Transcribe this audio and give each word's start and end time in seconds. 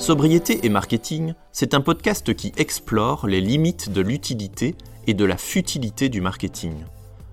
Sobriété 0.00 0.64
et 0.64 0.70
marketing, 0.70 1.34
c'est 1.52 1.74
un 1.74 1.82
podcast 1.82 2.34
qui 2.34 2.52
explore 2.56 3.26
les 3.26 3.42
limites 3.42 3.92
de 3.92 4.00
l'utilité 4.00 4.74
et 5.06 5.12
de 5.12 5.26
la 5.26 5.36
futilité 5.36 6.08
du 6.08 6.22
marketing. 6.22 6.72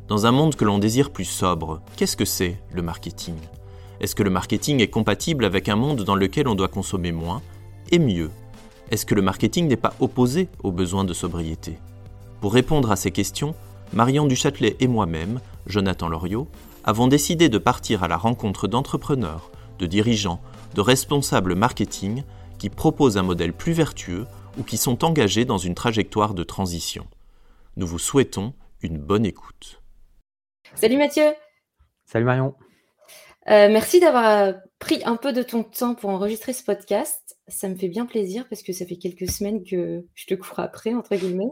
Dans 0.09 0.25
un 0.25 0.33
monde 0.33 0.55
que 0.55 0.65
l'on 0.65 0.77
désire 0.77 1.11
plus 1.11 1.23
sobre, 1.23 1.79
qu'est-ce 1.95 2.17
que 2.17 2.25
c'est 2.25 2.59
le 2.73 2.81
marketing? 2.81 3.35
Est-ce 4.01 4.15
que 4.15 4.21
le 4.21 4.29
marketing 4.29 4.81
est 4.81 4.89
compatible 4.89 5.45
avec 5.45 5.69
un 5.69 5.77
monde 5.77 6.03
dans 6.03 6.15
lequel 6.15 6.49
on 6.49 6.55
doit 6.55 6.67
consommer 6.67 7.13
moins 7.13 7.41
et 7.89 7.99
mieux? 7.99 8.31
Est-ce 8.91 9.05
que 9.05 9.15
le 9.15 9.21
marketing 9.21 9.69
n'est 9.69 9.77
pas 9.77 9.93
opposé 10.01 10.49
aux 10.61 10.73
besoins 10.73 11.05
de 11.05 11.13
sobriété? 11.13 11.77
Pour 12.41 12.53
répondre 12.53 12.91
à 12.91 12.97
ces 12.97 13.11
questions, 13.11 13.55
Marion 13.93 14.25
Duchâtelet 14.25 14.75
et 14.81 14.87
moi-même, 14.87 15.39
Jonathan 15.67 16.09
Loriot, 16.09 16.49
avons 16.83 17.07
décidé 17.07 17.47
de 17.47 17.59
partir 17.59 18.03
à 18.03 18.09
la 18.09 18.17
rencontre 18.17 18.67
d'entrepreneurs, 18.67 19.51
de 19.79 19.85
dirigeants, 19.85 20.41
de 20.75 20.81
responsables 20.81 21.55
marketing 21.55 22.23
qui 22.57 22.69
proposent 22.69 23.17
un 23.17 23.23
modèle 23.23 23.53
plus 23.53 23.73
vertueux 23.73 24.25
ou 24.57 24.63
qui 24.63 24.77
sont 24.77 25.03
engagés 25.03 25.45
dans 25.45 25.57
une 25.57 25.75
trajectoire 25.75 26.33
de 26.33 26.43
transition. 26.43 27.07
Nous 27.75 27.87
vous 27.87 27.99
souhaitons 27.99 28.53
une 28.81 28.97
bonne 28.97 29.25
écoute. 29.25 29.81
Salut 30.75 30.97
Mathieu. 30.97 31.33
Salut 32.05 32.25
Marion. 32.25 32.55
Euh, 33.49 33.69
merci 33.69 33.99
d'avoir 33.99 34.55
pris 34.79 35.01
un 35.05 35.15
peu 35.15 35.31
de 35.31 35.41
ton 35.41 35.63
temps 35.63 35.95
pour 35.95 36.09
enregistrer 36.09 36.53
ce 36.53 36.63
podcast. 36.63 37.37
Ça 37.47 37.69
me 37.69 37.75
fait 37.75 37.87
bien 37.87 38.05
plaisir 38.05 38.45
parce 38.49 38.61
que 38.61 38.73
ça 38.73 38.85
fait 38.85 38.97
quelques 38.97 39.29
semaines 39.29 39.63
que 39.63 40.05
je 40.15 40.25
te 40.25 40.33
cours 40.33 40.59
après, 40.59 40.93
entre 40.93 41.15
guillemets. 41.15 41.51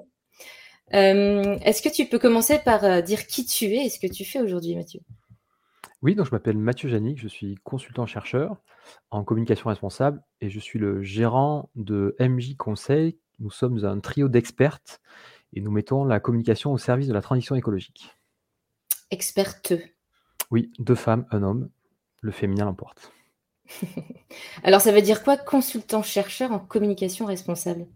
Euh, 0.93 1.57
est-ce 1.63 1.81
que 1.81 1.89
tu 1.89 2.05
peux 2.05 2.19
commencer 2.19 2.59
par 2.59 2.83
euh, 2.83 3.01
dire 3.01 3.25
qui 3.27 3.45
tu 3.45 3.65
es 3.65 3.85
et 3.85 3.89
ce 3.89 3.99
que 3.99 4.11
tu 4.11 4.25
fais 4.25 4.39
aujourd'hui, 4.39 4.75
Mathieu? 4.75 4.99
Oui, 6.05 6.13
donc 6.13 6.27
je 6.27 6.31
m'appelle 6.31 6.59
Mathieu 6.59 6.87
Janik, 6.87 7.17
je 7.17 7.27
suis 7.27 7.55
consultant-chercheur 7.63 8.57
en 9.09 9.23
communication 9.23 9.69
responsable 9.69 10.21
et 10.39 10.51
je 10.51 10.59
suis 10.59 10.77
le 10.77 11.01
gérant 11.01 11.71
de 11.73 12.15
MJ 12.19 12.55
Conseil. 12.55 13.17
Nous 13.39 13.49
sommes 13.49 13.83
un 13.85 13.99
trio 13.99 14.29
d'experts 14.29 14.99
et 15.53 15.61
nous 15.61 15.71
mettons 15.71 16.05
la 16.05 16.19
communication 16.19 16.71
au 16.71 16.77
service 16.77 17.07
de 17.07 17.13
la 17.13 17.23
transition 17.23 17.55
écologique. 17.55 18.15
Experte. 19.09 19.73
Oui, 20.51 20.71
deux 20.77 20.93
femmes, 20.93 21.25
un 21.31 21.41
homme. 21.41 21.69
Le 22.21 22.31
féminin 22.31 22.65
l'emporte. 22.65 23.11
Alors 24.63 24.81
ça 24.81 24.91
veut 24.91 25.01
dire 25.01 25.23
quoi 25.23 25.37
consultant-chercheur 25.37 26.51
en 26.51 26.59
communication 26.59 27.25
responsable? 27.25 27.87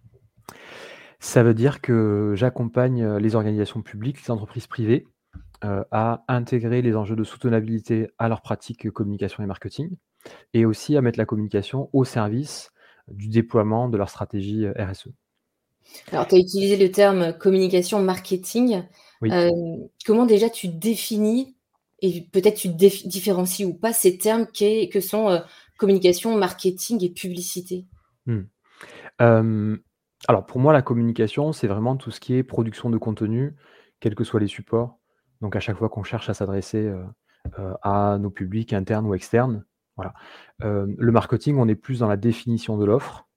Ça 1.19 1.43
veut 1.43 1.53
dire 1.53 1.79
que 1.79 2.33
j'accompagne 2.35 3.17
les 3.17 3.35
organisations 3.35 3.83
publiques, 3.83 4.19
les 4.23 4.31
entreprises 4.31 4.65
privées 4.65 5.05
euh, 5.65 5.83
à 5.91 6.23
intégrer 6.29 6.81
les 6.81 6.95
enjeux 6.95 7.17
de 7.17 7.23
soutenabilité 7.25 8.07
à 8.17 8.29
leur 8.29 8.41
pratique 8.41 8.89
communication 8.91 9.43
et 9.43 9.45
marketing, 9.45 9.89
et 10.53 10.65
aussi 10.65 10.95
à 10.95 11.01
mettre 11.01 11.19
la 11.19 11.25
communication 11.25 11.89
au 11.91 12.05
service 12.05 12.71
du 13.09 13.27
déploiement 13.27 13.89
de 13.89 13.97
leur 13.97 14.09
stratégie 14.09 14.65
euh, 14.65 14.73
RSE. 14.77 15.09
Alors, 16.11 16.27
tu 16.27 16.35
as 16.35 16.37
utilisé 16.37 16.77
le 16.77 16.91
terme 16.91 17.33
communication 17.37 18.01
marketing. 18.01 18.83
Euh, 19.23 19.49
comment 20.05 20.25
déjà 20.25 20.49
tu 20.49 20.69
définis, 20.69 21.57
et 22.01 22.21
peut-être 22.31 22.57
tu 22.57 22.69
différencies 22.69 23.65
ou 23.65 23.73
pas 23.73 23.91
ces 23.91 24.17
termes 24.17 24.45
que 24.45 25.01
sont 25.01 25.41
communication, 25.77 26.37
marketing 26.37 27.03
et 27.03 27.09
publicité? 27.09 27.85
Hmm. 28.27 28.43
Alors, 30.27 30.45
pour 30.45 30.59
moi, 30.59 30.71
la 30.71 30.81
communication, 30.81 31.51
c'est 31.51 31.67
vraiment 31.67 31.97
tout 31.97 32.11
ce 32.11 32.19
qui 32.19 32.35
est 32.35 32.43
production 32.43 32.89
de 32.89 32.97
contenu, 32.97 33.55
quels 33.99 34.15
que 34.15 34.23
soient 34.23 34.39
les 34.39 34.47
supports, 34.47 34.98
donc 35.41 35.55
à 35.55 35.59
chaque 35.59 35.77
fois 35.77 35.89
qu'on 35.89 36.03
cherche 36.03 36.29
à 36.29 36.33
s'adresser 36.33 36.85
euh, 36.85 37.03
euh, 37.59 37.73
à 37.81 38.17
nos 38.19 38.29
publics 38.29 38.73
internes 38.73 39.05
ou 39.05 39.13
externes, 39.13 39.65
voilà. 39.95 40.13
Euh, 40.63 40.87
le 40.97 41.11
marketing, 41.11 41.57
on 41.57 41.67
est 41.67 41.75
plus 41.75 41.99
dans 41.99 42.07
la 42.07 42.17
définition 42.17 42.77
de 42.77 42.85
l'offre. 42.85 43.27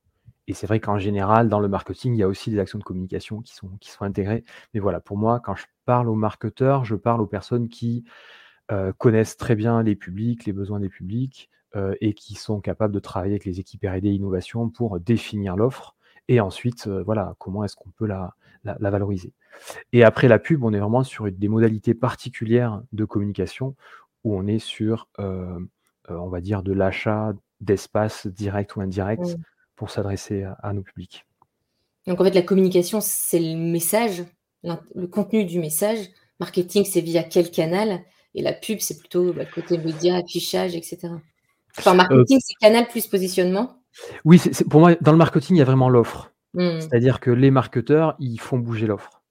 Et 0.48 0.54
c'est 0.54 0.66
vrai 0.66 0.80
qu'en 0.80 0.98
général, 0.98 1.48
dans 1.48 1.60
le 1.60 1.68
marketing, 1.68 2.14
il 2.14 2.18
y 2.18 2.22
a 2.22 2.28
aussi 2.28 2.50
des 2.50 2.58
actions 2.58 2.78
de 2.78 2.84
communication 2.84 3.40
qui 3.40 3.54
sont, 3.54 3.70
qui 3.80 3.90
sont 3.90 4.04
intégrées. 4.04 4.44
Mais 4.74 4.80
voilà, 4.80 5.00
pour 5.00 5.16
moi, 5.16 5.40
quand 5.40 5.54
je 5.54 5.66
parle 5.84 6.08
aux 6.08 6.14
marketeurs, 6.14 6.84
je 6.84 6.96
parle 6.96 7.20
aux 7.20 7.26
personnes 7.26 7.68
qui 7.68 8.04
connaissent 8.96 9.36
très 9.36 9.54
bien 9.54 9.82
les 9.82 9.94
publics, 9.94 10.46
les 10.46 10.52
besoins 10.52 10.80
des 10.80 10.88
publics, 10.88 11.50
et 12.00 12.14
qui 12.14 12.34
sont 12.34 12.60
capables 12.60 12.94
de 12.94 13.00
travailler 13.00 13.34
avec 13.34 13.44
les 13.44 13.60
équipes 13.60 13.84
R&D 13.84 14.08
innovation 14.08 14.70
pour 14.70 14.98
définir 14.98 15.56
l'offre. 15.56 15.94
Et 16.28 16.40
ensuite, 16.40 16.88
voilà, 16.88 17.34
comment 17.38 17.64
est-ce 17.64 17.76
qu'on 17.76 17.90
peut 17.90 18.06
la, 18.06 18.34
la, 18.64 18.90
valoriser. 18.90 19.32
Et 19.92 20.04
après 20.04 20.28
la 20.28 20.38
pub, 20.38 20.64
on 20.64 20.72
est 20.72 20.78
vraiment 20.78 21.04
sur 21.04 21.30
des 21.30 21.48
modalités 21.48 21.94
particulières 21.94 22.82
de 22.92 23.04
communication 23.04 23.74
où 24.24 24.36
on 24.36 24.46
est 24.46 24.58
sur, 24.58 25.08
euh, 25.18 25.58
euh, 26.10 26.16
on 26.16 26.28
va 26.28 26.40
dire, 26.40 26.62
de 26.62 26.72
l'achat 26.72 27.32
d'espace 27.60 28.26
direct 28.26 28.76
ou 28.76 28.80
indirect 28.80 29.36
pour 29.76 29.90
s'adresser 29.90 30.44
à, 30.62 30.72
nos 30.72 30.82
publics. 30.82 31.26
Donc 32.06 32.20
en 32.20 32.24
fait, 32.24 32.34
la 32.34 32.42
communication, 32.42 33.00
c'est 33.00 33.40
le 33.40 33.56
message, 33.56 34.24
le 34.62 35.06
contenu 35.06 35.44
du 35.44 35.58
message. 35.58 35.98
Marketing, 36.40 36.84
c'est 36.84 37.00
via 37.00 37.22
quel 37.22 37.50
canal? 37.50 38.00
Et 38.34 38.42
la 38.42 38.52
pub, 38.52 38.78
c'est 38.80 38.98
plutôt 38.98 39.26
le 39.26 39.32
bah, 39.32 39.44
côté 39.44 39.78
média, 39.78 40.16
affichage, 40.16 40.74
etc. 40.74 41.08
Enfin, 41.78 41.94
marketing, 41.94 42.36
euh, 42.36 42.40
c'est 42.40 42.54
canal 42.60 42.88
plus 42.88 43.06
positionnement? 43.06 43.81
Oui, 44.24 44.40
pour 44.70 44.80
moi, 44.80 44.94
dans 45.00 45.12
le 45.12 45.18
marketing, 45.18 45.56
il 45.56 45.58
y 45.58 45.62
a 45.62 45.66
vraiment 45.66 45.88
l'offre. 45.88 46.32
Mmh. 46.54 46.80
C'est-à-dire 46.80 47.20
que 47.20 47.30
les 47.30 47.50
marketeurs, 47.50 48.14
ils 48.18 48.38
font 48.38 48.58
bouger 48.58 48.86
l'offre. 48.86 49.22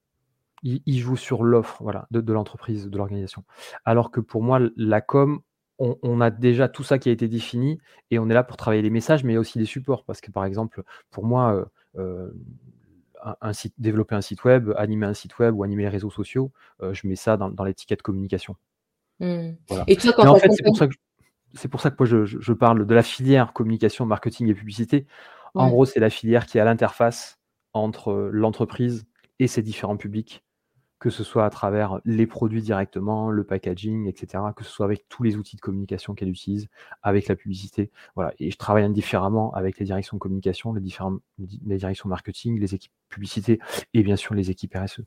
Ils, 0.64 1.00
jouent 1.00 1.18
sur 1.18 1.44
l'offre 1.44 1.82
voilà, 1.82 2.08
de, 2.12 2.34
l'entreprise, 2.34 2.88
de 2.88 2.96
l'organisation. 2.96 3.44
Alors 3.84 4.12
que 4.12 4.20
pour 4.20 4.44
moi, 4.44 4.60
la 4.76 5.02
com, 5.02 5.42
on, 5.80 6.22
a 6.22 6.30
déjà 6.30 6.68
tout 6.68 6.84
ça 6.84 7.00
qui 7.00 7.10
a 7.10 7.12
été 7.12 7.28
défini 7.28 7.80
et 8.12 8.20
on 8.20 8.30
est 8.30 8.36
là 8.36 8.44
pour 8.44 8.58
travailler 8.58 8.84
les 8.84 8.92
messages, 8.92 9.24
mais 9.24 9.38
aussi 9.38 9.58
les 9.58 9.66
supports. 9.66 10.04
Parce 10.04 10.22
que 10.22 10.30
par 10.30 10.46
exemple, 10.46 10.84
pour 11.10 11.26
moi, 11.26 11.56
euh, 11.56 11.66
euh, 11.98 12.32
un, 13.42 13.54
site, 13.54 13.74
développer 13.80 14.14
un 14.14 14.22
site 14.22 14.44
web, 14.44 14.72
animer 14.78 15.08
un 15.08 15.16
site 15.16 15.40
web 15.40 15.56
ou 15.56 15.64
animer 15.64 15.82
les 15.84 15.90
réseaux 15.90 16.12
sociaux, 16.12 16.52
euh, 16.84 16.94
je 16.94 17.08
mets 17.08 17.16
ça 17.16 17.38
dans, 17.38 17.64
l'étiquette 17.64 18.04
communication. 18.04 18.56
Mmh. 19.20 19.54
Et 19.88 19.96
toi, 19.96 20.14
quand 20.16 20.28
en 20.28 20.36
fait, 20.36 20.52
c'est 20.52 20.64
pour 20.64 20.78
ça 20.78 20.88
que, 20.88 20.94
c'est 21.54 21.68
pour 21.68 21.82
ça 21.82 21.92
que 21.92 21.96
moi, 22.00 22.26
je, 22.26 22.54
parle 22.54 22.86
de 22.86 22.94
la 22.96 23.04
filière 23.04 23.54
communication, 23.54 24.06
marketing 24.06 24.48
et 24.48 24.54
publicité. 24.54 25.08
En 25.54 25.70
gros, 25.70 25.86
c'est 25.86 26.00
la 26.00 26.10
filière 26.10 26.46
qui 26.46 26.58
est 26.58 26.62
à 26.62 26.66
l'interface 26.66 27.40
entre 27.74 28.30
l'entreprise 28.32 29.06
et 29.40 29.48
ses 29.48 29.62
différents 29.62 29.98
publics, 29.98 30.44
que 31.00 31.10
ce 31.10 31.24
soit 31.24 31.46
à 31.46 31.50
travers 31.50 32.00
les 32.06 32.28
produits 32.28 32.62
directement, 32.62 33.30
le 33.30 33.44
packaging, 33.44 34.08
etc., 34.08 34.44
que 34.56 34.64
ce 34.64 34.70
soit 34.70 34.86
avec 34.86 35.10
tous 35.10 35.24
les 35.24 35.36
outils 35.36 35.56
de 35.56 35.62
communication 35.62 36.14
qu'elle 36.14 36.30
utilise, 36.30 36.68
avec 37.02 37.28
la 37.28 37.36
publicité. 37.36 37.92
Voilà. 38.16 38.34
Et 38.40 38.52
je 38.52 38.58
travaille 38.58 38.84
indifféremment 38.84 39.54
avec 39.54 39.78
les 39.80 39.86
directions 39.86 40.16
de 40.16 40.20
communication, 40.20 40.74
les, 40.74 40.82
différentes, 40.82 41.22
les 41.38 41.78
directions 41.78 42.08
marketing, 42.08 42.60
les 42.60 42.76
équipes 42.76 42.94
publicité 43.10 43.60
et 43.94 44.02
bien 44.02 44.16
sûr 44.16 44.34
les 44.34 44.50
équipes 44.50 44.74
RSE. 44.74 45.02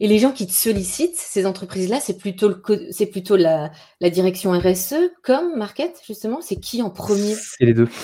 Et 0.00 0.08
les 0.08 0.18
gens 0.18 0.32
qui 0.32 0.46
te 0.46 0.52
sollicitent, 0.52 1.16
ces 1.16 1.46
entreprises-là, 1.46 2.00
c'est 2.00 2.18
plutôt, 2.18 2.48
le, 2.48 2.62
c'est 2.90 3.06
plutôt 3.06 3.36
la, 3.36 3.70
direction 4.00 4.52
RSE 4.52 4.94
comme 5.22 5.56
Market, 5.56 6.00
justement? 6.06 6.40
C'est 6.40 6.56
qui 6.56 6.82
en 6.82 6.90
premier? 6.90 7.34
C'est 7.34 7.64
les 7.64 7.74
deux. 7.74 7.88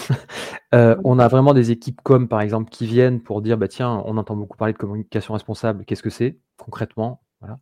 Euh, 0.74 0.96
on 1.02 1.18
a 1.18 1.28
vraiment 1.28 1.54
des 1.54 1.70
équipes 1.70 2.02
comme, 2.02 2.28
par 2.28 2.42
exemple, 2.42 2.68
qui 2.68 2.84
viennent 2.84 3.22
pour 3.22 3.40
dire, 3.40 3.56
bah, 3.56 3.68
tiens, 3.68 4.02
on 4.04 4.18
entend 4.18 4.36
beaucoup 4.36 4.58
parler 4.58 4.74
de 4.74 4.78
communication 4.78 5.32
responsable, 5.32 5.86
qu'est-ce 5.86 6.02
que 6.02 6.10
c'est 6.10 6.40
concrètement? 6.58 7.22
Voilà. 7.40 7.58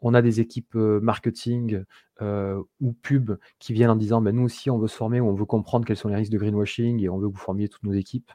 On 0.00 0.14
a 0.14 0.22
des 0.22 0.40
équipes 0.40 0.76
euh, 0.76 1.00
marketing 1.00 1.84
euh, 2.22 2.62
ou 2.80 2.92
pub 2.92 3.32
qui 3.58 3.72
viennent 3.72 3.90
en 3.90 3.96
disant 3.96 4.22
bah, 4.22 4.32
nous 4.32 4.44
aussi 4.44 4.70
on 4.70 4.78
veut 4.78 4.86
se 4.86 4.96
former 4.96 5.20
ou 5.20 5.28
on 5.28 5.34
veut 5.34 5.44
comprendre 5.44 5.84
quels 5.84 5.96
sont 5.96 6.08
les 6.08 6.14
risques 6.14 6.30
de 6.30 6.38
greenwashing 6.38 7.02
et 7.02 7.08
on 7.08 7.18
veut 7.18 7.28
que 7.28 7.34
vous 7.34 7.40
formiez 7.40 7.68
toutes 7.68 7.82
nos 7.82 7.92
équipes. 7.92 8.30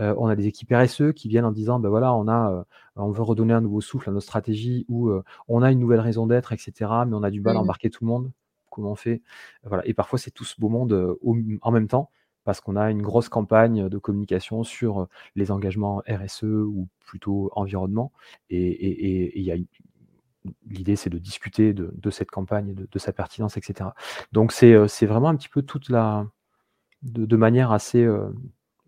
Euh, 0.00 0.14
on 0.18 0.26
a 0.26 0.36
des 0.36 0.46
équipes 0.46 0.72
RSE 0.72 1.12
qui 1.14 1.28
viennent 1.28 1.44
en 1.44 1.52
disant, 1.52 1.80
ben 1.80 1.88
voilà, 1.88 2.14
on 2.14 2.28
a, 2.28 2.52
euh, 2.52 2.62
on 2.96 3.10
veut 3.10 3.22
redonner 3.22 3.54
un 3.54 3.60
nouveau 3.60 3.80
souffle 3.80 4.08
à 4.08 4.12
notre 4.12 4.26
stratégie 4.26 4.84
ou 4.88 5.08
euh, 5.08 5.22
on 5.48 5.62
a 5.62 5.72
une 5.72 5.78
nouvelle 5.78 6.00
raison 6.00 6.26
d'être, 6.26 6.52
etc. 6.52 6.72
Mais 7.06 7.14
on 7.14 7.22
a 7.22 7.30
du 7.30 7.40
mal 7.40 7.56
à 7.56 7.60
mmh. 7.60 7.62
embarquer 7.62 7.90
tout 7.90 8.04
le 8.04 8.08
monde. 8.08 8.32
Comment 8.70 8.92
on 8.92 8.96
fait? 8.96 9.22
Voilà. 9.64 9.86
Et 9.86 9.94
parfois, 9.94 10.18
c'est 10.18 10.30
tout 10.30 10.44
ce 10.44 10.60
beau 10.60 10.68
monde 10.68 11.16
en 11.62 11.70
même 11.70 11.88
temps 11.88 12.10
parce 12.44 12.60
qu'on 12.60 12.76
a 12.76 12.90
une 12.90 13.02
grosse 13.02 13.28
campagne 13.28 13.88
de 13.88 13.98
communication 13.98 14.62
sur 14.62 15.08
les 15.34 15.50
engagements 15.50 16.02
RSE 16.08 16.44
ou 16.44 16.88
plutôt 17.04 17.50
environnement. 17.54 18.12
Et, 18.48 19.40
y 19.40 19.52
a 19.52 19.56
l'idée, 20.66 20.96
c'est 20.96 21.10
de 21.10 21.18
discuter 21.18 21.74
de, 21.74 22.10
cette 22.10 22.30
campagne, 22.30 22.72
de, 22.72 22.88
de, 22.90 22.98
sa 22.98 23.12
pertinence, 23.12 23.56
etc. 23.56 23.90
Donc, 24.32 24.52
c'est 24.52 25.06
vraiment 25.06 25.28
un 25.28 25.36
petit 25.36 25.48
peu 25.48 25.62
toute 25.62 25.90
la. 25.90 26.26
de, 27.02 27.36
manière 27.36 27.72
assez 27.72 28.06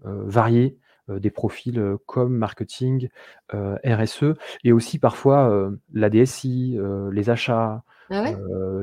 variée 0.05 0.79
euh, 0.79 0.80
des 1.19 1.31
profils 1.31 1.79
euh, 1.79 1.97
comme 2.07 2.37
marketing, 2.37 3.09
euh, 3.55 3.77
RSE, 3.85 4.35
et 4.65 4.73
aussi 4.73 4.99
parfois 4.99 5.71
la 5.93 6.11
DSI, 6.11 6.79
les 7.13 7.31
achats, 7.31 7.83
ah 8.11 8.33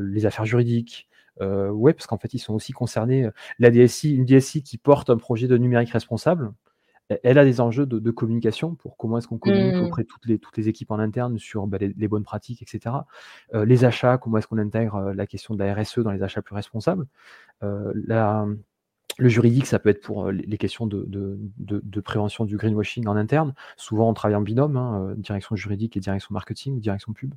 les 0.01 0.25
affaires 0.25 0.45
juridiques. 0.45 1.07
ouais, 1.39 1.94
parce 1.94 2.07
qu'en 2.07 2.18
fait, 2.18 2.33
ils 2.33 2.39
sont 2.39 2.53
aussi 2.53 2.74
concernés. 2.74 3.29
La 3.59 3.69
DSI, 3.69 4.15
une 4.15 4.25
DSI 4.25 4.63
qui 4.63 4.77
porte 4.77 5.09
un 5.09 5.18
projet 5.18 5.47
de 5.47 5.57
numérique 5.57 5.91
responsable, 5.91 6.51
e, 7.12 7.18
elle 7.24 7.38
a 7.38 7.45
des 7.45 7.62
enjeux 7.62 7.85
de, 7.85 8.12
communication 8.12 8.75
pour 8.75 8.97
comment 8.97 9.18
est-ce 9.18 9.27
qu'on 9.27 9.38
communique 9.38 9.75
mmh. 9.75 9.85
auprès 9.85 10.03
de 10.03 10.07
toutes 10.07 10.25
les, 10.25 10.39
toutes 10.39 10.57
les 10.57 10.68
équipes 10.68 10.91
en 10.91 11.00
interne 11.00 11.38
sur 11.39 11.68
bah, 11.68 11.77
les, 11.80 12.07
bonnes 12.07 12.23
pratiques, 12.23 12.62
etc. 12.62 12.95
les 13.53 13.85
achats, 13.85 14.18
comment 14.18 14.38
est-ce 14.38 14.47
qu'on 14.47 14.57
intègre 14.57 15.13
la 15.13 15.27
question 15.27 15.56
de 15.56 15.63
la 15.63 15.73
RSE 15.73 16.00
dans 16.00 16.12
les 16.12 16.23
achats 16.23 16.41
plus 16.41 16.56
responsables. 16.56 17.06
la, 17.62 18.45
Le 19.17 19.29
juridique, 19.29 19.65
ça 19.65 19.79
peut 19.79 19.89
être 19.89 20.01
pour 20.01 20.29
les 20.29 20.57
questions 20.57 20.85
de, 20.85 21.99
prévention 22.01 22.45
du 22.45 22.57
greenwashing 22.57 23.07
en 23.07 23.15
interne. 23.15 23.53
Souvent, 23.75 24.09
on 24.09 24.13
travaille 24.13 24.35
en 24.35 24.41
binôme, 24.41 24.77
hein, 24.77 25.13
direction 25.17 25.55
juridique 25.55 25.97
et 25.97 25.99
direction 25.99 26.29
marketing, 26.31 26.79
direction 26.79 27.13
pub. 27.13 27.33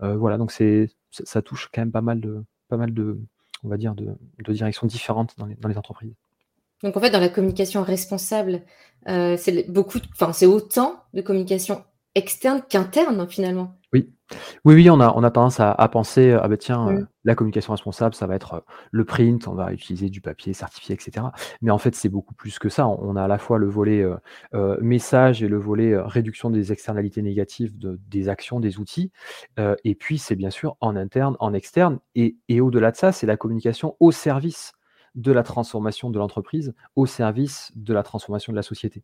voilà, 0.00 0.36
donc 0.36 0.52
c'est, 0.52 0.90
ça 1.10 1.40
touche 1.42 1.70
quand 1.72 1.80
même 1.80 1.92
pas 1.92 2.02
mal 2.02 2.20
de, 2.20 2.44
pas 2.68 2.76
mal 2.76 2.92
de, 2.92 3.18
on 3.64 3.68
va 3.68 3.76
dire, 3.78 3.94
de, 3.94 4.16
directions 4.52 4.86
différentes 4.86 5.34
dans 5.38 5.46
les, 5.46 5.78
entreprises. 5.78 6.12
Donc 6.82 6.96
en 6.96 7.00
fait, 7.00 7.10
dans 7.10 7.20
la 7.20 7.30
communication 7.30 7.82
responsable, 7.82 8.62
c'est 9.06 9.70
beaucoup, 9.70 9.98
enfin 10.12 10.32
c'est 10.34 10.46
autant 10.46 11.02
de 11.14 11.22
communication 11.22 11.82
externe 12.14 12.62
qu'interne 12.68 13.26
finalement. 13.28 13.74
Oui, 13.94 14.12
oui, 14.64 14.74
oui, 14.74 14.90
on 14.90 14.98
a, 14.98 15.12
on 15.14 15.22
a 15.22 15.30
tendance 15.30 15.60
à, 15.60 15.88
penser, 15.88 16.32
ah 16.32 16.48
ben 16.48 16.58
tiens, 16.58 16.88
euh, 16.88 17.06
la 17.22 17.36
communication 17.36 17.72
responsable, 17.72 18.12
ça 18.16 18.26
va 18.26 18.34
être 18.34 18.54
euh, 18.54 18.60
le 18.90 19.04
print, 19.04 19.46
on 19.46 19.54
va 19.54 19.72
utiliser 19.72 20.08
du 20.08 20.20
papier 20.20 20.52
certifié, 20.52 20.96
etc. 20.96 21.26
Mais 21.62 21.70
en 21.70 21.78
fait, 21.78 21.94
c'est 21.94 22.08
beaucoup 22.08 22.34
plus 22.34 22.58
que 22.58 22.68
ça. 22.68 22.88
On 22.88 23.14
a 23.14 23.22
à 23.22 23.28
la 23.28 23.38
fois 23.38 23.58
le 23.58 23.68
volet 23.68 24.04
euh, 24.52 24.76
message 24.80 25.44
et 25.44 25.48
le 25.48 25.58
volet 25.58 25.96
réduction 25.96 26.50
des 26.50 26.72
externalités 26.72 27.22
négatives 27.22 27.72
des 27.78 28.28
actions, 28.28 28.58
des 28.58 28.80
outils. 28.80 29.12
et 29.84 29.94
puis, 29.94 30.18
c'est 30.18 30.36
bien 30.36 30.50
sûr 30.50 30.76
en 30.80 30.96
interne, 30.96 31.36
en 31.38 31.54
externe. 31.54 32.00
Et, 32.16 32.36
et 32.48 32.60
au-delà 32.60 32.90
de 32.90 32.96
ça, 32.96 33.12
c'est 33.12 33.26
la 33.26 33.36
communication 33.36 33.96
au 34.00 34.10
service 34.10 34.72
de 35.14 35.30
la 35.32 35.42
transformation 35.42 36.10
de 36.10 36.18
l'entreprise 36.18 36.74
au 36.96 37.06
service 37.06 37.70
de 37.76 37.94
la 37.94 38.02
transformation 38.02 38.52
de 38.52 38.56
la 38.56 38.62
société. 38.62 39.02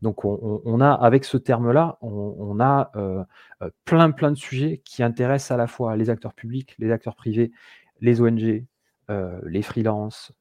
Donc 0.00 0.24
on, 0.24 0.80
a, 0.80 0.90
avec 0.90 1.24
ce 1.24 1.36
terme-là, 1.36 1.98
on, 2.00 2.58
a 2.60 2.90
euh, 2.96 3.22
euh, 3.62 3.70
plein 3.84 4.10
plein 4.10 4.30
de 4.30 4.36
sujets 4.36 4.80
qui 4.84 5.02
intéressent 5.02 5.50
à 5.50 5.56
la 5.56 5.66
fois 5.66 5.96
les 5.96 6.08
acteurs 6.08 6.34
publics, 6.34 6.74
les 6.78 6.90
acteurs 6.90 7.14
privés, 7.14 7.52
les 8.00 8.22
ONG, 8.22 8.64
euh, 9.10 9.40
les 9.44 9.62
freelances, 9.62 10.32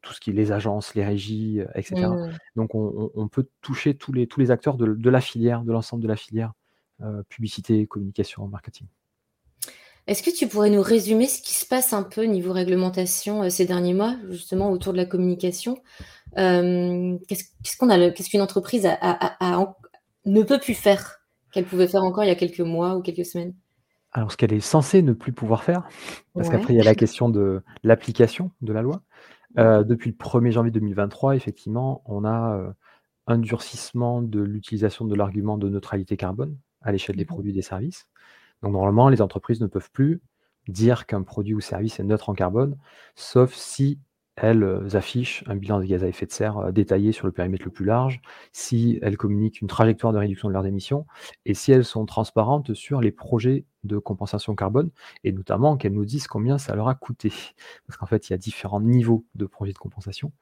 tout 0.00 0.12
ce 0.12 0.20
qui 0.20 0.30
est 0.30 0.34
les 0.34 0.52
agences, 0.52 0.94
les 0.94 1.04
régies, 1.04 1.60
etc. 1.74 2.06
Mmh. 2.06 2.30
Donc 2.56 2.74
on, 2.74 3.28
peut 3.28 3.48
toucher 3.60 3.94
tous 3.94 4.12
les, 4.12 4.26
tous 4.26 4.40
les 4.40 4.50
acteurs 4.50 4.76
de, 4.76 5.10
la 5.10 5.20
filière, 5.20 5.62
de 5.62 5.72
l'ensemble 5.72 6.02
de 6.02 6.08
la 6.08 6.16
filière, 6.16 6.52
publicité, 7.28 7.86
communication, 7.86 8.46
marketing. 8.48 8.86
Est-ce 10.08 10.22
que 10.22 10.34
tu 10.34 10.48
pourrais 10.48 10.70
nous 10.70 10.80
résumer 10.80 11.26
ce 11.26 11.42
qui 11.42 11.52
se 11.52 11.66
passe 11.66 11.92
un 11.92 12.02
peu 12.02 12.24
niveau 12.24 12.54
réglementation 12.54 13.42
euh, 13.42 13.50
ces 13.50 13.66
derniers 13.66 13.92
mois, 13.92 14.16
justement 14.30 14.70
autour 14.70 14.94
de 14.94 14.96
la 14.96 15.04
communication? 15.04 15.76
Euh, 16.38 17.18
Qu'est-ce 17.28 17.76
qu'on 17.76 17.90
a, 17.90 18.10
qu'est-ce 18.10 18.30
qu'une 18.30 18.40
entreprise 18.40 18.88
ne 20.24 20.42
peut 20.42 20.58
plus 20.58 20.72
faire 20.72 21.20
qu'elle 21.52 21.66
pouvait 21.66 21.88
faire 21.88 22.02
encore 22.02 22.24
il 22.24 22.28
y 22.28 22.30
a 22.30 22.36
quelques 22.36 22.60
mois 22.60 22.96
ou 22.96 23.02
quelques 23.02 23.26
semaines? 23.26 23.54
Alors, 24.12 24.32
ce 24.32 24.38
qu'elle 24.38 24.54
est 24.54 24.60
censée 24.60 25.02
ne 25.02 25.12
plus 25.12 25.34
pouvoir 25.34 25.62
faire, 25.62 25.86
parce 26.34 26.48
qu'après 26.48 26.72
il 26.72 26.78
y 26.78 26.80
a 26.80 26.84
la 26.84 26.94
question 26.94 27.28
de 27.28 27.62
l'application 27.82 28.50
de 28.62 28.72
la 28.72 28.80
loi. 28.80 29.02
Euh, 29.58 29.84
depuis 29.84 30.10
le 30.10 30.16
1er 30.16 30.52
janvier 30.52 30.70
2023, 30.70 31.36
effectivement, 31.36 32.02
on 32.06 32.24
a 32.24 32.74
un 33.26 33.38
durcissement 33.38 34.22
de 34.22 34.40
l'utilisation 34.40 35.04
de 35.04 35.14
l'argument 35.14 35.58
de 35.58 35.68
neutralité 35.68 36.16
carbone 36.16 36.56
à 36.80 36.92
l'échelle 36.92 37.16
des 37.16 37.24
mmh 37.24 37.26
produits 37.26 37.50
et 37.50 37.54
des 37.54 37.62
services. 37.62 38.06
Donc 38.62 38.72
normalement, 38.72 39.08
les 39.08 39.22
entreprises 39.22 39.60
ne 39.60 39.66
peuvent 39.66 39.90
plus 39.90 40.20
dire 40.68 41.06
qu'un 41.06 41.22
produit 41.22 41.54
ou 41.54 41.60
service 41.60 41.98
est 42.00 42.04
neutre 42.04 42.28
en 42.28 42.34
carbone, 42.34 42.76
sauf 43.14 43.54
si 43.54 44.00
elles 44.40 44.62
euh, 44.62 44.94
affichent 44.94 45.42
un 45.46 45.56
bilan 45.56 45.80
de 45.80 45.84
gaz 45.84 46.04
à 46.04 46.08
effet 46.08 46.26
de 46.26 46.30
serre 46.30 46.58
euh, 46.58 46.72
détaillé 46.72 47.12
sur 47.12 47.26
le 47.26 47.32
périmètre 47.32 47.64
le 47.64 47.70
plus 47.70 47.84
large, 47.84 48.20
si 48.52 48.98
elles 49.02 49.16
communiquent 49.16 49.60
une 49.60 49.68
trajectoire 49.68 50.12
de 50.12 50.18
réduction 50.18 50.48
de 50.48 50.52
leurs 50.52 50.66
émissions, 50.66 51.06
et 51.44 51.54
si 51.54 51.72
elles 51.72 51.84
sont 51.84 52.06
transparentes 52.06 52.74
sur 52.74 53.00
les 53.00 53.10
projets 53.10 53.64
de 53.84 53.98
compensation 53.98 54.54
carbone, 54.54 54.90
et 55.24 55.32
notamment 55.32 55.76
qu'elles 55.76 55.94
nous 55.94 56.04
disent 56.04 56.28
combien 56.28 56.58
ça 56.58 56.74
leur 56.76 56.88
a 56.88 56.94
coûté. 56.94 57.32
Parce 57.86 57.96
qu'en 57.96 58.06
fait, 58.06 58.28
il 58.28 58.32
y 58.32 58.34
a 58.34 58.38
différents 58.38 58.80
niveaux 58.80 59.24
de 59.34 59.46
projets 59.46 59.72
de 59.72 59.78
compensation. 59.78 60.32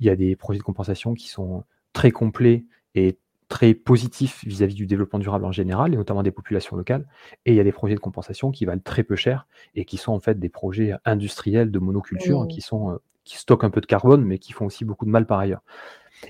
Il 0.00 0.06
y 0.06 0.10
a 0.10 0.16
des 0.16 0.36
projets 0.36 0.58
de 0.58 0.64
compensation 0.64 1.14
qui 1.14 1.28
sont 1.28 1.64
très 1.92 2.10
complets 2.10 2.66
et 2.94 3.18
très 3.48 3.74
positif 3.74 4.44
vis-à-vis 4.44 4.74
du 4.74 4.86
développement 4.86 5.18
durable 5.18 5.44
en 5.44 5.52
général, 5.52 5.94
et 5.94 5.96
notamment 5.96 6.22
des 6.22 6.30
populations 6.30 6.76
locales. 6.76 7.06
Et 7.44 7.52
il 7.52 7.56
y 7.56 7.60
a 7.60 7.64
des 7.64 7.72
projets 7.72 7.94
de 7.94 8.00
compensation 8.00 8.50
qui 8.50 8.64
valent 8.64 8.80
très 8.82 9.04
peu 9.04 9.16
cher 9.16 9.46
et 9.74 9.84
qui 9.84 9.96
sont 9.96 10.12
en 10.12 10.20
fait 10.20 10.38
des 10.38 10.48
projets 10.48 10.94
industriels 11.04 11.70
de 11.70 11.78
monoculture 11.78 12.42
mmh. 12.42 12.48
qui, 12.48 12.60
sont, 12.60 12.90
euh, 12.90 12.96
qui 13.24 13.36
stockent 13.36 13.64
un 13.64 13.70
peu 13.70 13.80
de 13.80 13.86
carbone, 13.86 14.24
mais 14.24 14.38
qui 14.38 14.52
font 14.52 14.66
aussi 14.66 14.84
beaucoup 14.84 15.04
de 15.04 15.10
mal 15.10 15.26
par 15.26 15.38
ailleurs. 15.38 15.62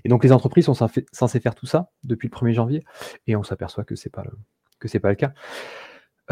Et 0.05 0.09
donc 0.09 0.25
les 0.25 0.33
entreprises 0.33 0.67
sont 0.67 0.75
censées 0.75 1.41
faire 1.41 1.55
tout 1.55 1.67
ça 1.67 1.91
depuis 2.05 2.29
le 2.29 2.37
1er 2.37 2.53
janvier, 2.53 2.85
et 3.27 3.37
on 3.37 3.43
s'aperçoit 3.43 3.85
que 3.85 3.95
ce 3.95 4.09
n'est 4.09 4.11
pas, 4.11 4.25
le, 4.25 4.99
pas 5.01 5.09
le 5.09 5.15
cas. 5.15 5.33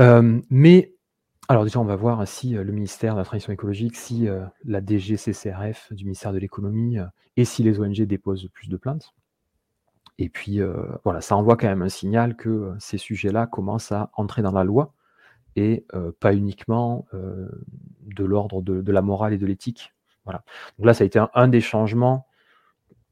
Euh, 0.00 0.40
mais 0.50 0.92
alors 1.48 1.64
déjà, 1.64 1.78
on 1.78 1.84
va 1.84 1.96
voir 1.96 2.26
si 2.26 2.56
euh, 2.56 2.64
le 2.64 2.72
ministère 2.72 3.14
de 3.14 3.20
la 3.20 3.24
Transition 3.24 3.52
écologique, 3.52 3.96
si 3.96 4.26
la 4.64 4.80
DGCCRF 4.84 5.92
du 5.92 6.04
ministère 6.04 6.32
de 6.32 6.38
l'économie 6.38 6.98
et 7.36 7.44
si 7.44 7.62
les 7.62 7.80
ONG 7.80 8.00
déposent 8.02 8.48
plus 8.52 8.68
de 8.68 8.76
plaintes. 8.76 9.14
Et 10.18 10.28
puis, 10.28 10.60
euh, 10.60 10.74
voilà, 11.04 11.20
ça 11.20 11.36
envoie 11.36 11.56
quand 11.56 11.66
même 11.66 11.82
un 11.82 11.88
signal 11.88 12.36
que 12.36 12.48
euh, 12.48 12.74
ces 12.78 12.98
sujets-là 12.98 13.46
commencent 13.46 13.92
à 13.92 14.10
entrer 14.14 14.42
dans 14.42 14.52
la 14.52 14.64
loi 14.64 14.94
et 15.56 15.84
euh, 15.94 16.12
pas 16.18 16.34
uniquement 16.34 17.06
de 17.12 18.24
l'ordre 18.24 18.62
de, 18.62 18.92
la 18.92 19.02
morale 19.02 19.32
et 19.32 19.38
de 19.38 19.46
l'éthique. 19.46 19.94
Voilà. 20.24 20.42
Donc 20.78 20.86
là, 20.86 20.94
ça 20.94 21.04
a 21.04 21.06
été 21.06 21.20
un, 21.34 21.48
des 21.48 21.60
changements 21.60 22.26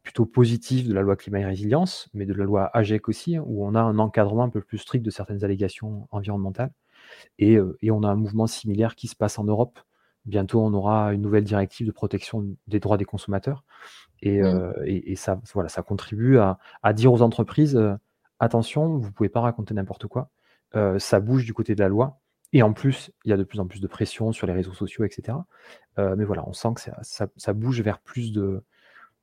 plutôt 0.02 0.26
positifs 0.26 0.88
de 0.88 0.94
la 0.94 1.02
loi 1.02 1.14
climat 1.16 1.40
et 1.40 1.44
résilience, 1.44 2.08
mais 2.14 2.26
de 2.26 2.34
la 2.34 2.44
loi 2.44 2.70
AGEC 2.76 3.08
aussi, 3.08 3.37
hein, 3.37 3.44
où 3.46 3.64
on 3.64 3.76
a 3.76 3.81
un 3.81 3.99
encadrement 3.99 4.44
un 4.44 4.49
peu 4.49 4.60
plus 4.60 4.78
strict 4.78 5.04
de 5.04 5.10
certaines 5.10 5.44
allégations 5.44 6.08
environnementales. 6.10 6.72
Et, 7.38 7.58
et 7.82 7.90
on 7.90 8.02
a 8.02 8.08
un 8.08 8.16
mouvement 8.16 8.46
similaire 8.46 8.96
qui 8.96 9.06
se 9.06 9.14
passe 9.14 9.38
en 9.38 9.44
Europe. 9.44 9.78
Bientôt, 10.25 10.61
on 10.63 10.73
aura 10.73 11.13
une 11.13 11.23
nouvelle 11.23 11.45
directive 11.45 11.87
de 11.87 11.93
protection 11.93 12.47
des 12.69 12.81
droits 12.81 12.97
des 12.97 13.05
consommateurs. 13.05 13.65
Mmh. 14.23 14.29
Euh, 14.29 14.73
et, 14.85 15.17
ça, 15.17 15.41
voilà, 15.53 15.69
ça 15.69 15.83
contribue 15.83 16.39
à, 16.39 16.59
dire 16.93 17.13
aux 17.13 17.23
entreprises 17.23 17.77
euh, 17.77 17.95
attention, 18.39 18.99
vous 18.99 19.09
ne 19.09 19.13
pouvez 19.13 19.29
pas 19.29 19.41
raconter 19.41 19.75
n'importe 19.75 20.07
quoi. 20.07 20.31
Euh, 20.77 20.99
ça 20.99 21.21
bouge 21.21 21.45
du 21.45 21.53
côté 21.53 21.75
de 21.75 21.81
la 21.81 21.89
loi. 21.89 22.21
Et 22.53 22.63
en 22.63 22.73
plus, 22.73 23.11
il 23.25 23.31
y 23.31 23.33
a 23.33 23.37
de 23.37 23.45
plus 23.45 23.61
en 23.61 23.67
plus 23.67 23.81
de 23.81 23.87
pression 23.87 24.33
sur 24.33 24.47
les 24.47 24.53
réseaux 24.53 24.75
sociaux, 24.75 25.05
etc. 25.05 25.39
mais 25.97 26.25
voilà, 26.25 26.47
on 26.47 26.53
sent 26.53 26.69
que 26.75 26.83
ça, 27.03 27.53
bouge 27.55 27.81
vers 27.81 27.99
plus 27.99 28.31
de, 28.31 28.63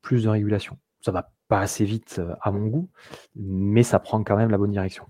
plus 0.01 0.23
de 0.23 0.29
régulation. 0.29 0.79
Ça 1.01 1.11
va 1.11 1.31
pas 1.47 1.59
assez 1.59 1.85
vite 1.85 2.19
à 2.41 2.51
mon 2.51 2.65
goût, 2.65 2.89
mais 3.35 3.83
ça 3.83 3.99
prend 3.99 4.23
quand 4.23 4.35
même 4.35 4.49
la 4.49 4.57
bonne 4.57 4.71
direction. 4.71 5.05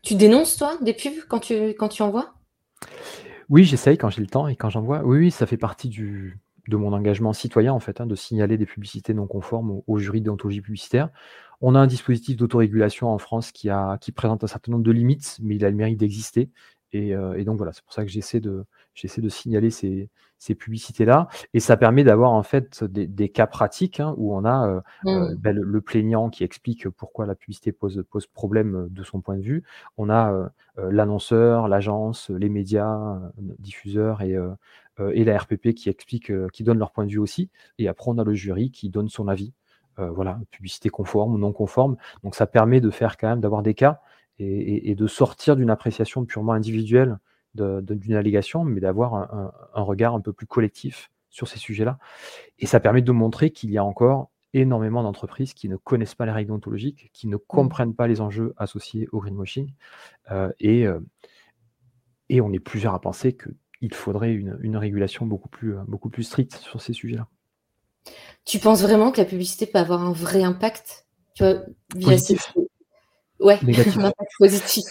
Tu 0.00 0.14
dénonces, 0.14 0.56
toi, 0.56 0.78
des 0.80 0.94
pubs 0.94 1.26
quand 1.28 1.40
tu, 1.40 1.74
quand 1.74 1.88
tu 1.88 2.00
envoies? 2.00 2.32
Oui, 3.48 3.64
j'essaye 3.64 3.96
quand 3.96 4.10
j'ai 4.10 4.20
le 4.20 4.26
temps 4.26 4.46
et 4.48 4.56
quand 4.56 4.68
j'envoie. 4.70 5.02
Oui, 5.04 5.18
oui, 5.18 5.30
ça 5.30 5.46
fait 5.46 5.56
partie 5.56 5.88
du, 5.88 6.38
de 6.68 6.76
mon 6.76 6.92
engagement 6.92 7.32
citoyen, 7.32 7.72
en 7.72 7.80
fait, 7.80 8.00
hein, 8.00 8.06
de 8.06 8.14
signaler 8.14 8.58
des 8.58 8.66
publicités 8.66 9.14
non 9.14 9.26
conformes 9.26 9.82
au, 9.86 9.98
jury 9.98 10.20
d'ontologie 10.20 10.60
publicitaire. 10.60 11.08
On 11.60 11.74
a 11.74 11.78
un 11.78 11.86
dispositif 11.86 12.36
d'autorégulation 12.36 13.08
en 13.08 13.18
France 13.18 13.50
qui, 13.52 13.70
a, 13.70 13.96
qui 13.98 14.12
présente 14.12 14.44
un 14.44 14.46
certain 14.46 14.72
nombre 14.72 14.84
de 14.84 14.92
limites, 14.92 15.38
mais 15.42 15.56
il 15.56 15.64
a 15.64 15.70
le 15.70 15.76
mérite 15.76 15.98
d'exister. 15.98 16.50
Et, 16.92 17.14
euh, 17.14 17.42
donc 17.44 17.56
voilà, 17.56 17.72
c'est 17.72 17.82
pour 17.82 17.92
ça 17.92 18.04
que 18.04 18.10
j'essaie 18.10 18.40
de, 18.40 18.64
j'essaie 18.94 19.20
de 19.20 19.28
signaler 19.28 19.70
ces, 19.70 20.08
publicités-là. 20.58 21.28
Et 21.52 21.60
ça 21.60 21.76
permet 21.76 22.04
d'avoir 22.04 22.30
en 22.30 22.42
fait 22.42 22.84
des, 22.84 23.28
cas 23.28 23.46
pratiques 23.46 24.00
hein, 24.00 24.14
où 24.16 24.34
on 24.34 24.44
a 24.44 24.68
euh, 24.68 24.80
euh, 25.06 25.30
mmh. 25.30 25.34
ben, 25.36 25.56
le, 25.56 25.80
plaignant 25.80 26.30
qui 26.30 26.44
explique 26.44 26.88
pourquoi 26.88 27.26
la 27.26 27.34
publicité 27.34 27.72
pose, 27.72 28.04
pose 28.08 28.26
problème 28.26 28.88
de 28.90 29.02
son 29.02 29.20
point 29.20 29.36
de 29.36 29.42
vue. 29.42 29.64
On 29.96 30.08
a 30.08 30.50
l'annonceur, 30.76 31.66
l'agence, 31.68 32.30
les 32.30 32.48
médias, 32.48 33.20
diffuseurs 33.58 34.22
et, 34.22 34.36
euh, 35.00 35.12
et 35.14 35.24
la 35.24 35.38
RPP 35.38 35.74
qui 35.74 35.88
explique, 35.88 36.30
euh, 36.30 36.48
qui 36.52 36.64
donne 36.64 36.78
leur 36.78 36.90
point 36.92 37.06
de 37.06 37.10
vue 37.10 37.18
aussi. 37.18 37.50
Et 37.78 37.88
après, 37.88 38.10
on 38.10 38.18
a 38.18 38.24
le 38.24 38.34
jury 38.34 38.70
qui 38.70 38.88
donne 38.88 39.08
son 39.08 39.28
avis. 39.28 39.52
Euh, 39.98 40.10
voilà, 40.10 40.38
publicité 40.52 40.90
conforme 40.90 41.34
ou 41.34 41.38
non 41.38 41.52
conforme. 41.52 41.96
Donc 42.22 42.36
ça 42.36 42.46
permet 42.46 42.80
de 42.80 42.90
faire 42.90 43.16
quand 43.16 43.28
même 43.28 43.40
d'avoir 43.40 43.62
des 43.62 43.74
cas 43.74 44.00
et, 44.38 44.94
de 44.94 45.06
sortir 45.06 45.56
d'une 45.56 45.70
appréciation 45.70 46.24
purement 46.24 46.52
individuelle 46.52 47.18
d'une 47.54 48.14
allégation, 48.14 48.64
mais 48.64 48.80
d'avoir 48.80 49.14
un, 49.14 49.82
regard 49.82 50.14
un 50.14 50.20
peu 50.20 50.32
plus 50.32 50.46
collectif 50.46 51.10
sur 51.30 51.48
ces 51.48 51.58
sujets-là. 51.58 51.98
Et 52.58 52.66
ça 52.66 52.78
permet 52.78 53.02
de 53.02 53.12
montrer 53.12 53.50
qu'il 53.50 53.70
y 53.70 53.78
a 53.78 53.84
encore 53.84 54.30
énormément 54.54 55.02
d'entreprises 55.02 55.54
qui 55.54 55.68
ne 55.68 55.76
connaissent 55.76 56.14
pas 56.14 56.26
les 56.26 56.32
règles 56.32 56.52
ontologiques, 56.52 57.10
qui 57.12 57.26
ne 57.26 57.36
mmh. 57.36 57.40
comprennent 57.46 57.94
pas 57.94 58.06
les 58.06 58.20
enjeux 58.20 58.54
associés 58.56 59.08
au 59.12 59.20
greenwashing. 59.20 59.72
et, 60.60 60.86
et 62.28 62.40
on 62.40 62.52
est 62.52 62.60
plusieurs 62.60 62.94
à 62.94 63.00
penser 63.00 63.32
que 63.32 63.50
il 63.80 63.94
faudrait 63.94 64.32
une, 64.32 64.76
régulation 64.76 65.26
beaucoup 65.26 65.48
plus, 65.48 65.76
euh, 65.76 65.82
beaucoup 65.86 66.10
plus 66.10 66.24
stricte 66.24 66.54
sur 66.56 66.80
ces 66.80 66.92
sujets-là. 66.92 67.28
Tu 68.44 68.58
penses 68.58 68.82
vraiment 68.82 69.12
que 69.12 69.20
la 69.20 69.26
publicité 69.26 69.66
peut 69.66 69.78
avoir 69.78 70.02
un 70.02 70.12
vrai 70.12 70.42
impact 70.42 71.06
tu 71.34 71.44
vois, 71.44 71.62
Positif. 72.00 72.54
Ouais, 73.40 73.58
un 73.62 73.68
impact 74.04 74.30
positif. 74.38 74.84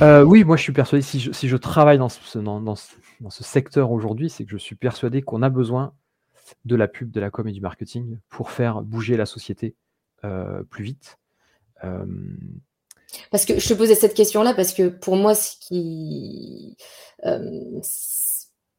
Euh, 0.00 0.22
oui, 0.22 0.42
moi 0.44 0.56
je 0.56 0.62
suis 0.62 0.72
persuadé, 0.72 1.02
si 1.02 1.20
je, 1.20 1.56
travaille 1.56 1.98
dans 1.98 2.08
ce, 2.08 2.38
dans, 2.38 2.74
ce 2.74 3.44
secteur 3.44 3.92
aujourd'hui, 3.92 4.28
c'est 4.28 4.44
que 4.44 4.50
je 4.50 4.56
suis 4.56 4.74
persuadé 4.74 5.22
qu'on 5.22 5.42
a 5.42 5.50
besoin 5.50 5.94
de 6.64 6.76
la 6.76 6.88
pub, 6.88 7.10
de 7.10 7.20
la 7.20 7.30
com 7.30 7.46
et 7.46 7.52
du 7.52 7.60
marketing 7.60 8.18
pour 8.28 8.50
faire 8.50 8.82
bouger 8.82 9.16
la 9.16 9.26
société 9.26 9.76
euh, 10.24 10.62
plus 10.64 10.84
vite. 10.84 11.18
Parce 13.30 13.44
que 13.44 13.58
je 13.58 13.68
te 13.68 13.74
posais 13.74 13.94
cette 13.94 14.14
question-là 14.14 14.54
parce 14.54 14.72
que 14.72 14.88
pour 14.88 15.16
moi, 15.16 15.34
ce 15.34 15.56
qui, 15.60 16.76
euh, 17.24 17.80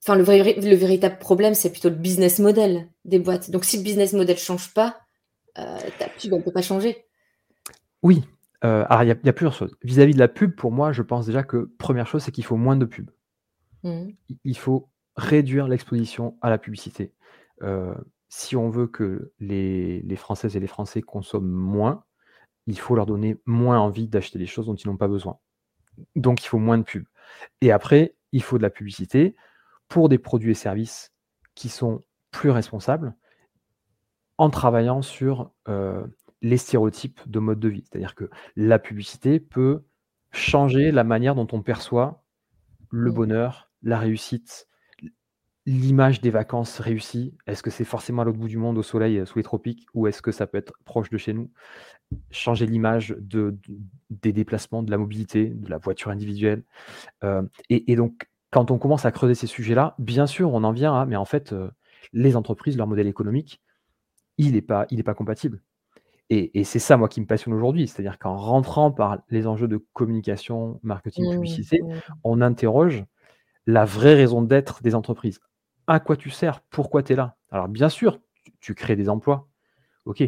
enfin, 0.04 0.16
le, 0.16 0.24
le 0.24 0.76
véritable 0.76 1.18
problème, 1.18 1.56
c'est 1.56 1.72
plutôt 1.72 1.90
le 1.90 1.96
business 1.96 2.40
model 2.40 2.90
des 3.06 3.20
boîtes. 3.20 3.52
Donc, 3.52 3.66
si 3.66 3.78
le 3.78 3.84
business 3.84 4.14
model 4.14 4.36
ne 4.36 4.40
change 4.40 4.74
pas, 4.74 4.98
euh, 5.58 5.80
ta 6.00 6.10
pub, 6.10 6.34
ne 6.34 6.42
peut 6.42 6.52
pas 6.52 6.62
changer. 6.62 7.06
Oui. 8.04 8.24
Euh, 8.66 8.84
alors, 8.90 9.04
il 9.04 9.08
y, 9.08 9.30
a 9.30 9.34
plusieurs 9.34 9.54
choses. 9.54 9.78
Vis-à-vis 9.84 10.14
de 10.14 10.20
la 10.20 10.28
pub, 10.28 10.56
pour 10.56 10.72
moi, 10.72 10.92
je 10.92 11.04
pense 11.04 11.28
déjà 11.28 11.44
que 11.44 11.72
première 11.78 12.08
chose, 12.08 12.24
c'est 12.24 12.32
qu'il 12.32 12.44
faut 12.44 12.56
moins 12.56 12.76
de 12.76 12.86
pub. 12.86 13.12
Mmh. 13.84 14.08
Il 14.44 14.58
faut 14.58 14.90
réduire 15.16 15.68
l'exposition 15.68 16.38
à 16.42 16.50
la 16.50 16.58
publicité. 16.58 17.14
Euh, 17.62 17.94
si 18.28 18.56
on 18.56 18.70
veut 18.70 18.88
que 18.88 19.32
les, 19.40 20.02
les, 20.02 20.16
Françaises 20.16 20.58
et 20.58 20.60
les 20.60 20.68
Français 20.68 21.04
consomment 21.04 21.46
moins, 21.46 22.04
il 22.66 22.80
faut 22.80 22.96
leur 22.96 23.06
donner 23.06 23.38
moins 23.46 23.80
envie 23.80 24.08
d'acheter 24.08 24.40
des 24.40 24.48
choses 24.48 24.66
dont 24.66 24.76
ils 24.76 24.88
n'ont 24.88 24.98
pas 24.98 25.08
besoin. 25.08 25.38
Donc, 26.16 26.44
il 26.44 26.48
faut 26.48 26.58
moins 26.58 26.80
de 26.80 26.84
pub. 26.84 27.06
Et 27.62 27.72
après, 27.72 28.16
il 28.32 28.42
faut 28.42 28.58
de 28.58 28.64
la 28.64 28.72
publicité 28.72 29.36
pour 29.88 30.10
des 30.10 30.18
produits 30.18 30.52
et 30.52 30.56
services 30.56 31.14
qui 31.54 31.70
sont 31.70 32.02
plus 32.32 32.50
responsables 32.50 33.16
en 34.38 34.50
travaillant 34.50 35.04
sur 35.04 35.52
euh, 35.70 36.04
les 36.46 36.58
stéréotypes 36.58 37.20
de 37.26 37.40
mode 37.40 37.60
de 37.60 37.70
vie. 37.70 37.84
C'est-à-dire 37.90 38.14
que 38.14 38.30
la 38.56 38.78
publicité 38.78 39.40
peut 39.40 39.82
changer 40.32 40.92
la 40.92 41.04
manière 41.04 41.34
dont 41.34 41.48
on 41.52 41.64
perçoit 41.64 42.24
le 42.92 43.12
bonheur, 43.12 43.72
la 43.82 43.98
réussite, 43.98 44.68
l'image 45.66 46.22
des 46.22 46.30
vacances 46.30 46.80
réussies. 46.80 47.34
Est-ce 47.48 47.64
que 47.64 47.72
c'est 47.72 47.84
forcément 47.84 48.22
à 48.22 48.26
l'autre 48.26 48.38
bout 48.38 48.48
du 48.48 48.60
monde, 48.60 48.78
au 48.78 48.84
soleil, 48.84 49.26
sous 49.26 49.40
les 49.40 49.44
tropiques, 49.44 49.88
ou 49.96 50.06
est-ce 50.06 50.22
que 50.22 50.32
ça 50.32 50.46
peut 50.46 50.60
être 50.60 50.74
proche 50.86 51.10
de 51.10 51.18
chez 51.18 51.34
nous? 51.34 51.50
Changer 52.30 52.68
l'image 52.68 53.16
de, 53.20 53.58
des 54.12 54.32
déplacements, 54.32 54.84
de 54.84 54.92
la 54.92 55.00
mobilité, 55.00 55.48
de 55.48 55.68
la 55.68 55.80
voiture 55.80 56.12
individuelle. 56.12 56.64
Euh, 57.24 57.42
et, 57.72 57.96
donc, 57.96 58.30
quand 58.52 58.70
on 58.70 58.78
commence 58.78 59.06
à 59.06 59.12
creuser 59.12 59.34
ces 59.34 59.48
sujets-là, 59.48 59.96
bien 59.98 60.28
sûr, 60.28 60.54
on 60.54 60.64
en 60.64 60.72
vient 60.72 60.94
à, 60.94 61.08
mais 61.08 61.16
en 61.16 61.26
fait, 61.26 61.54
euh, 61.54 61.72
les 62.14 62.36
entreprises, 62.36 62.78
leur 62.78 62.86
modèle 62.86 63.08
économique, 63.08 63.64
il 64.38 64.52
n'est 64.52 64.62
pas, 64.62 64.86
pas 65.04 65.16
compatible. 65.16 65.64
Et, 66.32 66.64
c'est 66.64 66.80
ça, 66.80 66.98
moi, 66.98 67.08
qui 67.08 67.22
me 67.22 67.28
passionne 67.28 67.54
aujourd'hui. 67.54 67.88
C'est-à-dire 67.88 68.18
qu'en 68.18 68.36
rentrant 68.36 68.92
par 68.92 69.20
les 69.30 69.46
enjeux 69.46 69.68
de 69.68 69.78
communication, 69.94 70.80
marketing, 70.82 71.28
mmh, 71.28 71.34
publicité, 71.34 71.82
mmh. 71.82 72.02
on 72.24 72.42
interroge 72.42 73.06
la 73.68 73.86
vraie 73.86 74.16
raison 74.16 74.42
d'être 74.42 74.82
des 74.82 74.96
entreprises. 74.96 75.40
À 75.88 76.00
quoi 76.00 76.18
tu 76.18 76.32
sers? 76.32 76.62
Pourquoi 76.62 77.04
tu 77.04 77.14
es 77.14 77.16
là? 77.16 77.36
Alors, 77.52 77.68
bien 77.68 77.90
sûr, 77.90 78.20
tu, 78.60 78.74
crées 78.74 78.96
des 78.96 79.08
emplois. 79.08 79.48
OK. 80.06 80.24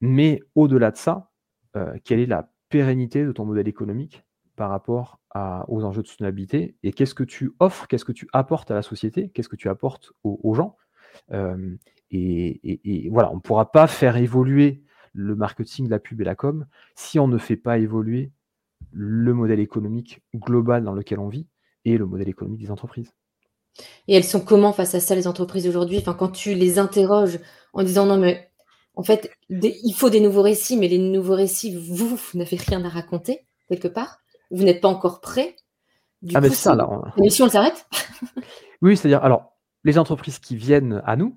Mais 0.00 0.40
au-delà 0.54 0.90
de 0.90 0.96
ça, 0.96 1.30
euh, 1.76 1.96
quelle 2.04 2.20
est 2.20 2.26
la 2.26 2.50
pérennité 2.68 3.24
de 3.24 3.32
ton 3.32 3.44
modèle 3.44 3.68
économique 3.68 4.24
par 4.56 4.70
rapport 4.70 5.20
aux 5.66 5.82
enjeux 5.82 6.02
de 6.02 6.06
soutenabilité? 6.06 6.76
Et 6.84 6.92
qu'est-ce 6.92 7.14
que 7.14 7.24
tu 7.24 7.52
offres, 7.58 7.88
qu'est-ce 7.88 8.04
que 8.04 8.12
tu 8.12 8.28
apportes 8.32 8.70
à 8.70 8.74
la 8.74 8.82
société, 8.82 9.30
qu'est-ce 9.30 9.48
que 9.48 9.56
tu 9.56 9.68
apportes 9.68 10.12
aux, 10.22 10.54
gens? 10.54 10.76
Euh, 11.32 11.76
et, 12.14 13.08
voilà, 13.10 13.30
on 13.32 13.36
ne 13.36 13.40
pourra 13.40 13.70
pas 13.70 13.86
faire 13.86 14.16
évoluer 14.16 14.82
le 15.12 15.36
marketing, 15.36 15.88
la 15.88 15.98
pub 15.98 16.20
et 16.20 16.24
la 16.24 16.34
com 16.34 16.66
si 16.96 17.18
on 17.18 17.28
ne 17.28 17.38
fait 17.38 17.56
pas 17.56 17.78
évoluer 17.78 18.32
le 18.92 19.32
modèle 19.32 19.60
économique 19.60 20.22
global 20.34 20.84
dans 20.84 20.92
lequel 20.92 21.18
on 21.18 21.28
vit 21.28 21.46
et 21.84 21.98
le 21.98 22.06
modèle 22.06 22.28
économique 22.28 22.60
des 22.60 22.70
entreprises. 22.70 23.12
Et 24.06 24.14
elles 24.14 24.24
sont 24.24 24.40
comment 24.40 24.72
face 24.72 24.94
à 24.94 25.00
ça, 25.00 25.14
les 25.14 25.26
entreprises 25.26 25.66
aujourd'hui? 25.66 25.98
Enfin, 25.98 26.14
Quand 26.14 26.28
tu 26.28 26.54
les 26.54 26.78
interroges 26.78 27.40
en 27.72 27.82
disant 27.82 28.06
non, 28.06 28.18
mais 28.18 28.50
en 28.94 29.02
fait, 29.02 29.30
il 29.50 29.94
faut 29.94 30.10
des 30.10 30.20
nouveaux 30.20 30.42
récits, 30.42 30.76
mais 30.76 30.86
les 30.86 30.98
nouveaux 30.98 31.34
récits, 31.34 31.76
vous, 31.76 32.08
vous 32.08 32.38
n'avez 32.38 32.56
rien 32.56 32.84
à 32.84 32.88
raconter, 32.88 33.46
quelque 33.68 33.88
part 33.88 34.18
vous 34.50 34.64
n'êtes 34.64 34.80
pas 34.80 34.88
encore 34.88 35.20
prêt. 35.20 35.56
Du 36.22 36.34
ah, 36.36 36.40
mais 36.40 36.50
ça, 36.50 36.74
là. 36.74 36.88
L'émission, 37.16 37.46
elle 37.46 37.50
s'arrête 37.50 37.86
Oui, 38.82 38.96
c'est-à-dire, 38.96 39.22
alors, 39.22 39.56
les 39.82 39.98
entreprises 39.98 40.38
qui 40.38 40.56
viennent 40.56 41.02
à 41.04 41.16
nous, 41.16 41.36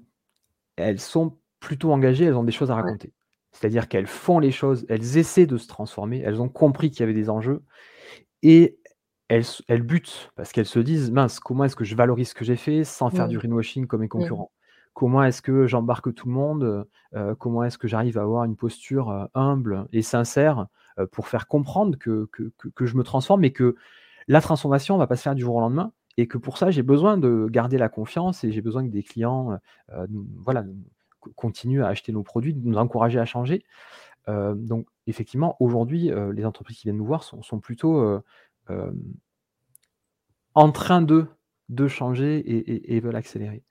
elles 0.78 1.00
sont 1.00 1.38
plutôt 1.60 1.92
engagées, 1.92 2.26
elles 2.26 2.36
ont 2.36 2.44
des 2.44 2.52
choses 2.52 2.72
à 2.72 2.76
raconter. 2.76 3.14
C'est-à-dire 3.52 3.88
qu'elles 3.88 4.08
font 4.08 4.40
les 4.40 4.52
choses, 4.52 4.86
elles 4.90 5.18
essaient 5.18 5.48
de 5.48 5.58
se 5.58 5.68
transformer, 5.68 6.22
elles 6.22 6.42
ont 6.42 6.50
compris 6.50 6.92
qu'il 6.92 7.02
y 7.02 7.04
avait 7.04 7.14
des 7.14 7.30
enjeux 7.30 7.64
et 8.44 8.78
elles, 9.30 9.46
elles 9.68 9.82
butent 9.82 10.32
parce 10.36 10.52
qu'elles 10.52 10.68
se 10.68 10.80
disent 10.80 11.12
mince, 11.12 11.40
comment 11.40 11.66
est-ce 11.66 11.76
que 11.76 11.84
je 11.84 11.96
valorise 11.96 12.30
ce 12.30 12.36
que 12.36 12.46
j'ai 12.46 12.56
fait 12.56 12.84
sans 12.84 13.10
faire 13.10 13.28
du 13.28 13.38
greenwashing 13.38 13.88
comme 13.88 14.02
mes 14.02 14.08
concurrents? 14.08 14.52
Comment 14.94 15.24
est-ce 15.24 15.44
que 15.44 15.68
j'embarque 15.68 16.14
tout 16.16 16.28
le 16.28 16.34
monde 16.34 16.88
euh, 17.16 17.36
Comment 17.36 17.64
est-ce 17.64 17.78
que 17.78 17.88
j'arrive 17.88 18.18
à 18.18 18.22
avoir 18.22 18.46
une 18.46 18.56
posture 18.56 19.12
euh, 19.12 19.26
humble 19.36 19.88
et 19.94 20.02
sincère 20.02 20.68
euh, 20.98 21.06
pour 21.06 21.28
faire 21.28 21.48
comprendre 21.48 21.98
que, 22.00 22.28
que, 22.32 22.86
je 22.86 22.96
me 22.96 23.04
transforme 23.04 23.44
et 23.44 23.54
que 23.54 23.76
la 24.28 24.42
transformation 24.42 24.96
ne 24.96 25.00
va 25.00 25.06
pas 25.06 25.16
se 25.16 25.22
faire 25.22 25.36
du 25.36 25.44
jour 25.44 25.56
au 25.56 25.60
lendemain? 25.60 25.92
Et 26.18 26.28
que 26.28 26.38
pour 26.38 26.58
ça, 26.58 26.72
j'ai 26.72 26.84
besoin 26.84 27.18
de 27.18 27.48
garder 27.50 27.78
la 27.78 27.90
confiance 27.90 28.44
et 28.44 28.52
j'ai 28.52 28.62
besoin 28.62 28.84
que 28.84 28.92
des 28.92 29.04
clients 29.04 29.52
euh, 29.52 29.58
euh, 29.92 30.08
voilà, 30.44 30.66
continuent 31.36 31.84
à 31.84 31.88
acheter 31.88 32.12
nos 32.12 32.24
produits, 32.24 32.54
de 32.54 32.68
nous 32.68 32.78
encourager 32.78 33.20
à 33.20 33.26
changer. 33.26 33.64
donc, 34.28 34.88
effectivement, 35.08 35.56
aujourd'hui, 35.60 36.12
les 36.34 36.46
entreprises 36.46 36.78
qui 36.78 36.84
viennent 36.84 36.98
nous 36.98 37.06
voir 37.06 37.24
sont, 37.24 37.60
plutôt 37.60 38.22
en 40.54 40.72
train 40.72 41.02
de, 41.02 41.28
de 41.70 41.88
changer 41.88 42.44
et, 42.94 43.00
veulent 43.00 43.16
accélérer. 43.16 43.64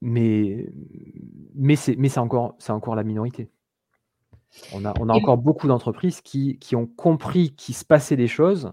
mais 0.00 0.66
mais 1.54 1.76
c'est 1.76 2.18
encore, 2.18 2.56
encore 2.68 2.94
la 2.94 3.04
minorité. 3.04 3.50
On 4.72 4.84
a, 4.84 4.92
on 5.00 5.08
a 5.08 5.14
encore 5.14 5.38
beaucoup 5.38 5.68
d'entreprises 5.68 6.20
qui, 6.20 6.58
qui, 6.58 6.74
ont 6.76 6.86
compris 6.86 7.54
qu'il 7.54 7.74
se 7.74 7.84
passait 7.84 8.16
des 8.16 8.26
choses 8.26 8.72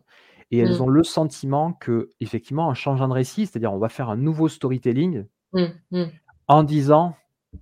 et 0.49 0.59
elles 0.59 0.77
mmh. 0.77 0.81
ont 0.81 0.87
le 0.87 1.03
sentiment 1.03 1.73
que, 1.73 2.09
effectivement, 2.19 2.67
en 2.67 2.73
changeant 2.73 3.07
de 3.07 3.13
récit, 3.13 3.45
c'est-à-dire 3.45 3.73
on 3.73 3.77
va 3.77 3.89
faire 3.89 4.09
un 4.09 4.17
nouveau 4.17 4.47
storytelling 4.47 5.25
mmh, 5.53 5.65
mmh. 5.91 6.05
en 6.47 6.63
disant 6.63 7.15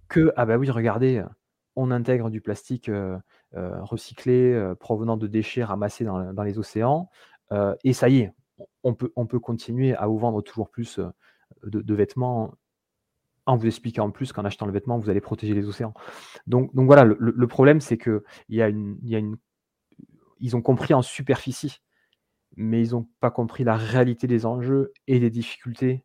que, 0.07 0.31
ah 0.37 0.45
bah 0.45 0.57
oui, 0.57 0.69
regardez, 0.69 1.23
on 1.75 1.91
intègre 1.91 2.29
du 2.29 2.41
plastique 2.41 2.89
euh, 2.89 3.17
euh, 3.55 3.81
recyclé 3.83 4.53
euh, 4.53 4.75
provenant 4.75 5.17
de 5.17 5.27
déchets 5.27 5.63
ramassés 5.63 6.05
dans, 6.05 6.33
dans 6.33 6.43
les 6.43 6.57
océans 6.57 7.09
et 7.83 7.93
ça 7.93 8.09
y 8.09 8.21
est, 8.21 8.33
on 8.83 8.95
peut, 8.95 9.13
on 9.15 9.27
peut 9.27 9.39
continuer 9.39 9.95
à 9.95 10.07
vous 10.07 10.17
vendre 10.17 10.41
toujours 10.41 10.69
plus 10.69 10.99
de, 11.63 11.81
de 11.81 11.93
vêtements 11.93 12.55
en 13.45 13.57
vous 13.57 13.67
expliquant 13.67 14.05
en 14.05 14.11
plus 14.11 14.33
qu'en 14.33 14.45
achetant 14.45 14.65
le 14.65 14.71
vêtement, 14.71 14.97
vous 14.97 15.09
allez 15.09 15.21
protéger 15.21 15.53
les 15.53 15.67
océans. 15.67 15.93
Donc, 16.47 16.73
donc 16.73 16.87
voilà, 16.87 17.03
le, 17.03 17.47
problème, 17.47 17.81
c'est 17.81 17.97
que 17.97 18.23
y 18.49 18.61
a 18.61 18.69
une, 18.69 18.97
y 19.03 19.15
a 19.15 19.19
une, 19.19 19.37
ils 20.39 20.55
ont 20.55 20.61
compris 20.61 20.93
en 20.93 21.01
superficie, 21.01 21.81
mais 22.55 22.81
ils 22.81 22.91
n'ont 22.91 23.07
pas 23.19 23.31
compris 23.31 23.63
la 23.63 23.75
réalité 23.75 24.27
des 24.27 24.45
enjeux 24.45 24.93
et 25.07 25.19
des 25.19 25.29
difficultés 25.29 26.03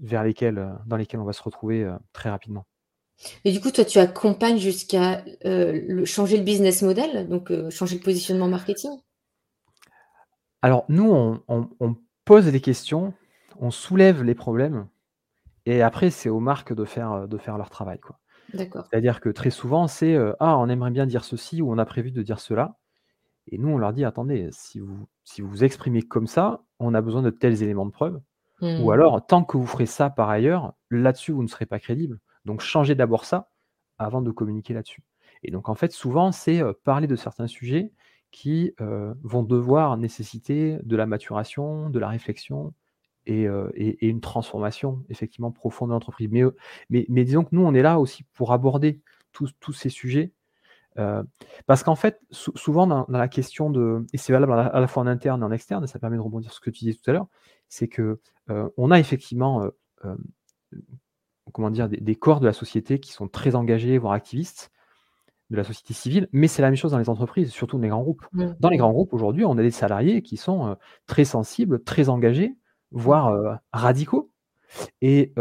vers 0.00 0.24
lesquelles, 0.24 0.58
euh, 0.58 0.72
dans 0.86 0.96
lesquelles 0.96 1.20
on 1.20 1.24
va 1.24 1.32
se 1.32 1.42
retrouver 1.42 1.84
euh, 1.84 1.96
très 2.12 2.30
rapidement. 2.30 2.66
Et 3.44 3.52
du 3.52 3.60
coup, 3.60 3.70
toi, 3.70 3.84
tu 3.84 3.98
accompagnes 3.98 4.58
jusqu'à 4.58 5.24
euh, 5.44 6.04
changer 6.04 6.36
le 6.36 6.42
business 6.42 6.82
model, 6.82 7.28
donc 7.28 7.52
changer 7.70 7.96
le 7.96 8.02
positionnement 8.02 8.48
marketing? 8.48 8.90
Alors, 10.62 10.84
nous, 10.88 11.10
on, 11.12 11.40
on, 11.48 11.96
pose 12.24 12.46
des 12.46 12.60
questions, 12.60 13.12
on 13.60 13.70
soulève 13.70 14.22
les 14.22 14.34
problèmes, 14.34 14.88
et 15.66 15.82
après, 15.82 16.10
c'est 16.10 16.28
aux 16.28 16.40
marques 16.40 16.72
de 16.74 16.84
faire, 16.84 17.12
euh, 17.12 17.26
de 17.26 17.38
faire 17.38 17.58
leur 17.58 17.70
travail, 17.70 18.00
quoi. 18.00 18.18
D'accord. 18.52 18.86
C'est-à-dire 18.90 19.20
que 19.20 19.30
très 19.30 19.50
souvent, 19.50 19.86
c'est, 19.88 20.14
euh, 20.14 20.34
«Ah, 20.40 20.58
on 20.58 20.68
aimerait 20.68 20.90
bien 20.90 21.06
dire 21.06 21.24
ceci» 21.24 21.62
ou 21.62 21.72
«On 21.72 21.78
a 21.78 21.86
prévu 21.86 22.10
de 22.12 22.22
dire 22.22 22.40
cela» 22.40 22.76
et 23.48 23.58
nous, 23.58 23.68
on 23.70 23.78
leur 23.78 23.92
dit: 23.94 24.04
«Attendez, 24.04 24.48
si 24.52 24.80
vous 24.80 25.08
si 25.24 25.42
vous 25.42 25.48
vous 25.50 25.64
exprimez 25.64 26.02
comme 26.02 26.26
ça, 26.26 26.62
on 26.80 26.94
a 26.94 27.00
besoin 27.02 27.22
de 27.22 27.30
tels 27.30 27.62
éléments 27.62 27.86
de 27.86 27.92
preuve 27.92 28.20
ou 28.62 28.66
mmh. 28.88 28.92
alors 28.92 29.26
tant 29.26 29.44
que 29.44 29.56
vous 29.58 29.66
ferez 29.66 29.86
ça 29.86 30.10
par 30.10 30.30
ailleurs, 30.30 30.74
là-dessus, 30.90 31.32
vous 31.32 31.42
ne 31.42 31.48
serez 31.48 31.66
pas 31.66 31.80
crédible. 31.80 32.20
Donc 32.46 32.60
changez 32.62 32.94
d'abord 32.94 33.24
ça 33.26 33.50
avant 33.98 34.22
de 34.22 34.30
communiquer 34.32 34.74
là-dessus» 34.74 35.02
et 35.44 35.50
donc 35.50 35.68
en 35.68 35.74
fait, 35.74 35.92
souvent, 35.92 36.32
c'est, 36.32 36.62
euh, 36.62 36.72
parler 36.84 37.06
de 37.08 37.16
certains 37.16 37.46
sujets 37.48 37.92
qui, 38.32 38.74
vont 39.22 39.42
devoir 39.44 39.96
nécessiter 39.98 40.78
de 40.84 40.96
la 40.96 41.06
maturation, 41.06 41.90
de 41.90 41.98
la 42.00 42.08
réflexion, 42.08 42.74
et, 43.26 44.06
une 44.06 44.20
transformation 44.20 45.04
effectivement 45.08 45.50
profonde 45.50 45.90
de 45.90 45.94
l'entreprise. 45.94 46.28
Mais, 46.30 47.06
mais, 47.08 47.24
disons 47.24 47.44
que 47.44 47.50
nous, 47.52 47.64
on 47.64 47.74
est 47.74 47.82
là 47.82 47.98
aussi 47.98 48.24
pour 48.34 48.52
aborder 48.52 49.00
tous, 49.32 49.52
ces 49.72 49.88
sujets. 49.88 50.32
parce 51.66 51.82
qu'en 51.82 51.96
fait, 51.96 52.20
souvent 52.30 52.86
dans, 52.86 53.06
la 53.08 53.28
question 53.28 53.70
de, 53.70 54.04
et 54.12 54.18
c'est 54.18 54.32
valable 54.32 54.52
à 54.52 54.80
la, 54.80 54.86
fois 54.86 55.02
en 55.02 55.06
interne 55.06 55.42
et 55.42 55.44
en 55.44 55.52
externe, 55.52 55.84
et 55.84 55.86
ça 55.86 55.98
permet 55.98 56.16
de 56.16 56.22
rebondir 56.22 56.50
sur 56.50 56.58
ce 56.58 56.64
que 56.64 56.70
tu 56.70 56.84
disais 56.84 56.98
tout 57.02 57.10
à 57.10 57.14
l'heure, 57.14 57.28
c'est 57.68 57.88
que 57.88 58.20
on 58.76 58.90
a 58.90 58.98
effectivement 58.98 59.70
comment 61.52 61.70
dire, 61.70 61.88
des, 61.88 62.14
corps 62.14 62.40
de 62.40 62.46
la 62.46 62.52
société 62.52 62.98
qui 62.98 63.12
sont 63.12 63.28
très 63.28 63.54
engagés, 63.54 63.98
voire 63.98 64.12
activistes, 64.12 64.70
de 65.50 65.56
la 65.56 65.64
société 65.64 65.92
civile, 65.92 66.28
mais 66.32 66.48
c'est 66.48 66.62
la 66.62 66.68
même 66.68 66.76
chose 66.76 66.92
dans 66.92 66.98
les 66.98 67.10
entreprises, 67.10 67.50
surtout 67.50 67.76
dans 67.76 67.82
les 67.82 67.90
grands 67.90 68.02
groupes. 68.02 68.26
Mmh. 68.32 68.46
Dans 68.60 68.70
les 68.70 68.78
grands 68.78 68.92
groupes, 68.92 69.12
aujourd'hui, 69.12 69.44
on 69.44 69.58
a 69.58 69.62
des 69.62 69.70
salariés 69.70 70.22
qui 70.22 70.36
sont 70.36 70.76
très 71.06 71.24
sensibles, 71.24 71.84
très 71.84 72.08
engagés, 72.08 72.56
voire 72.94 73.60
radicaux. 73.72 74.30
Et, 75.02 75.32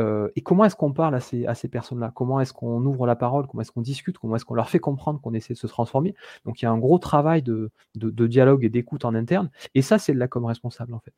comment 0.44 0.66
est-ce 0.66 0.76
qu'on 0.76 0.94
parle 0.94 1.16
à 1.16 1.20
ces, 1.20 1.46
à 1.46 1.56
ces 1.56 1.68
personnes-là? 1.68 2.12
Comment 2.14 2.40
est-ce 2.40 2.54
qu'on 2.54 2.84
ouvre 2.86 3.08
la 3.08 3.16
parole? 3.16 3.48
Comment 3.48 3.62
est-ce 3.62 3.72
qu'on 3.72 3.82
discute? 3.82 4.18
Comment 4.18 4.36
est-ce 4.36 4.46
qu'on 4.46 4.54
leur 4.54 4.70
fait 4.70 4.80
comprendre 4.80 5.22
qu'on 5.22 5.34
essaie 5.34 5.54
de 5.54 5.60
se 5.60 5.68
transformer? 5.68 6.16
Donc 6.46 6.62
il 6.62 6.66
y 6.66 6.68
a 6.68 6.72
un 6.72 6.78
gros 6.78 7.00
travail 7.00 7.42
de, 7.42 7.72
dialogue 7.96 8.64
et 8.66 8.70
d'écoute 8.70 9.06
en 9.06 9.16
interne. 9.16 9.50
Et 9.76 9.82
ça, 9.82 9.98
c'est 9.98 10.14
de 10.14 10.20
la 10.20 10.28
com 10.28 10.46
responsable 10.46 10.94
en 10.94 11.00
fait. 11.00 11.14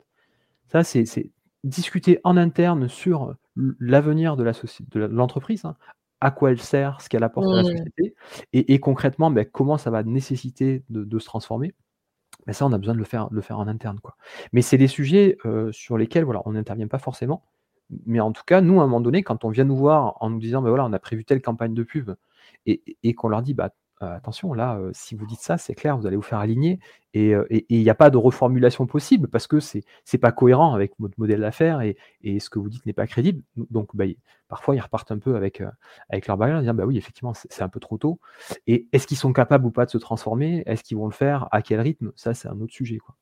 Ça, 0.68 0.82
c'est 0.84 1.30
discuter 1.64 2.20
en 2.24 2.36
interne 2.36 2.88
sur 2.88 3.34
l'avenir 3.56 4.36
de 4.36 4.44
l'entreprise, 5.06 5.64
hein. 5.64 5.76
à 6.20 6.30
quoi 6.30 6.50
elle 6.50 6.60
sert, 6.60 7.00
ce 7.00 7.08
qu'elle 7.08 7.24
apporte 7.24 7.46
à 7.46 7.56
la 7.56 7.62
mmh. 7.62 7.76
société, 7.76 8.14
et, 8.52 8.78
concrètement, 8.80 9.30
ben, 9.30 9.44
comment 9.44 9.78
ça 9.78 9.90
va 9.90 10.02
nécessiter 10.02 10.82
de, 10.90 11.18
se 11.18 11.26
transformer? 11.26 11.74
Mais 12.46 12.52
ça, 12.52 12.66
on 12.66 12.72
a 12.72 12.78
besoin 12.78 12.94
de 12.94 12.98
le 12.98 13.04
faire, 13.04 13.28
le 13.30 13.40
faire 13.40 13.58
en 13.58 13.66
interne. 13.66 13.98
Quoi. 14.00 14.16
Mais 14.52 14.62
c'est 14.62 14.78
des 14.78 14.88
sujets 14.88 15.36
sur 15.72 15.98
lesquels 15.98 16.24
on 16.44 16.52
n'intervient 16.52 16.88
pas 16.88 16.98
forcément. 16.98 17.42
Mais 18.06 18.20
en 18.20 18.32
tout 18.32 18.42
cas, 18.44 18.60
nous, 18.60 18.80
à 18.80 18.84
un 18.84 18.86
moment 18.86 19.00
donné, 19.00 19.22
quand 19.22 19.44
on 19.44 19.50
vient 19.50 19.64
nous 19.64 19.76
voir 19.76 20.16
en 20.20 20.30
nous 20.30 20.38
disant, 20.38 20.62
ben 20.62 20.68
voilà, 20.68 20.84
on 20.84 20.92
a 20.92 20.98
prévu 20.98 21.24
telle 21.24 21.40
campagne 21.40 21.74
de 21.74 21.82
pub, 21.82 22.12
et, 22.66 23.14
qu'on 23.14 23.28
leur 23.28 23.42
dit, 23.42 23.54
bah, 23.54 23.66
euh, 23.66 23.85
attention, 24.00 24.52
là, 24.52 24.80
si 24.92 25.14
vous 25.14 25.26
dites 25.26 25.40
ça, 25.40 25.58
c'est 25.58 25.74
clair, 25.74 25.96
vous 25.96 26.06
allez 26.06 26.16
vous 26.16 26.22
faire 26.22 26.38
aligner, 26.38 26.78
et 27.14 27.34
il 27.68 27.82
n'y 27.82 27.90
a 27.90 27.94
pas 27.94 28.10
de 28.10 28.18
reformulation 28.18 28.86
possible, 28.86 29.28
parce 29.28 29.46
que 29.46 29.58
c'est 29.60 29.84
n'est 30.12 30.18
pas 30.18 30.32
cohérent 30.32 30.74
avec 30.74 30.92
votre 30.98 31.14
modèle 31.18 31.40
d'affaires, 31.40 31.80
et, 31.80 31.96
ce 32.38 32.50
que 32.50 32.58
vous 32.58 32.68
dites 32.68 32.84
n'est 32.86 32.92
pas 32.92 33.06
crédible. 33.06 33.42
Donc, 33.56 33.94
bah, 33.94 34.04
parfois, 34.48 34.74
ils 34.76 34.80
repartent 34.80 35.12
un 35.12 35.18
peu 35.18 35.36
avec, 35.36 35.62
avec 36.08 36.26
leur 36.26 36.36
bagage, 36.36 36.58
en 36.58 36.60
disant, 36.60 36.74
bah 36.74 36.84
oui, 36.84 36.98
effectivement, 36.98 37.32
c'est 37.34 37.62
un 37.62 37.68
peu 37.68 37.80
trop 37.80 37.98
tôt. 37.98 38.20
Et 38.66 38.86
est-ce 38.92 39.06
qu'ils 39.06 39.16
sont 39.16 39.32
capables 39.32 39.66
ou 39.66 39.70
pas 39.70 39.86
de 39.86 39.90
se 39.90 39.98
transformer? 39.98 40.62
Est-ce 40.66 40.84
qu'ils 40.84 40.96
vont 40.96 41.06
le 41.06 41.12
faire? 41.12 41.48
À 41.50 41.62
quel 41.62 41.80
rythme? 41.80 42.12
Ça, 42.16 42.34
c'est 42.34 42.48
un 42.48 42.60
autre 42.60 42.72
sujet. 42.72 42.98
Quoi. 42.98 43.16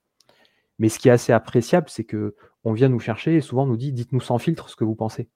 Mais 0.79 0.89
ce 0.89 0.99
qui 0.99 1.09
est 1.09 1.13
assez 1.13 1.33
appréciable, 1.33 1.89
c'est 1.89 2.05
que 2.05 2.35
on 2.65 2.73
vient 2.73 2.89
nous 2.89 3.01
chercher 3.01 3.37
et 3.37 3.41
souvent 3.41 3.65
on 3.65 3.67
nous 3.67 3.77
dit 3.77 3.93
dites-nous 3.93 4.21
sans 4.21 4.39
filtre 4.39 4.69
ce 4.69 4.77
que 4.77 4.85
vous 4.85 4.95
pensez. 4.95 5.29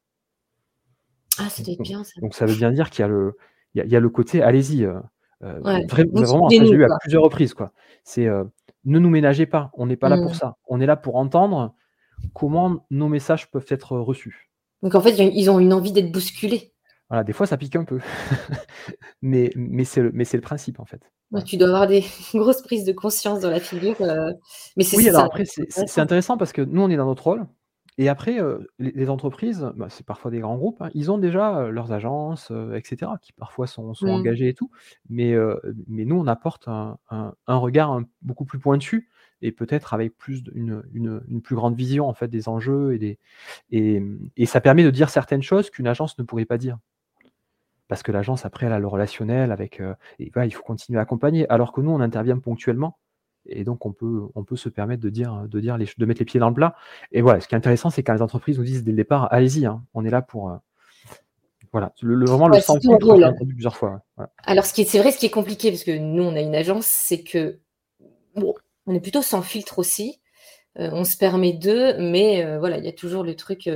Ah, 1.38 1.49
c'était 1.49 1.76
bien 1.80 2.02
ça. 2.02 2.21
Donc 2.21 2.35
ça 2.35 2.47
veut 2.47 2.54
bien 2.54 2.73
dire 2.73 2.90
qu'il 2.90 3.02
y 3.02 3.04
a 3.04 3.09
le, 3.09 3.37
il 3.75 3.87
y 3.87 3.97
a, 3.97 4.00
le 4.00 4.09
côté 4.09 4.42
allez-y. 4.42 4.85
Euh, 4.85 4.99
euh 5.45 5.61
vraiment, 5.88 6.50
eu 6.50 6.85
à 6.85 6.88
plusieurs 7.00 7.23
reprises. 7.23 7.54
quoi. 7.54 7.73
C'est 8.04 8.26
euh, 8.26 8.45
ne 8.85 8.99
nous 8.99 9.11
ménagez 9.11 9.47
pas, 9.47 9.71
on 9.75 9.87
n'est 9.87 9.97
pas 9.97 10.09
là 10.09 10.16
pour 10.16 10.33
mmh. 10.33 10.35
ça. 10.35 10.57
On 10.66 10.80
est 10.80 10.87
là 10.87 10.97
pour 10.97 11.16
entendre 11.16 11.75
comment 12.35 12.85
nos 12.90 13.09
messages 13.09 13.50
peuvent 13.50 13.66
être 13.68 13.97
reçus. 13.99 14.50
Donc 14.83 14.95
en 14.95 15.00
fait, 15.00 15.16
ils 15.18 15.50
ont 15.50 15.59
une 15.59 15.73
envie 15.73 15.92
d'être 15.92 16.12
bousculés. 16.12 16.73
Voilà, 17.09 17.25
des 17.25 17.33
fois 17.33 17.47
ça 17.47 17.57
pique 17.57 17.76
un 17.76 17.85
peu. 17.85 18.00
mais 19.23 19.50
mais 19.57 19.85
c'est 19.85 20.02
le, 20.02 20.11
le 20.11 20.40
principe 20.40 20.78
en 20.78 20.85
fait. 20.85 21.00
tu 21.45 21.57
dois 21.57 21.68
avoir 21.68 21.87
des 21.87 22.04
grosses 22.35 22.62
prises 22.62 22.85
de 22.85 22.92
conscience 22.92 23.40
dans 23.40 23.50
la 23.50 23.61
figure. 23.61 23.97
Euh, 24.00 24.33
mais 24.76 24.85
c'est 24.85 24.97
oui, 24.97 25.09
alors 25.09 25.25
après, 25.25 25.45
c'est 25.45 26.00
intéressant 26.00 26.37
parce 26.37 26.52
que 26.52 26.62
nous, 26.62 26.83
on 26.83 26.90
est 26.90 26.97
dans 26.97 27.07
notre 27.07 27.25
rôle. 27.25 27.47
Et 27.99 28.09
après, 28.09 28.40
euh, 28.40 28.59
les, 28.78 29.11
entreprises, 29.11 29.71
bah, 29.76 29.88
c'est 29.90 30.07
parfois 30.07 30.31
des 30.31 30.38
grands 30.40 30.57
groupes, 30.57 30.81
hein, 30.81 30.90
ils 30.95 31.11
ont 31.11 31.19
déjà 31.19 31.59
euh, 31.59 31.71
leurs 31.71 31.93
agences, 31.93 32.52
etc., 32.75 33.12
qui 33.21 33.33
parfois 33.33 33.67
sont, 33.67 33.93
sont 33.93 34.07
mmh. 34.07 34.11
engagées 34.11 34.49
et 34.49 34.55
tout. 34.55 34.71
Mais, 35.11 35.35
mais 35.88 36.05
nous, 36.05 36.17
on 36.17 36.26
apporte 36.26 36.69
un, 36.69 36.99
regard 37.47 38.00
beaucoup 38.23 38.45
plus 38.45 38.59
pointu 38.59 39.09
et 39.43 39.52
peut-être 39.52 39.95
avec 39.95 40.17
plus 40.17 40.43
une, 40.55 40.83
une, 40.93 41.43
plus 41.43 41.55
grande 41.55 41.76
vision 41.76 42.09
en 42.09 42.14
fait 42.14 42.28
des 42.28 42.49
enjeux 42.49 42.95
et, 42.95 42.99
des, 42.99 43.19
et, 43.71 44.02
et 44.37 44.47
ça 44.47 44.61
permet 44.61 44.83
de 44.83 44.90
dire 44.90 45.11
certaines 45.11 45.43
choses 45.43 45.71
qu'une 45.71 45.87
agence 45.87 46.19
ne 46.19 46.25
pourrait 46.25 46.45
pas 46.45 46.59
dire 46.59 46.78
parce 47.88 48.02
que 48.02 48.12
l'agence, 48.12 48.45
après, 48.45 48.67
elle 48.67 48.73
a 48.73 48.78
le 48.78 48.87
relationnel 48.87 49.50
avec. 49.50 49.81
Euh, 49.81 49.95
et 50.19 50.31
il 50.45 50.55
faut 50.55 50.62
continuer 50.62 50.99
à 50.99 51.02
accompagner. 51.02 51.49
Alors 51.50 51.73
que 51.73 51.81
nous, 51.81 51.90
on 51.90 52.00
intervient 52.00 52.38
ponctuellement. 52.38 52.99
Et 53.49 53.64
donc, 53.64 53.87
on 53.87 53.93
peut, 53.93 54.23
on 54.35 54.45
peut 54.45 54.57
se 54.57 54.69
permettre 54.69 55.02
de, 55.02 55.11
dire, 55.11 55.47
de, 55.49 55.61
dire 55.61 55.76
les, 55.76 55.87
de 55.97 56.07
mettre 56.07 56.21
les 56.21 56.25
pieds 56.25 56.40
dans 56.40 56.49
le 56.49 56.55
plat. 56.55 56.76
Et 57.12 57.23
voilà, 57.23 57.40
ce 57.40 57.49
qui 57.49 57.55
est 57.55 57.59
intéressant, 57.59 57.90
c'est 57.90 58.02
quand 58.02 58.14
les 58.14 58.23
entreprises 58.23 58.59
nous 58.59 58.64
disent 58.64 58.85
dès 58.85 58.90
le 58.90 58.97
départ 58.97 59.28
allez-y, 59.33 59.67
hein, 59.67 59.83
on 59.95 60.05
est 60.05 60.11
là 60.11 60.23
pour. 60.23 60.50
Euh, 60.50 60.57
voilà, 61.71 61.93
le, 62.00 62.25
vraiment 62.25 62.49
le 62.49 62.61
sens 62.61 62.78
plusieurs 63.47 63.76
fois. 63.76 64.00
Alors, 64.45 64.64
ce 64.64 64.73
qui 64.73 64.83
est, 64.83 64.85
c'est 64.85 64.99
vrai, 64.99 65.12
ce 65.12 65.19
qui 65.19 65.26
est 65.26 65.31
compliqué, 65.31 65.71
parce 65.71 65.85
que 65.85 65.97
nous, 65.99 66.23
on 66.23 66.35
a 66.35 66.40
une 66.40 66.55
agence, 66.55 66.87
c'est 66.87 67.23
que. 67.23 67.59
Bon, 68.35 68.55
on 68.87 68.95
est 68.95 69.00
plutôt 69.00 69.23
sans 69.23 69.43
filtre 69.43 69.78
aussi. 69.78 70.21
Euh, 70.78 70.88
on 70.93 71.05
se 71.05 71.17
permet 71.17 71.52
d'eux, 71.52 71.99
mais 71.99 72.59
voilà, 72.59 72.78
il 72.78 72.85
y 72.85 72.88
a 72.88 72.93
toujours 72.93 73.23
le 73.23 73.37
truc 73.37 73.69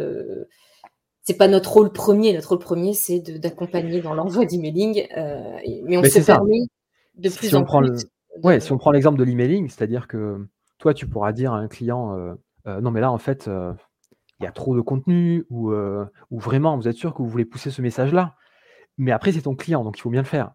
c'est 1.22 1.36
pas 1.36 1.48
notre 1.48 1.72
rôle 1.72 1.92
premier. 1.92 2.32
Notre 2.32 2.50
rôle 2.50 2.58
premier, 2.58 2.94
c'est 2.94 3.20
d'accompagner 3.20 4.00
dans 4.00 4.14
l'envoi 4.14 4.44
d'emailing. 4.44 5.06
Euh, 5.16 5.58
mais 5.84 5.96
on 5.96 6.04
se 6.04 6.18
permet 6.18 6.62
de 7.14 7.28
plus 7.28 7.54
en 7.54 7.64
plus. 7.64 8.06
Ouais, 8.42 8.60
si 8.60 8.72
on 8.72 8.78
prend 8.78 8.92
l'exemple 8.92 9.18
de 9.18 9.24
l'emailing, 9.24 9.68
c'est-à-dire 9.68 10.08
que 10.08 10.46
toi, 10.78 10.94
tu 10.94 11.06
pourras 11.06 11.32
dire 11.32 11.52
à 11.52 11.58
un 11.58 11.68
client 11.68 12.16
euh, 12.16 12.34
euh, 12.66 12.80
non, 12.80 12.90
mais 12.90 13.00
là, 13.00 13.10
en 13.10 13.18
fait, 13.18 13.48
il 13.48 14.44
y 14.44 14.46
a 14.46 14.52
trop 14.52 14.74
de 14.74 14.80
contenu 14.80 15.44
ou, 15.50 15.72
vraiment, 16.30 16.76
vous 16.76 16.88
êtes 16.88 16.96
sûr 16.96 17.14
que 17.14 17.22
vous 17.22 17.28
voulez 17.28 17.44
pousser 17.44 17.70
ce 17.70 17.82
message-là. 17.82 18.36
Mais 18.98 19.12
après, 19.12 19.32
c'est 19.32 19.42
ton 19.42 19.56
client, 19.56 19.84
donc 19.84 19.98
il 19.98 20.02
faut 20.02 20.10
bien 20.10 20.22
le 20.22 20.26
faire. 20.26 20.52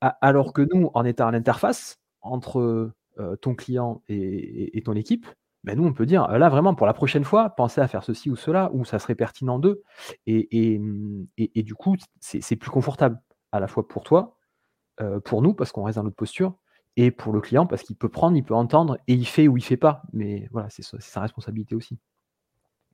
alors 0.00 0.52
que 0.52 0.62
nous, 0.72 0.90
en 0.94 1.04
étant 1.04 1.28
à 1.28 1.32
l'interface 1.32 1.98
entre 2.20 2.92
ton 3.40 3.54
client 3.54 4.02
et 4.08 4.82
ton 4.84 4.94
équipe, 4.94 5.26
ben, 5.64 5.76
nous, 5.78 5.86
on 5.86 5.92
peut 5.92 6.06
dire, 6.06 6.26
là, 6.26 6.48
vraiment, 6.48 6.74
pour 6.74 6.86
la 6.86 6.94
prochaine 6.94 7.24
fois, 7.24 7.50
pensez 7.50 7.80
à 7.80 7.86
faire 7.86 8.02
ceci 8.02 8.30
ou 8.30 8.36
cela, 8.36 8.70
ou 8.72 8.84
ça 8.84 8.98
serait 8.98 9.14
pertinent 9.14 9.58
d'eux. 9.58 9.82
Et, 10.26 10.80
du 11.56 11.74
coup, 11.74 11.96
c'est 12.20 12.56
plus 12.56 12.70
confortable, 12.70 13.20
à 13.52 13.60
la 13.60 13.68
fois 13.68 13.86
pour 13.86 14.02
toi, 14.02 14.36
pour 15.24 15.42
nous, 15.42 15.54
parce 15.54 15.72
qu'on 15.72 15.82
reste 15.82 15.96
dans 15.96 16.04
notre 16.04 16.16
posture, 16.16 16.54
et 16.96 17.10
pour 17.10 17.32
le 17.32 17.40
client, 17.40 17.66
parce 17.66 17.82
qu'il 17.82 17.96
peut 17.96 18.08
prendre, 18.08 18.36
il 18.36 18.44
peut 18.44 18.54
entendre, 18.54 18.98
et 19.08 19.14
il 19.14 19.26
fait 19.26 19.48
ou 19.48 19.56
il 19.56 19.64
fait 19.64 19.76
pas. 19.76 20.02
Mais 20.12 20.48
voilà, 20.52 20.68
c'est 20.70 20.82
sa 20.82 21.20
responsabilité 21.20 21.74
aussi. 21.74 21.98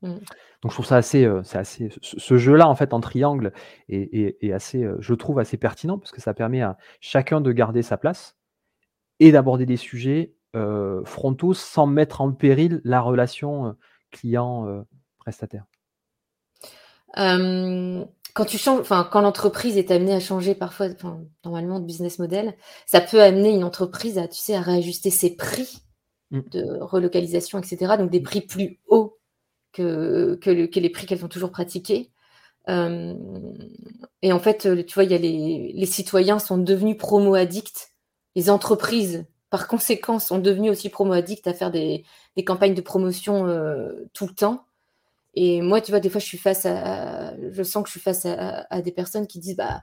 Mmh. 0.03 0.15
Donc 0.63 0.71
je 0.71 0.77
trouve 0.77 0.87
ça 0.87 0.97
assez, 0.97 1.25
assez 1.55 1.89
ce, 2.03 2.39
jeu-là 2.39 2.69
en 2.69 2.77
fait 2.77 2.93
en 2.93 3.01
triangle 3.01 3.53
est, 3.89 4.53
assez, 4.53 4.89
je 5.01 5.15
trouve 5.15 5.41
assez 5.41 5.57
pertinent 5.57 5.99
parce 5.99 6.13
que 6.13 6.21
ça 6.21 6.35
permet 6.35 6.63
à 6.63 6.79
chacun 7.01 7.41
de 7.41 7.51
garder 7.51 7.83
sa 7.83 7.97
place 7.97 8.37
et 9.19 9.33
d'aborder 9.33 9.67
des 9.67 9.77
sujets 9.77 10.35
euh, 10.57 11.05
frontaux 11.05 11.53
sans 11.53 11.87
mettre 11.87 12.21
en 12.21 12.33
péril 12.33 12.81
la 12.85 13.01
relation 13.01 13.67
euh, 13.67 13.73
client-prestataire 14.11 15.67
quand 18.39 18.45
tu 18.45 18.57
changes, 18.57 18.81
enfin, 18.81 19.09
quand 19.11 19.21
l'entreprise 19.21 19.77
est 19.77 19.91
amenée 19.91 20.15
à 20.15 20.21
changer 20.21 20.55
parfois, 20.55 20.89
normalement 21.45 21.81
de 21.81 21.85
business 21.85 22.21
model, 22.21 22.55
ça 22.87 23.01
peut 23.01 23.21
amener 23.21 23.51
une 23.51 23.65
entreprise 23.65 24.17
à, 24.17 24.29
tu 24.29 24.39
sais, 24.39 24.55
à 24.55 24.61
réajuster 24.61 25.11
ses 25.11 25.35
prix 25.35 25.83
mmh. 26.31 26.41
de 26.53 26.79
relocalisation, 26.81 27.59
etc. 27.59 27.97
Donc 27.99 28.11
des 28.11 28.21
prix 28.21 28.43
plus 28.43 28.79
hauts 28.87 29.19
que, 29.73 30.37
que, 30.41 30.51
les 30.51 30.91
prix 30.91 31.07
qu'elles 31.07 31.25
ont 31.25 31.29
toujours 31.29 31.51
pratiqués. 31.51 32.13
et 32.69 34.33
en 34.33 34.39
fait, 34.39 34.87
tu 34.87 34.95
vois, 34.95 35.05
il 35.05 35.11
y 35.11 35.15
a 35.15 35.19
les, 35.19 35.73
les 35.75 35.87
citoyens 35.87 36.39
sont 36.39 36.59
devenus 36.59 36.97
promo 36.97 37.35
addicts. 37.35 37.93
Les 38.37 38.51
entreprises 38.51 39.27
par 39.51 39.67
conséquent, 39.67 40.19
sont 40.19 40.39
devenus 40.39 40.71
aussi 40.71 40.91
promo-addicts 40.91 41.47
à 41.47 41.55
faire 41.55 41.71
des, 41.71 42.05
campagnes 42.47 42.75
de 42.75 42.81
promotion 42.81 43.47
euh, 43.47 44.07
tout 44.13 44.27
le 44.27 44.35
temps. 44.35 44.65
Et 45.35 45.61
moi, 45.63 45.81
tu 45.81 45.93
vois, 45.93 46.01
des 46.01 46.11
fois, 46.11 46.21
je 46.21 46.27
suis 46.27 46.39
face 46.39 46.67
à, 46.67 47.35
je 47.51 47.63
sens 47.63 47.83
que 47.83 47.89
je 47.89 47.93
suis 47.93 48.01
face 48.01 48.27
à, 48.27 48.83
des 48.83 48.93
personnes 48.93 49.27
qui 49.27 49.39
disent, 49.39 49.57
bah, 49.57 49.83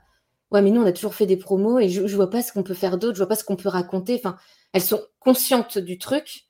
ouais, 0.50 0.62
mais 0.62 0.70
nous, 0.70 0.82
on 0.82 0.86
a 0.86 0.92
toujours 0.92 1.14
fait 1.14 1.26
des 1.26 1.36
promos 1.36 1.78
et 1.78 1.88
je, 1.88 2.02
ne 2.02 2.08
vois 2.08 2.30
pas 2.30 2.42
ce 2.42 2.52
qu'on 2.52 2.62
peut 2.62 2.74
faire 2.74 2.98
d'autre, 2.98 3.14
je 3.14 3.20
vois 3.20 3.28
pas 3.28 3.36
ce 3.36 3.44
qu'on 3.44 3.56
peut 3.56 3.68
raconter. 3.68 4.14
Enfin, 4.16 4.36
elles 4.72 4.82
sont 4.82 5.02
conscientes 5.18 5.78
du 5.78 5.98
truc, 5.98 6.44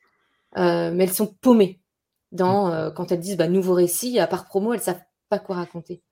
euh, 0.56 0.90
mais 0.92 1.04
elles 1.04 1.12
sont 1.12 1.34
paumées 1.40 1.80
dans 2.32 2.72
euh, 2.72 2.90
quand 2.90 3.12
elles 3.12 3.20
disent, 3.20 3.36
bah, 3.36 3.48
nouveau 3.48 3.74
récit, 3.74 4.18
à 4.18 4.26
part 4.26 4.46
promo, 4.46 4.72
elles 4.72 4.80
savent 4.80 5.02
pas 5.28 5.38
quoi 5.38 5.56
raconter. 5.56 6.02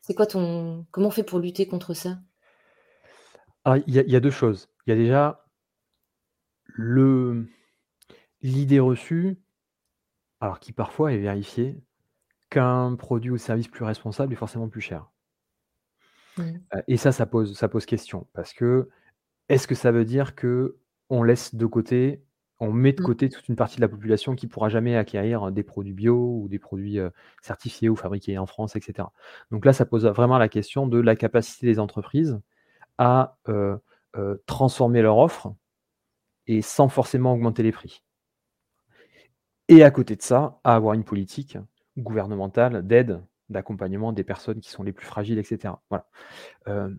C'est 0.00 0.14
quoi 0.14 0.26
ton, 0.26 0.86
comment 0.90 1.08
on 1.08 1.10
fait 1.12 1.22
pour 1.22 1.38
lutter 1.38 1.66
contre 1.66 1.94
ça? 1.94 2.18
Il 3.86 3.94
y, 3.94 4.16
a 4.16 4.20
deux 4.20 4.30
choses. 4.30 4.68
Il 4.86 4.90
y 4.90 4.92
a 4.94 4.96
déjà 4.96 5.44
le 6.64 7.46
l'idée 8.40 8.80
reçue, 8.80 9.42
alors 10.40 10.60
qui 10.60 10.72
parfois 10.72 11.12
est 11.12 11.18
vérifiée, 11.18 11.76
qu'un 12.50 12.94
produit 12.96 13.30
ou 13.30 13.38
service 13.38 13.68
plus 13.68 13.84
responsable 13.84 14.32
est 14.32 14.36
forcément 14.36 14.68
plus 14.68 14.80
cher. 14.80 15.10
Mmh. 16.36 16.42
Euh, 16.74 16.82
et 16.88 16.96
ça, 16.96 17.12
ça 17.12 17.26
pose, 17.26 17.56
ça 17.56 17.68
pose 17.68 17.86
question. 17.86 18.26
Parce 18.32 18.52
que 18.52 18.88
est-ce 19.48 19.66
que 19.66 19.74
ça 19.74 19.92
veut 19.92 20.04
dire 20.04 20.34
que 20.34 20.78
on 21.10 21.22
laisse 21.22 21.54
de 21.54 21.66
côté, 21.66 22.22
on 22.60 22.72
met 22.72 22.92
de 22.92 23.02
mmh. 23.02 23.06
côté 23.06 23.28
toute 23.28 23.48
une 23.48 23.56
partie 23.56 23.76
de 23.76 23.80
la 23.80 23.88
population 23.88 24.34
qui 24.34 24.46
pourra 24.46 24.68
jamais 24.68 24.96
acquérir 24.96 25.50
des 25.52 25.62
produits 25.62 25.94
bio 25.94 26.40
ou 26.42 26.48
des 26.48 26.58
produits 26.58 26.98
euh, 26.98 27.10
certifiés 27.42 27.88
ou 27.88 27.96
fabriqués 27.96 28.38
en 28.38 28.46
France, 28.46 28.76
etc. 28.76 29.08
Donc 29.50 29.64
là, 29.64 29.72
ça 29.72 29.84
pose 29.86 30.06
vraiment 30.06 30.38
la 30.38 30.48
question 30.48 30.86
de 30.86 30.98
la 30.98 31.16
capacité 31.16 31.66
des 31.66 31.78
entreprises 31.78 32.40
à 32.98 33.38
euh, 33.48 33.78
transformer 34.46 35.02
leur 35.02 35.18
offre 35.18 35.54
et 36.48 36.62
sans 36.62 36.88
forcément 36.88 37.32
augmenter 37.32 37.62
les 37.62 37.72
prix. 37.72 38.02
Et 39.68 39.84
à 39.84 39.90
côté 39.90 40.16
de 40.16 40.22
ça, 40.22 40.58
à 40.64 40.74
avoir 40.74 40.94
une 40.94 41.04
politique 41.04 41.58
gouvernementale 41.98 42.86
d'aide, 42.86 43.22
d'accompagnement 43.48 44.12
des 44.12 44.24
personnes 44.24 44.60
qui 44.60 44.70
sont 44.70 44.82
les 44.82 44.92
plus 44.92 45.06
fragiles, 45.06 45.38
etc. 45.38 45.74
Voilà. 45.90 46.06
Euh, 46.68 46.90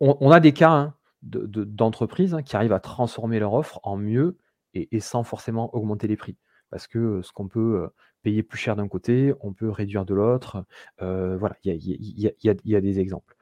on, 0.00 0.30
a 0.30 0.40
des 0.40 0.52
cas 0.52 0.70
hein, 0.70 0.94
d'entreprises 1.22 2.34
hein, 2.34 2.42
qui 2.42 2.56
arrivent 2.56 2.72
à 2.72 2.80
transformer 2.80 3.38
leur 3.38 3.52
offre 3.52 3.80
en 3.82 3.96
mieux 3.96 4.38
et, 4.74 5.00
sans 5.00 5.24
forcément 5.24 5.74
augmenter 5.74 6.06
les 6.06 6.16
prix. 6.16 6.36
parce 6.70 6.86
que 6.86 7.20
ce 7.22 7.32
qu'on 7.32 7.48
peut 7.48 7.90
payer 8.22 8.42
plus 8.42 8.58
cher 8.58 8.76
d'un 8.76 8.88
côté, 8.88 9.34
on 9.40 9.52
peut 9.52 9.68
réduire 9.68 10.06
de 10.06 10.14
l'autre. 10.14 10.64
voilà, 10.98 11.56
il 11.64 12.32
y 12.40 12.76
a, 12.76 12.80
des 12.80 13.00
exemples. 13.00 13.36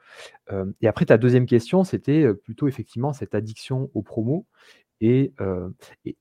et 0.81 0.87
après, 0.87 1.05
ta 1.05 1.17
deuxième 1.17 1.45
question, 1.45 1.85
c'était 1.85 2.33
plutôt 2.33 2.67
effectivement 2.67 3.13
cette 3.13 3.35
addiction 3.35 3.89
aux 3.93 4.01
promos. 4.01 4.45
Et, 4.99 5.33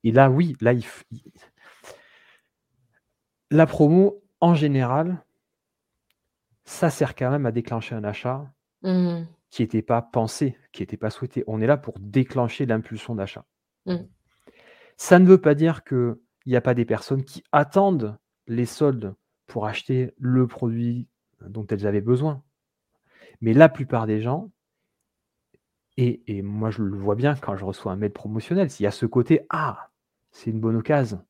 et, 0.05 0.13
là, 0.13 0.31
oui, 0.31 0.55
là, 0.61 0.75
la 3.51 3.67
promo, 3.67 4.23
en 4.41 4.55
général, 4.55 5.25
ça 6.65 6.91
sert 6.91 7.15
quand 7.15 7.31
même 7.31 7.47
à 7.47 7.53
déclencher 7.53 7.95
un 7.95 8.05
achat 8.05 8.47
mmh. 8.83 9.23
qui 9.51 9.63
n'était 9.63 9.83
pas 9.83 10.03
pensé, 10.03 10.57
qui 10.73 10.83
n'était 10.83 10.97
pas 10.97 11.11
souhaité. 11.11 11.45
On 11.47 11.61
est 11.61 11.67
là 11.67 11.77
pour 11.77 11.99
déclencher 11.99 12.67
l'impulsion 12.67 13.15
d'achat. 13.15 13.45
Mmh. 13.87 13.97
Ça 14.97 15.19
ne 15.19 15.27
veut 15.27 15.41
pas 15.41 15.55
dire 15.55 15.85
qu'il 15.85 16.17
n'y 16.47 16.57
a 16.57 16.61
pas 16.61 16.75
des 16.75 16.85
personnes 16.85 17.25
qui 17.25 17.43
attendent 17.53 18.19
les 18.47 18.67
soldes 18.67 19.15
pour 19.47 19.67
acheter 19.67 20.13
le 20.19 20.47
produit 20.47 21.09
dont 21.41 21.67
elles 21.67 21.87
avaient 21.87 22.01
besoin. 22.01 22.43
Mais 23.41 23.55
la 23.55 23.69
plupart 23.69 24.07
des 24.07 24.21
gens, 24.21 24.51
et, 25.97 26.43
moi 26.43 26.71
je 26.71 26.83
le 26.83 26.97
vois 26.97 27.17
bien 27.17 27.35
quand 27.35 27.57
je 27.57 27.65
reçois 27.65 27.93
un 27.93 27.97
mail 27.97 28.13
promotionnel, 28.13 28.71
s'il 28.71 28.85
y 28.85 28.87
a 28.87 28.93
ce 28.93 29.07
côté 29.07 29.47
Ah, 29.51 29.91
c'est 30.31 30.51
une 30.51 30.61
bonne 30.61 30.77
occasion, 30.77 31.25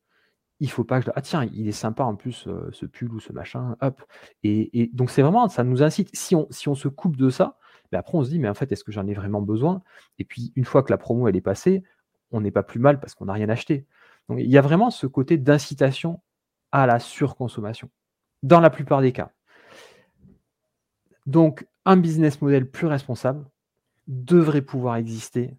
il 0.59 0.69
faut 0.69 0.83
pas 0.83 0.99
que 0.99 1.05
je... 1.05 1.11
Ah 1.15 1.21
tiens, 1.21 1.47
il 1.53 1.67
est 1.67 1.73
sympa 1.73 2.03
en 2.03 2.15
plus 2.15 2.47
euh, 2.47 2.69
ce 2.71 2.85
pull 2.85 3.11
ou 3.13 3.19
ce 3.19 3.31
machin, 3.31 3.77
hop. 3.81 4.03
Et, 4.43 4.89
donc 4.93 5.09
c'est 5.09 5.21
vraiment, 5.21 5.47
ça 5.47 5.63
nous 5.63 5.83
incite. 5.83 6.09
Si 6.13 6.35
on, 6.35 6.47
se 6.51 6.87
coupe 6.87 7.15
de 7.15 7.29
ça, 7.29 7.57
mais 7.91 7.97
après 7.97 8.17
on 8.17 8.23
se 8.23 8.29
dit, 8.29 8.39
mais 8.39 8.49
en 8.49 8.53
fait, 8.53 8.71
est-ce 8.71 8.83
que 8.83 8.91
j'en 8.91 9.07
ai 9.07 9.13
vraiment 9.13 9.41
besoin? 9.41 9.81
Et 10.17 10.25
puis 10.25 10.51
une 10.55 10.65
fois 10.65 10.83
que 10.83 10.91
la 10.91 10.97
promo 10.97 11.27
elle 11.27 11.35
est 11.35 11.41
passée, 11.41 11.83
on 12.31 12.41
n'est 12.41 12.51
pas 12.51 12.63
plus 12.63 12.79
mal 12.79 12.99
parce 12.99 13.15
qu'on 13.15 13.25
n'a 13.25 13.33
rien 13.33 13.49
acheté. 13.49 13.85
Donc 14.27 14.39
il 14.39 14.49
y 14.49 14.57
a 14.57 14.61
vraiment 14.61 14.91
ce 14.91 15.07
côté 15.07 15.37
d'incitation 15.37 16.21
à 16.71 16.85
la 16.85 16.99
surconsommation, 16.99 17.89
dans 18.43 18.59
la 18.59 18.69
plupart 18.69 19.01
des 19.01 19.11
cas. 19.11 19.31
Donc 21.25 21.67
un 21.85 21.97
business 21.97 22.41
model 22.41 22.69
plus 22.69 22.87
responsable 22.87 23.45
devrait 24.07 24.61
pouvoir 24.61 24.97
exister 24.97 25.55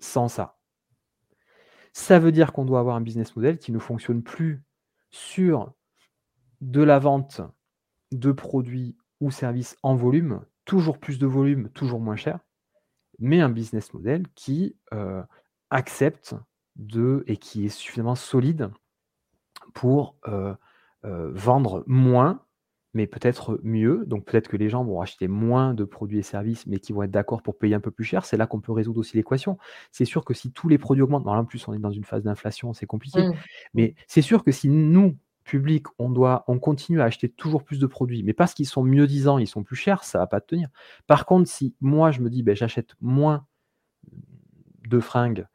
sans 0.00 0.28
ça. 0.28 0.57
Ça 1.98 2.20
veut 2.20 2.30
dire 2.30 2.52
qu'on 2.52 2.64
doit 2.64 2.78
avoir 2.78 2.94
un 2.94 3.00
business 3.00 3.34
model 3.34 3.58
qui 3.58 3.72
ne 3.72 3.80
fonctionne 3.80 4.22
plus 4.22 4.62
sur 5.10 5.72
de 6.60 6.80
la 6.80 7.00
vente 7.00 7.40
de 8.12 8.30
produits 8.30 8.96
ou 9.20 9.32
services 9.32 9.76
en 9.82 9.96
volume, 9.96 10.44
toujours 10.64 10.98
plus 10.98 11.18
de 11.18 11.26
volume, 11.26 11.70
toujours 11.70 11.98
moins 11.98 12.14
cher, 12.14 12.38
mais 13.18 13.40
un 13.40 13.48
business 13.48 13.92
model 13.92 14.26
qui 14.36 14.76
euh, 14.94 15.24
accepte 15.70 16.36
de 16.76 17.24
et 17.26 17.36
qui 17.36 17.66
est 17.66 17.68
suffisamment 17.68 18.14
solide 18.14 18.70
pour 19.74 20.14
euh, 20.28 20.54
euh, 21.04 21.32
vendre 21.34 21.82
moins 21.88 22.44
mais 22.98 23.06
peut-être 23.06 23.60
mieux. 23.62 24.02
Donc 24.06 24.24
peut-être 24.24 24.48
que 24.48 24.56
les 24.56 24.68
gens 24.68 24.82
vont 24.82 25.00
acheter 25.00 25.28
moins 25.28 25.72
de 25.72 25.84
produits 25.84 26.18
et 26.18 26.22
services, 26.22 26.66
mais 26.66 26.80
qui 26.80 26.92
vont 26.92 27.04
être 27.04 27.12
d'accord 27.12 27.42
pour 27.42 27.56
payer 27.56 27.76
un 27.76 27.80
peu 27.80 27.92
plus 27.92 28.02
cher. 28.02 28.24
C'est 28.24 28.36
là 28.36 28.48
qu'on 28.48 28.60
peut 28.60 28.72
résoudre 28.72 28.98
aussi 28.98 29.16
l'équation. 29.16 29.56
C'est 29.92 30.04
sûr 30.04 30.24
que 30.24 30.34
si 30.34 30.50
tous 30.50 30.68
les 30.68 30.78
produits 30.78 31.02
augmentent, 31.02 31.28
en 31.28 31.44
plus 31.44 31.68
on 31.68 31.74
est 31.74 31.78
dans 31.78 31.92
une 31.92 32.02
phase 32.02 32.24
d'inflation, 32.24 32.72
c'est 32.72 32.86
compliqué. 32.86 33.28
Mmh. 33.28 33.34
Mais 33.74 33.94
c'est 34.08 34.20
sûr 34.20 34.42
que 34.42 34.50
si 34.50 34.68
nous, 34.68 35.16
public, 35.44 35.86
on 36.00 36.10
doit, 36.10 36.42
on 36.48 36.58
continue 36.58 37.00
à 37.00 37.04
acheter 37.04 37.28
toujours 37.28 37.62
plus 37.62 37.78
de 37.78 37.86
produits, 37.86 38.24
mais 38.24 38.32
parce 38.32 38.52
qu'ils 38.52 38.66
sont 38.66 38.82
mieux 38.82 39.06
disants, 39.06 39.38
ils 39.38 39.46
sont 39.46 39.62
plus 39.62 39.76
chers, 39.76 40.02
ça 40.02 40.18
va 40.18 40.26
pas 40.26 40.40
tenir. 40.40 40.68
Par 41.06 41.24
contre, 41.24 41.48
si 41.48 41.76
moi 41.80 42.10
je 42.10 42.20
me 42.20 42.30
dis, 42.30 42.42
ben, 42.42 42.56
j'achète 42.56 42.96
moins 43.00 43.46
de 44.88 44.98
fringues, 44.98 45.46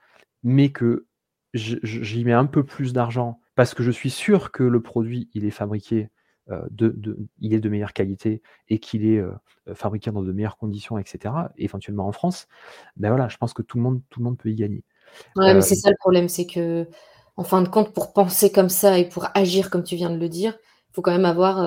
mais 0.44 0.72
que 0.72 1.08
j'y 1.54 2.24
mets 2.24 2.32
un 2.32 2.46
peu 2.46 2.64
plus 2.64 2.94
d'argent 2.94 3.42
parce 3.56 3.74
que 3.74 3.84
je 3.84 3.92
suis 3.92 4.10
sûr 4.10 4.54
que 4.54 4.64
le 4.64 4.82
produit 4.82 5.30
il 5.34 5.44
est 5.44 5.52
fabriqué 5.52 6.10
euh, 6.50 6.62
de, 6.72 7.18
il 7.40 7.54
est 7.54 7.62
de 7.62 7.70
meilleure 7.70 7.94
qualité 7.94 8.42
et 8.68 8.80
qu'il 8.80 9.06
est 9.06 9.18
euh, 9.18 9.32
euh, 9.70 9.76
fabriqué 9.76 10.12
dans 10.12 10.22
de 10.22 10.32
meilleures 10.34 10.58
conditions, 10.58 10.98
etc., 10.98 11.34
éventuellement 11.58 12.06
en 12.06 12.12
France, 12.12 12.48
ben 12.98 13.10
voilà, 13.10 13.30
je 13.30 13.38
pense 13.38 13.54
que 13.54 13.62
tout 13.62 13.78
le 13.78 13.84
monde, 13.84 14.02
tout 14.10 14.20
le 14.20 14.26
monde 14.26 14.38
peut 14.38 14.50
y 14.50 14.56
gagner. 14.56 14.84
Ouais, 15.38 15.54
mais 15.54 15.62
c'est 15.62 15.76
ça 15.76 15.90
le 15.90 15.96
problème, 15.98 16.28
c'est 16.28 16.46
que, 16.46 16.86
en 17.38 17.44
fin 17.44 17.62
de 17.62 17.70
compte, 17.70 17.94
pour 17.94 18.12
penser 18.12 18.52
comme 18.52 18.68
ça 18.68 19.00
et 19.00 19.08
pour 19.08 19.28
agir 19.36 19.70
comme 19.70 19.84
tu 19.84 19.96
viens 19.96 20.10
de 20.10 20.18
le 20.18 20.28
dire, 20.28 20.58
il 20.90 20.96
faut 20.96 21.02
quand 21.02 21.14
même 21.14 21.24
avoir 21.24 21.60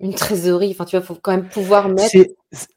une 0.00 0.14
trésorerie. 0.14 0.70
Enfin, 0.72 0.84
tu 0.84 0.96
vois, 0.96 1.04
faut 1.04 1.14
quand 1.14 1.32
même 1.32 1.48
pouvoir 1.48 1.88
mettre. 1.88 2.14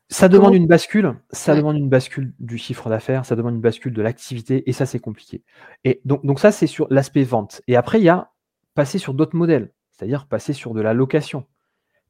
Ça 0.10 0.30
demande 0.30 0.54
une 0.54 0.68
bascule, 0.68 1.16
ça 1.32 1.56
demande 1.56 1.76
une 1.76 1.90
bascule 1.90 2.34
du 2.40 2.58
chiffre 2.58 2.90
d'affaires, 2.90 3.26
ça 3.26 3.36
demande 3.36 3.56
une 3.56 3.62
bascule 3.62 3.94
de 3.94 4.02
l'activité, 4.02 4.70
et 4.70 4.74
ça, 4.74 4.86
c'est 4.86 5.00
compliqué. 5.00 5.44
Et 5.84 6.00
donc, 6.06 6.26
donc 6.26 6.40
ça, 6.40 6.52
c'est 6.52 6.68
sur 6.68 6.88
l'aspect 6.90 7.24
vente. 7.24 7.62
Et 7.68 7.76
après, 7.76 8.00
il 8.00 8.04
y 8.06 8.10
a 8.10 8.32
passer 8.76 8.98
sur 8.98 9.14
d'autres 9.14 9.36
modèles 9.36 9.72
c'est-à-dire 9.96 10.28
passer 10.28 10.54
sur 10.54 10.74
de 10.74 10.82
la 10.82 10.94
location, 10.94 11.46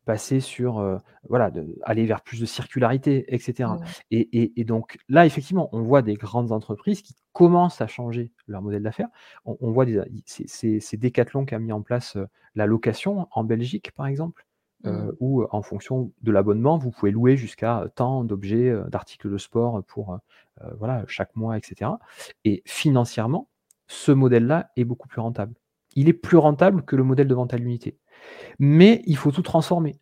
passer 0.06 0.40
sur, 0.40 0.80
euh, 0.80 0.98
voilà, 1.30 1.52
aller 1.84 2.06
vers 2.06 2.22
plus 2.22 2.40
de 2.40 2.46
circularité, 2.46 3.26
etc. 3.34 3.70
Et, 4.12 4.64
donc 4.64 4.98
là, 5.10 5.26
effectivement, 5.26 5.70
on 5.72 5.82
voit 5.82 6.02
des 6.02 6.16
grandes 6.16 6.52
entreprises 6.52 7.02
qui 7.02 7.16
commencent 7.34 7.82
à 7.82 7.88
changer 7.88 8.32
leur 8.48 8.62
modèle 8.62 8.84
d'affaires. 8.84 9.10
On, 9.46 9.72
voit 9.72 9.86
des, 9.86 10.02
c'est 10.26 10.98
Decathlon 10.98 11.46
qui 11.46 11.56
a 11.56 11.60
mis 11.60 11.72
en 11.72 11.82
place 11.82 12.16
euh, 12.16 12.26
la 12.56 12.66
location 12.66 13.28
en 13.32 13.44
Belgique, 13.44 13.92
par 13.92 14.08
exemple. 14.08 14.46
Euh, 14.86 15.06
mmh. 15.08 15.12
où 15.20 15.44
en 15.50 15.64
fonction 15.64 16.12
de 16.22 16.32
l'abonnement, 16.32 16.78
vous 16.78 16.92
pouvez 16.92 17.12
louer 17.12 17.38
jusqu'à 17.38 17.86
tant 17.96 18.24
d'objets, 18.24 18.72
d'articles 18.90 19.32
de 19.32 19.38
sport 19.40 19.84
pour 19.86 20.20
voilà, 20.78 21.04
chaque 21.08 21.36
mois, 21.36 21.58
etc. 21.58 21.90
Et 22.44 22.62
financièrement, 22.68 23.50
ce 23.88 24.12
modèle-là 24.12 24.70
est 24.76 24.84
beaucoup 24.84 25.08
plus 25.08 25.22
rentable 25.22 25.56
il 25.96 26.10
est 26.10 26.14
plus 26.14 26.38
rentable 26.38 26.84
que 26.84 26.96
le 26.96 27.04
modèle 27.04 27.28
de 27.28 27.36
vente 27.36 27.54
à 27.54 27.58
l'unité. 27.58 27.98
Mais 28.60 29.02
il 29.06 29.18
faut 29.18 29.32
tout 29.32 29.42
transformer. 29.42 30.00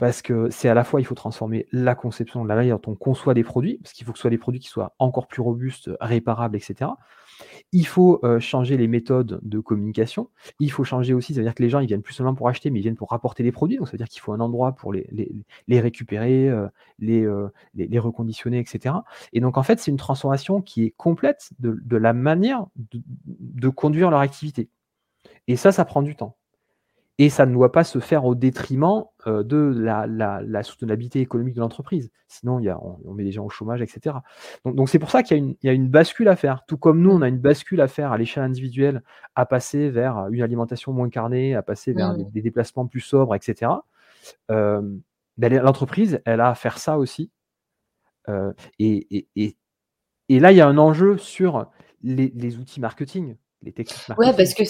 Parce 0.00 0.22
que 0.22 0.48
c'est 0.48 0.70
à 0.70 0.72
la 0.72 0.82
fois, 0.82 1.02
il 1.02 1.04
faut 1.04 1.14
transformer 1.14 1.66
la 1.72 1.94
conception, 1.94 2.42
la 2.42 2.54
manière 2.54 2.78
dont 2.78 2.92
on 2.92 2.94
conçoit 2.94 3.34
des 3.34 3.44
produits, 3.44 3.78
parce 3.82 3.92
qu'il 3.92 4.06
faut 4.06 4.12
que 4.12 4.18
ce 4.18 4.22
soit 4.22 4.30
des 4.30 4.38
produits 4.38 4.58
qui 4.58 4.68
soient 4.68 4.94
encore 4.98 5.28
plus 5.28 5.42
robustes, 5.42 5.90
réparables, 6.00 6.56
etc. 6.56 6.92
Il 7.72 7.86
faut 7.86 8.18
euh, 8.24 8.40
changer 8.40 8.78
les 8.78 8.88
méthodes 8.88 9.40
de 9.42 9.60
communication. 9.60 10.30
Il 10.58 10.72
faut 10.72 10.84
changer 10.84 11.12
aussi, 11.12 11.34
ça 11.34 11.40
veut 11.40 11.44
dire 11.44 11.54
que 11.54 11.62
les 11.62 11.68
gens, 11.68 11.80
ils 11.80 11.86
viennent 11.86 12.00
plus 12.00 12.14
seulement 12.14 12.34
pour 12.34 12.48
acheter, 12.48 12.70
mais 12.70 12.78
ils 12.78 12.82
viennent 12.82 12.96
pour 12.96 13.10
rapporter 13.10 13.42
des 13.42 13.52
produits. 13.52 13.76
Donc 13.76 13.88
ça 13.88 13.92
veut 13.92 13.98
dire 13.98 14.08
qu'il 14.08 14.22
faut 14.22 14.32
un 14.32 14.40
endroit 14.40 14.72
pour 14.72 14.94
les, 14.94 15.06
les, 15.68 15.80
récupérer, 15.80 16.48
euh, 16.48 16.66
euh, 17.02 17.48
les, 17.74 17.86
les, 17.86 17.98
reconditionner, 17.98 18.58
etc. 18.58 18.94
Et 19.34 19.40
donc 19.40 19.58
en 19.58 19.62
fait, 19.62 19.80
c'est 19.80 19.90
une 19.90 19.98
transformation 19.98 20.62
qui 20.62 20.84
est 20.84 20.94
complète 20.96 21.50
de, 21.58 21.96
la 21.96 22.14
manière 22.14 22.64
de 23.26 23.68
conduire 23.68 24.10
leur 24.10 24.20
activité. 24.20 24.70
Et 25.48 25.56
ça, 25.56 25.72
ça 25.72 25.84
prend 25.84 26.02
du 26.02 26.16
temps. 26.16 26.36
Et 27.20 27.28
ça 27.28 27.44
ne 27.44 27.52
doit 27.52 27.70
pas 27.70 27.84
se 27.84 27.98
faire 27.98 28.24
au 28.24 28.34
détriment 28.34 29.04
euh, 29.26 29.42
de 29.42 29.74
la, 29.76 30.62
soutenabilité 30.62 31.20
économique 31.20 31.54
de 31.54 31.60
l'entreprise. 31.60 32.10
Sinon, 32.28 32.60
y 32.60 32.70
a, 32.70 32.80
on, 32.82 33.12
met 33.12 33.24
les 33.24 33.32
gens 33.32 33.44
au 33.44 33.50
chômage, 33.50 33.82
etc. 33.82 34.16
Donc, 34.64 34.88
c'est 34.88 34.98
pour 34.98 35.10
ça 35.10 35.22
qu'il 35.22 35.54
y, 35.62 35.68
a 35.68 35.72
une 35.72 35.90
bascule 35.90 36.28
à 36.28 36.36
faire. 36.36 36.64
Tout 36.66 36.78
comme 36.78 37.02
nous, 37.02 37.10
on 37.10 37.20
a 37.20 37.28
une 37.28 37.38
bascule 37.38 37.82
à 37.82 37.88
faire 37.88 38.12
à 38.12 38.16
l'échelle 38.16 38.42
individuelle, 38.42 39.02
à 39.34 39.44
passer 39.44 39.90
vers 39.90 40.28
une 40.30 40.40
alimentation 40.40 40.94
moins 40.94 41.10
carnée, 41.10 41.54
à 41.54 41.60
passer 41.60 41.92
vers 41.92 42.14
mmh. 42.14 42.30
des, 42.30 42.40
déplacements 42.40 42.86
plus 42.86 43.02
sobres, 43.02 43.34
etc. 43.34 43.70
Euh, 44.50 44.80
ben, 45.36 45.52
l'entreprise, 45.52 46.22
elle 46.24 46.40
a 46.40 46.48
à 46.48 46.54
faire 46.54 46.78
ça 46.78 46.96
aussi. 46.96 47.30
Euh, 48.30 48.54
et, 48.78 49.26
là, 50.30 50.52
il 50.52 50.56
y 50.56 50.62
a 50.62 50.66
un 50.66 50.78
enjeu 50.78 51.18
sur 51.18 51.70
les 52.02 52.56
outils 52.56 52.80
marketing 52.80 53.36
les 53.62 53.72
techniques 53.72 54.18
Ouais, 54.18 54.32
parce 54.34 54.54
que 54.54 54.62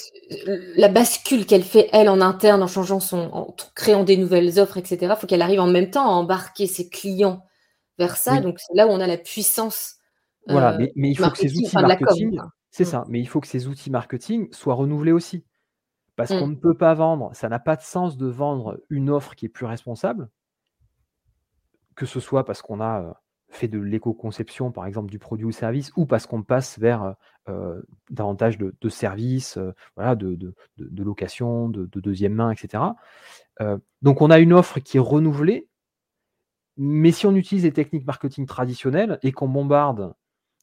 la 0.79 0.88
bascule 0.88 1.46
qu'elle 1.46 1.62
fait, 1.62 1.88
elle, 1.92 2.09
en 2.09 2.20
interne, 2.20 2.62
en 2.62 2.66
changeant 2.66 3.00
son, 3.00 3.31
en 3.33 3.55
créant 3.74 4.05
des 4.05 4.16
nouvelles 4.16 4.59
offres, 4.59 4.79
etc., 4.79 5.14
faut 5.18 5.26
qu'elle 5.26 5.42
arrive 5.42 5.61
en 5.61 5.66
même 5.66 5.90
temps 5.90 6.07
à 6.07 6.12
embarquer 6.12 6.66
ses 6.66 6.88
clients 6.88 7.44
vers 7.98 8.16
ça. 8.16 8.40
Donc, 8.40 8.59
c'est 8.59 8.74
là 8.74 8.87
où 8.87 8.90
on 8.90 9.00
a 9.00 9.07
la 9.07 9.18
puissance. 9.18 9.96
Voilà, 10.48 10.74
euh, 10.74 10.88
mais, 10.96 11.11
il 11.11 11.16
faut 11.16 11.31
que 11.31 11.38
ces 11.38 11.55
outils 11.57 11.74
marketing, 11.74 12.40
c'est 12.70 12.85
mm. 12.85 12.87
ça, 12.87 13.05
mais 13.09 13.20
il 13.20 13.26
faut 13.26 13.40
que 13.40 13.46
ces 13.46 13.66
outils 13.68 13.90
marketing 13.90 14.48
soient 14.53 14.74
renouvelés 14.74 15.12
aussi. 15.12 15.44
Parce 16.16 16.31
qu'on 16.31 16.48
mm. 16.48 16.50
ne 16.50 16.57
peut 16.57 16.76
pas 16.76 16.94
vendre, 16.94 17.31
ça 17.35 17.48
n'a 17.48 17.59
pas 17.59 17.76
de 17.76 17.83
sens 17.83 18.16
de 18.16 18.26
vendre 18.26 18.81
une 18.88 19.11
offre 19.11 19.35
qui 19.35 19.46
est 19.46 19.50
plus 19.50 19.66
responsable, 19.66 20.29
que 21.94 22.07
ce 22.07 22.20
soit 22.20 22.44
parce 22.44 22.62
qu'on 22.62 22.81
a 22.81 23.03
euh, 23.03 23.12
fait 23.51 23.69
de 23.69 23.79
l'éco-conception, 23.79 24.71
par 24.71 24.87
exemple, 24.87 25.11
du 25.11 25.19
produit 25.19 25.45
ou 25.45 25.53
service, 25.53 25.93
ou 25.97 26.07
parce 26.07 26.27
qu'on 26.27 26.43
passe 26.43 26.79
vers 26.79 27.15
euh, 27.49 27.81
davantage 28.11 28.59
de, 28.59 28.89
services, 28.89 29.57
euh, 29.57 29.73
voilà, 29.97 30.15
de, 30.15 30.35
de, 30.35 31.03
location, 31.03 31.69
de, 31.69 31.87
deuxième 32.01 32.35
main, 32.35 32.51
etc. 32.51 32.85
Euh, 33.61 33.79
donc 34.03 34.21
on 34.21 34.31
a 34.31 34.39
une 34.39 34.53
offre 34.53 34.79
qui 34.81 34.99
est 34.99 35.01
renouvelée, 35.01 35.69
mais 36.77 37.13
si 37.13 37.27
on 37.27 37.35
utilise 37.35 37.65
les 37.65 37.73
techniques 37.73 38.07
marketing 38.07 38.47
traditionnelles 38.47 39.19
et 39.23 39.33
qu'on 39.33 39.49
bombarde 39.49 40.15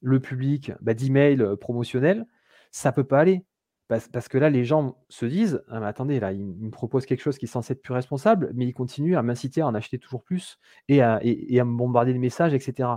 le 0.02 0.20
public 0.20 0.72
bah, 0.82 0.94
d'emails 0.94 1.58
promotionnels, 1.60 2.26
ça 2.72 2.92
ne 2.92 2.96
peut 2.96 3.04
pas 3.04 3.20
aller. 3.20 3.44
Parce, 3.88 4.28
que 4.28 4.38
là, 4.38 4.50
les 4.50 4.66
gens 4.66 4.98
se 5.08 5.26
disent 5.26 5.64
ah, 5.70 5.80
mais 5.80 5.86
attendez, 5.86 6.20
là, 6.20 6.34
il, 6.34 6.44
me 6.46 6.72
propose 6.72 7.06
quelque 7.06 7.22
chose 7.22 7.38
qui 7.38 7.46
est 7.46 7.50
censé 7.50 7.74
être 7.74 7.82
plus 7.82 7.94
responsable, 7.94 8.52
mais 8.54 8.66
il 8.66 8.74
continue 8.74 9.16
à 9.16 9.22
m'inciter 9.22 9.62
à 9.62 9.68
en 9.68 9.76
acheter 9.76 9.98
toujours 9.98 10.24
plus 10.24 10.60
et 10.90 11.02
à, 11.02 11.20
et, 11.24 11.58
à 11.60 11.64
me 11.64 11.78
bombarder 11.78 12.14
de 12.14 12.18
messages, 12.18 12.54
etc. 12.54 12.90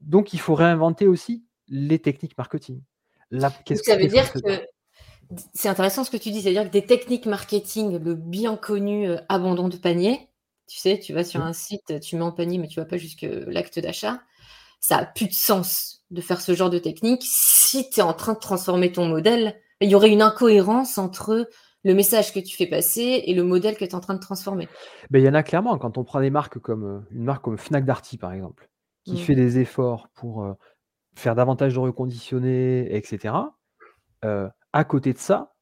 Donc, 0.00 0.32
il 0.32 0.40
faut 0.40 0.54
réinventer 0.54 1.06
aussi 1.06 1.44
les 1.68 1.98
techniques 1.98 2.38
marketing. 2.38 2.80
ça 3.76 3.96
veut 3.96 4.06
dire 4.06 4.32
que 4.32 4.38
c'est 5.52 5.68
intéressant 5.68 6.04
ce 6.04 6.10
que 6.10 6.16
tu 6.16 6.30
dis, 6.30 6.40
c'est-à-dire 6.40 6.64
que 6.64 6.72
des 6.72 6.86
techniques 6.86 7.26
marketing, 7.26 8.02
le 8.02 8.14
bien 8.14 8.56
connu 8.56 9.08
euh, 9.08 9.18
abandon 9.28 9.68
de 9.68 9.76
panier, 9.76 10.28
tu 10.66 10.78
sais, 10.78 10.98
tu 10.98 11.12
vas 11.12 11.24
sur 11.24 11.42
un 11.42 11.52
site, 11.52 12.00
tu 12.00 12.16
mets 12.16 12.22
en 12.22 12.32
panier, 12.32 12.58
mais 12.58 12.68
tu 12.68 12.80
vas 12.80 12.86
pas 12.86 12.96
jusque 12.96 13.26
l'acte 13.46 13.78
d'achat, 13.78 14.20
ça 14.80 14.98
a 14.98 15.06
plus 15.06 15.26
de 15.26 15.34
sens 15.34 16.02
de 16.10 16.20
faire 16.20 16.40
ce 16.40 16.54
genre 16.54 16.70
de 16.70 16.78
technique 16.78 17.22
si 17.24 17.90
tu 17.90 18.00
es 18.00 18.02
en 18.02 18.14
train 18.14 18.34
de 18.34 18.38
transformer 18.38 18.92
ton 18.92 19.06
modèle. 19.06 19.60
Il 19.80 19.90
y 19.90 19.94
aurait 19.94 20.10
une 20.10 20.22
incohérence 20.22 20.98
entre 20.98 21.48
le 21.84 21.94
message 21.94 22.32
que 22.32 22.40
tu 22.40 22.56
fais 22.56 22.66
passer 22.66 23.22
et 23.26 23.34
le 23.34 23.44
modèle 23.44 23.76
que 23.76 23.84
tu 23.84 23.90
es 23.90 23.94
en 23.94 24.00
train 24.00 24.14
de 24.14 24.20
transformer. 24.20 24.68
Ben, 25.10 25.20
il 25.20 25.24
y 25.24 25.28
en 25.28 25.34
a 25.34 25.42
clairement, 25.42 25.78
quand 25.78 25.98
on 25.98 26.04
prend 26.04 26.20
des 26.20 26.30
marques 26.30 26.58
comme 26.58 26.84
euh, 26.84 27.00
une 27.12 27.24
marque 27.24 27.44
comme 27.44 27.56
Fnac 27.56 27.84
Darty, 27.84 28.18
par 28.18 28.32
exemple, 28.32 28.68
qui 29.04 29.14
mmh. 29.14 29.18
fait 29.18 29.34
des 29.34 29.58
efforts 29.60 30.08
pour 30.14 30.44
euh, 30.44 30.54
faire 31.14 31.34
davantage 31.34 31.74
de 31.74 31.78
reconditionnés, 31.78 32.94
etc. 32.94 33.34
Euh, 34.24 34.48
à 34.72 34.84
côté 34.84 35.12
de 35.12 35.18
ça, 35.18 35.54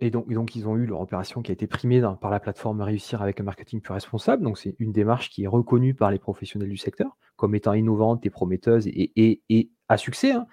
et, 0.00 0.10
donc, 0.10 0.28
donc, 0.32 0.56
ils 0.56 0.66
ont 0.66 0.76
eu 0.76 0.84
leur 0.84 1.00
opération 1.00 1.42
qui 1.42 1.52
a 1.52 1.54
été 1.54 1.68
primée 1.68 2.02
par 2.20 2.30
la 2.30 2.40
plateforme 2.40 2.80
Réussir 2.80 3.22
avec 3.22 3.38
un 3.38 3.44
marketing 3.44 3.80
plus 3.80 3.94
responsable. 3.94 4.42
Donc, 4.42 4.58
c'est 4.58 4.74
une 4.80 4.90
démarche 4.90 5.30
qui 5.30 5.44
est 5.44 5.46
reconnue 5.46 5.94
par 5.94 6.10
les 6.10 6.18
professionnels 6.18 6.68
du 6.68 6.76
secteur 6.76 7.16
comme 7.36 7.54
étant 7.54 7.72
innovante 7.72 8.26
et 8.26 8.30
prometteuse 8.30 8.88
et, 8.88 9.70
à 9.88 9.96
succès. 9.96 10.32
Hein. 10.32 10.46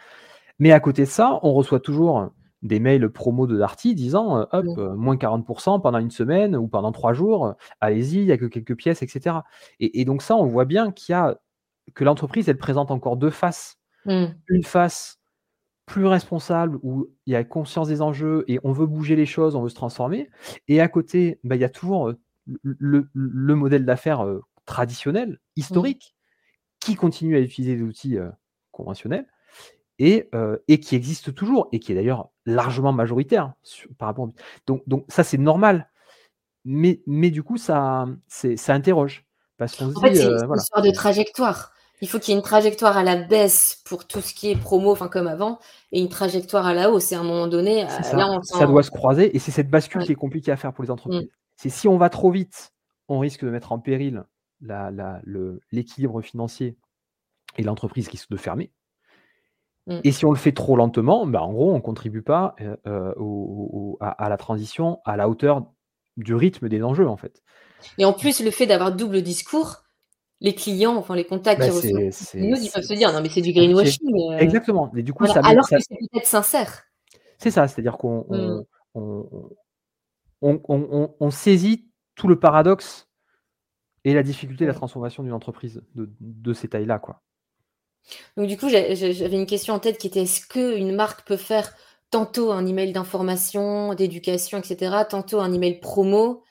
Mais 0.59 0.71
à 0.71 0.79
côté 0.79 1.01
de 1.03 1.09
ça, 1.09 1.39
on 1.41 1.53
reçoit 1.53 1.79
toujours 1.79 2.29
des 2.67 2.80
mails 2.80 3.10
promo 3.10 3.47
de 3.47 3.58
Darty 3.58 3.95
disant 3.95 4.39
euh, 4.39 4.45
hop, 4.51 4.65
euh, 4.77 4.95
moins 4.95 5.15
40% 5.15 5.82
pendant 5.82 5.99
une 5.99 6.12
semaine 6.12 6.56
ou 6.56 6.67
pendant 6.67 6.91
trois 6.91 7.13
jours, 7.13 7.56
allez-y, 7.82 8.17
il 8.17 8.25
n'y 8.25 8.32
a 8.32 8.38
que 8.38 8.45
quelques 8.45 8.75
pièces, 8.75 9.01
etc. 9.01 9.38
Et, 9.80 10.06
donc, 10.06 10.21
ça, 10.21 10.36
on 10.36 10.45
voit 10.45 10.65
bien 10.65 10.91
qu'il 10.91 11.13
y 11.13 11.15
a 11.15 11.39
que 11.93 12.03
l'entreprise, 12.03 12.49
elle 12.49 12.58
présente 12.58 12.91
encore 12.91 13.17
deux 13.17 13.30
faces. 13.30 13.77
Mmh. 14.06 14.25
Une 14.49 14.63
face 14.63 15.19
plus 15.86 16.06
responsable, 16.06 16.80
où 16.84 17.10
il 17.25 17.34
y 17.34 17.36
a 17.36 17.43
conscience 17.43 17.88
des 17.88 18.01
enjeux 18.01 18.43
et 18.47 18.60
on 18.63 18.73
veut 18.73 18.88
bouger 18.88 19.15
les 19.15 19.25
choses, 19.25 19.56
on 19.56 19.62
veut 19.62 19.69
se 19.69 19.75
transformer. 19.75 20.30
Et 20.67 20.82
à 20.82 20.88
côté, 20.89 21.39
bah, 21.43 21.56
il 21.56 21.62
y 21.62 21.65
a 21.65 21.69
toujours 21.69 22.13
le, 22.63 23.56
modèle 23.56 23.86
d'affaires 23.86 24.25
traditionnel, 24.65 25.39
historique, 25.56 26.15
qui 26.80 26.95
continue 26.95 27.38
à 27.38 27.39
utiliser 27.39 27.77
des 27.77 27.84
outils 27.84 28.17
conventionnels 28.71 29.27
et, 29.99 30.29
et, 30.67 30.79
qui 30.79 30.95
existe 30.95 31.33
toujours 31.33 31.69
et 31.71 31.79
qui 31.79 31.91
est 31.91 31.95
d'ailleurs 31.95 32.29
largement 32.45 32.93
majoritaire 32.93 33.53
par 33.97 34.07
rapport. 34.07 34.29
Donc, 34.67 34.83
donc 34.88 35.05
ça, 35.07 35.23
c'est 35.23 35.38
normal. 35.38 35.89
Mais, 36.65 37.01
mais 37.07 37.31
du 37.31 37.43
coup, 37.43 37.57
ça, 37.57 38.05
ça 38.27 38.73
interroge. 38.73 39.25
Parce 39.57 39.75
qu'on 39.75 39.95
en 39.95 40.01
fait, 40.01 40.15
c'est 40.15 40.25
une 40.25 40.55
histoire 40.55 40.83
de 40.83 40.91
trajectoire. 40.91 41.71
Il 42.01 42.07
faut 42.07 42.19
qu'il 42.19 42.31
y 42.31 42.36
ait 42.36 42.39
une 42.39 42.45
trajectoire 42.45 42.95
à 42.95 43.03
la 43.03 43.15
baisse 43.15 43.81
pour 43.86 44.05
tout 44.05 44.21
ce 44.21 44.33
qui 44.33 44.51
est 44.51 44.55
promo, 44.55 44.91
enfin 44.91 45.07
comme 45.07 45.25
avant, 45.25 45.60
et 45.91 45.99
une 45.99 46.10
trajectoire 46.10 46.67
à 46.67 46.75
la 46.75 46.91
hausse. 46.91 47.12
Et 47.12 47.15
à 47.15 47.21
un 47.21 47.23
moment 47.23 47.47
donné, 47.47 47.86
euh, 47.86 47.88
ça. 47.88 48.03
ça 48.43 48.67
doit 48.67 48.83
se 48.83 48.91
croiser, 48.91 49.36
et 49.36 49.39
c'est 49.39 49.51
cette 49.51 49.69
bascule 49.69 50.03
qui 50.03 50.12
est 50.12 50.15
compliquée 50.15 50.51
à 50.51 50.57
faire 50.57 50.73
pour 50.73 50.83
les 50.83 50.91
entreprises. 50.91 51.23
Mm. 51.23 51.29
C'est 51.55 51.69
si 51.69 51.88
on 51.88 51.97
va 51.97 52.10
trop 52.12 52.29
vite, 52.29 52.73
on 53.07 53.17
risque 53.17 53.43
de 53.43 53.49
mettre 53.49 53.71
en 53.71 53.79
péril 53.79 54.23
l'équilibre 55.71 56.21
financier 56.21 56.77
et 57.57 57.63
l'entreprise 57.63 58.07
risque 58.10 58.29
de 58.29 58.38
fermer. 58.38 58.71
Mm. 59.88 60.00
Et 60.04 60.12
si 60.12 60.26
on 60.26 60.32
le 60.32 60.38
fait 60.38 60.52
trop 60.52 60.76
lentement, 60.76 61.26
ben 61.26 61.39
en 61.39 61.54
gros, 61.54 61.71
on 61.71 61.78
ne 61.78 61.82
contribue 61.82 62.21
pas 62.21 62.56
euh, 62.62 62.76
euh, 62.88 63.93
à, 64.02 64.30
la 64.30 64.38
transition 64.38 65.00
à 65.06 65.15
la 65.15 65.30
hauteur 65.30 65.65
du 66.17 66.36
rythme 66.36 66.67
des 66.67 66.84
enjeux, 66.84 67.08
en 67.08 67.17
fait. 67.17 67.41
Et 67.97 68.06
en 68.06 68.13
plus, 68.13 68.43
le 68.43 68.52
fait 68.52 68.65
d'avoir 68.65 68.93
double 68.93 69.21
discours, 69.21 69.84
les 70.41 70.54
clients, 70.54 70.95
enfin 70.95 71.15
les 71.15 71.26
contacts 71.26 71.60
bah, 71.60 71.69
qui 71.69 71.71
reçoivent 71.71 72.36
nous, 72.36 72.58
ils 72.58 72.71
peuvent 72.71 72.84
se 72.84 72.93
dire 72.93 73.12
non 73.12 73.21
mais 73.21 73.30
c'est 73.30 73.41
du 73.41 73.54
greenwashing. 73.54 74.32
Euh. 74.32 74.38
Exactement. 74.38 74.91
Et 74.95 75.04
du 75.04 75.13
coup, 75.13 75.26
ça 75.26 75.41
alors 75.43 75.67
que 75.67 75.80
c'est 75.80 75.95
peut-être 76.12 76.28
sincère. 76.28 76.84
C'est 77.39 77.52
ça, 77.52 77.67
c'est-à-dire 77.67 77.97
qu'on 77.97 78.26
on, 78.93 79.38
on, 80.41 81.15
on, 81.19 81.32
saisit 81.32 81.88
tout 82.15 82.28
le 82.28 82.39
paradoxe 82.39 83.08
et 84.04 84.13
la 84.13 84.23
difficulté 84.23 84.65
de 84.65 84.69
la 84.69 84.76
transformation 84.76 85.23
d'une 85.23 85.34
entreprise 85.34 85.82
de, 85.95 86.10
de 86.19 86.54
ces 86.54 86.67
tailles-là, 86.67 87.00
quoi. 87.00 87.21
Donc 88.36 88.48
du 88.48 88.58
coup, 88.58 88.70
j'avais 88.70 89.36
une 89.36 89.46
question 89.46 89.74
en 89.74 89.80
tête 89.80 89.98
qui 89.98 90.08
était 90.08 90.22
est-ce 90.22 90.46
qu'une 90.48 90.96
marque 90.96 91.28
peut 91.28 91.38
faire 91.38 91.74
tantôt 92.10 92.52
un 92.52 92.65
email 92.65 92.93
d'information, 92.93 93.93
d'éducation, 93.93 94.58
etc., 94.58 94.96
tantôt 95.10 95.39
un 95.41 95.52
email 95.52 95.80
promo, 95.80 96.43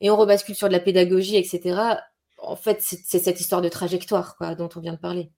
et 0.00 0.10
on 0.10 0.16
rebascule 0.16 0.54
sur 0.54 0.68
de 0.68 0.72
la 0.72 0.80
pédagogie, 0.80 1.36
etc 1.36 1.96
en 2.46 2.56
fait, 2.56 2.80
c'est 2.80 3.18
cette 3.18 3.40
histoire 3.40 3.62
de 3.62 3.68
trajectoire 3.68 4.36
quoi, 4.36 4.54
dont 4.54 4.68
on 4.76 4.80
vient 4.80 4.94
de 4.94 4.98
parler. 4.98 5.30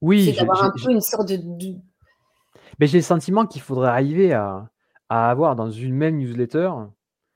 Oui. 0.00 0.24
C'est 0.24 0.40
d'avoir 0.40 0.64
un 0.64 0.70
peu 0.70 0.90
une 0.90 1.00
sorte 1.00 1.28
de. 1.28 1.38
Mais 2.78 2.86
j'ai 2.86 2.98
le 2.98 3.02
sentiment 3.02 3.46
qu'il 3.46 3.60
faudrait 3.60 3.88
arriver 3.88 4.32
à, 4.32 4.70
avoir 5.08 5.56
dans 5.56 5.70
une 5.70 5.94
même 5.94 6.18
newsletter 6.18 6.70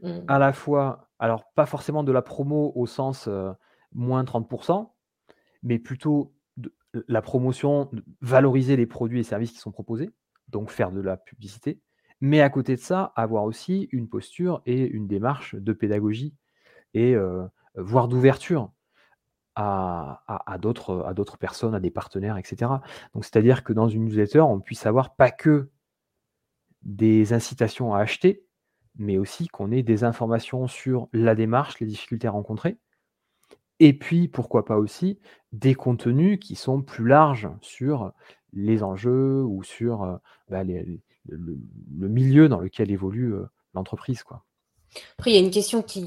mmh. 0.00 0.20
à 0.28 0.38
la 0.38 0.52
fois, 0.52 1.08
alors 1.18 1.44
pas 1.54 1.66
forcément 1.66 2.04
de 2.04 2.12
la 2.12 2.22
promo 2.22 2.72
au 2.76 2.86
sens 2.86 3.26
euh, 3.26 3.50
moins 3.92 4.22
30%, 4.22 4.90
mais 5.64 5.78
plutôt 5.78 6.33
la 7.08 7.22
promotion, 7.22 7.90
valoriser 8.20 8.76
les 8.76 8.86
produits 8.86 9.20
et 9.20 9.24
services 9.24 9.52
qui 9.52 9.58
sont 9.58 9.72
proposés, 9.72 10.10
donc 10.48 10.70
faire 10.70 10.92
de 10.92 11.00
la 11.00 11.16
publicité, 11.16 11.80
mais 12.20 12.40
à 12.40 12.50
côté 12.50 12.76
de 12.76 12.80
ça, 12.80 13.12
avoir 13.16 13.44
aussi 13.44 13.88
une 13.92 14.08
posture 14.08 14.62
et 14.66 14.86
une 14.86 15.06
démarche 15.06 15.54
de 15.54 15.72
pédagogie 15.72 16.34
et 16.94 17.14
euh, 17.14 17.44
voire 17.74 18.08
d'ouverture 18.08 18.72
à, 19.56 20.58
d'autres, 20.58 21.36
personnes, 21.38 21.74
à 21.74 21.80
des 21.80 21.90
partenaires, 21.90 22.36
etc. 22.38 22.72
Donc, 23.14 23.24
c'est-à-dire 23.24 23.62
que 23.62 23.72
dans 23.72 23.88
une 23.88 24.04
newsletter, 24.06 24.40
on 24.40 24.60
puisse 24.60 24.86
avoir 24.86 25.14
pas 25.14 25.30
que 25.30 25.70
des 26.82 27.32
incitations 27.32 27.94
à 27.94 28.00
acheter, 28.00 28.44
mais 28.96 29.18
aussi 29.18 29.48
qu'on 29.48 29.70
ait 29.70 29.82
des 29.82 30.04
informations 30.04 30.66
sur 30.66 31.08
la 31.12 31.34
démarche, 31.34 31.78
les 31.78 31.86
difficultés 31.86 32.28
rencontrées, 32.28 32.78
et 33.80 33.92
puis, 33.92 34.28
pourquoi 34.28 34.64
pas 34.64 34.78
aussi, 34.78 35.18
des 35.52 35.74
contenus 35.74 36.38
qui 36.40 36.54
sont 36.54 36.82
plus 36.82 37.06
larges 37.06 37.48
sur 37.60 38.12
les 38.52 38.82
enjeux 38.82 39.42
ou 39.42 39.62
sur 39.62 40.20
bah, 40.48 40.62
le, 40.64 42.08
milieu 42.08 42.48
dans 42.48 42.60
lequel 42.60 42.90
évolue 42.90 43.34
l'entreprise. 43.74 44.22
Quoi. 44.22 44.44
Après, 45.18 45.32
il 45.32 45.34
y 45.34 45.38
a 45.38 45.40
une 45.40 45.50
question 45.50 45.82
qui, 45.82 46.02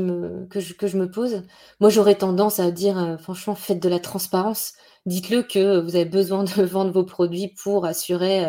me, 0.00 0.46
que, 0.46 0.60
je, 0.60 0.96
me 0.96 1.10
pose. 1.10 1.44
Moi, 1.80 1.90
j'aurais 1.90 2.16
tendance 2.16 2.58
à 2.58 2.70
dire, 2.72 3.18
franchement, 3.20 3.54
faites 3.54 3.82
de 3.82 3.88
la 3.88 4.00
transparence. 4.00 4.74
Dites-le 5.06 5.42
que 5.42 5.80
vous 5.80 5.94
avez 5.94 6.04
besoin 6.04 6.44
de 6.44 6.62
vendre 6.64 6.90
vos 6.90 7.04
produits 7.04 7.54
pour 7.62 7.86
assurer 7.86 8.44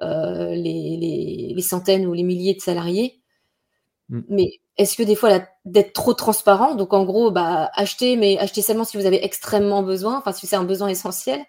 les, 0.00 1.54
centaines 1.60 2.06
ou 2.06 2.12
les 2.12 2.22
milliers 2.22 2.54
de 2.54 2.60
salariés. 2.60 3.19
Mm. 4.10 4.20
Mais 4.28 4.60
est-ce 4.76 4.96
que 4.96 5.02
des 5.02 5.14
fois, 5.14 5.40
d'être 5.64 5.92
trop 5.92 6.14
transparent, 6.14 6.74
donc 6.74 6.92
en 6.92 7.04
gros, 7.04 7.30
bah, 7.30 7.70
achetez, 7.74 8.16
mais 8.16 8.38
achetez 8.38 8.62
seulement 8.62 8.84
si 8.84 8.96
vous 8.96 9.06
avez 9.06 9.24
extrêmement 9.24 9.82
besoin, 9.82 10.18
enfin, 10.18 10.32
si 10.32 10.46
c'est 10.46 10.56
un 10.56 10.64
besoin 10.64 10.88
essentiel, 10.88 11.40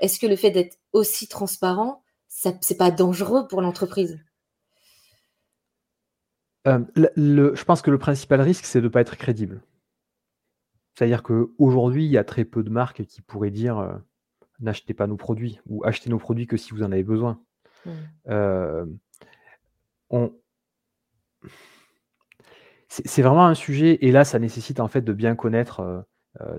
est-ce 0.00 0.18
que 0.18 0.26
le 0.26 0.36
fait 0.36 0.50
d'être 0.50 0.76
aussi 0.92 1.28
transparent, 1.28 2.02
ça, 2.28 2.52
c'est 2.60 2.76
pas 2.76 2.90
dangereux 2.90 3.46
pour 3.48 3.62
l'entreprise? 3.62 4.18
Euh, 6.66 6.80
le, 6.94 7.54
je 7.54 7.64
pense 7.64 7.80
que 7.80 7.90
le 7.90 7.98
principal 7.98 8.40
risque, 8.40 8.66
c'est 8.66 8.80
de 8.80 8.84
ne 8.84 8.90
pas 8.90 9.00
être 9.00 9.16
crédible. 9.16 9.62
C'est-à-dire 10.94 11.22
qu'aujourd'hui, 11.22 12.04
il 12.04 12.10
y 12.10 12.18
a 12.18 12.24
très 12.24 12.44
peu 12.44 12.62
de 12.62 12.68
marques 12.70 13.04
qui 13.06 13.22
pourraient 13.22 13.50
dire 13.50 13.78
euh, 13.78 13.94
n'achetez 14.58 14.92
pas 14.92 15.06
nos 15.06 15.16
produits 15.16 15.60
ou 15.66 15.84
achetez 15.84 16.10
nos 16.10 16.18
produits 16.18 16.46
que 16.46 16.58
si 16.58 16.72
vous 16.72 16.82
en 16.82 16.92
avez 16.92 17.04
besoin. 17.04 17.40
Mmh. 17.86 17.90
Euh, 18.28 18.84
c'est 22.90 23.22
vraiment 23.22 23.46
un 23.46 23.54
sujet, 23.54 23.98
et 24.04 24.10
là, 24.10 24.24
ça 24.24 24.38
nécessite 24.38 24.80
en 24.80 24.88
fait 24.88 25.02
de 25.02 25.12
bien 25.12 25.36
connaître 25.36 26.04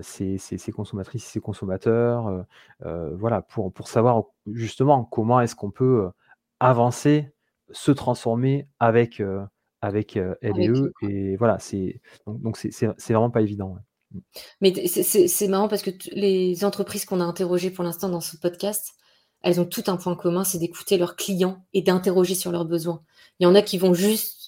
ses, 0.00 0.38
consommatrices 0.74 1.26
et 1.26 1.30
ses 1.30 1.40
consommateurs, 1.40 2.46
voilà, 2.80 3.42
pour, 3.42 3.72
pour 3.72 3.88
savoir 3.88 4.24
justement 4.46 5.04
comment 5.04 5.40
est-ce 5.40 5.54
qu'on 5.54 5.70
peut 5.70 6.08
avancer, 6.58 7.32
se 7.70 7.92
transformer 7.92 8.66
avec 8.80 9.22
avec 9.82 10.16
elle 10.16 10.60
et 10.60 10.68
eux. 10.68 10.92
Et 11.02 11.36
voilà, 11.36 11.58
c'est 11.58 12.00
donc 12.26 12.56
c'est 12.56 13.12
vraiment 13.12 13.30
pas 13.30 13.42
évident. 13.42 13.76
Mmh. 14.12 14.18
Mais 14.60 14.86
c'est 14.86 15.48
marrant 15.48 15.68
parce 15.68 15.82
que 15.82 15.90
les 16.12 16.64
entreprises 16.64 17.04
qu'on 17.04 17.20
a 17.20 17.24
interrogées 17.24 17.70
pour 17.70 17.84
l'instant 17.84 18.08
dans 18.08 18.20
ce 18.20 18.36
podcast, 18.36 18.94
elles 19.42 19.60
ont 19.60 19.64
tout 19.64 19.84
un 19.88 19.96
point 19.96 20.14
commun, 20.14 20.44
c'est 20.44 20.58
d'écouter 20.58 20.96
leurs 20.96 21.16
clients 21.16 21.64
et 21.72 21.82
d'interroger 21.82 22.34
sur 22.34 22.52
leurs 22.52 22.64
besoins. 22.64 23.02
Il 23.38 23.44
y 23.44 23.46
en 23.46 23.54
a 23.54 23.62
qui 23.62 23.76
vont 23.76 23.92
juste 23.94 24.41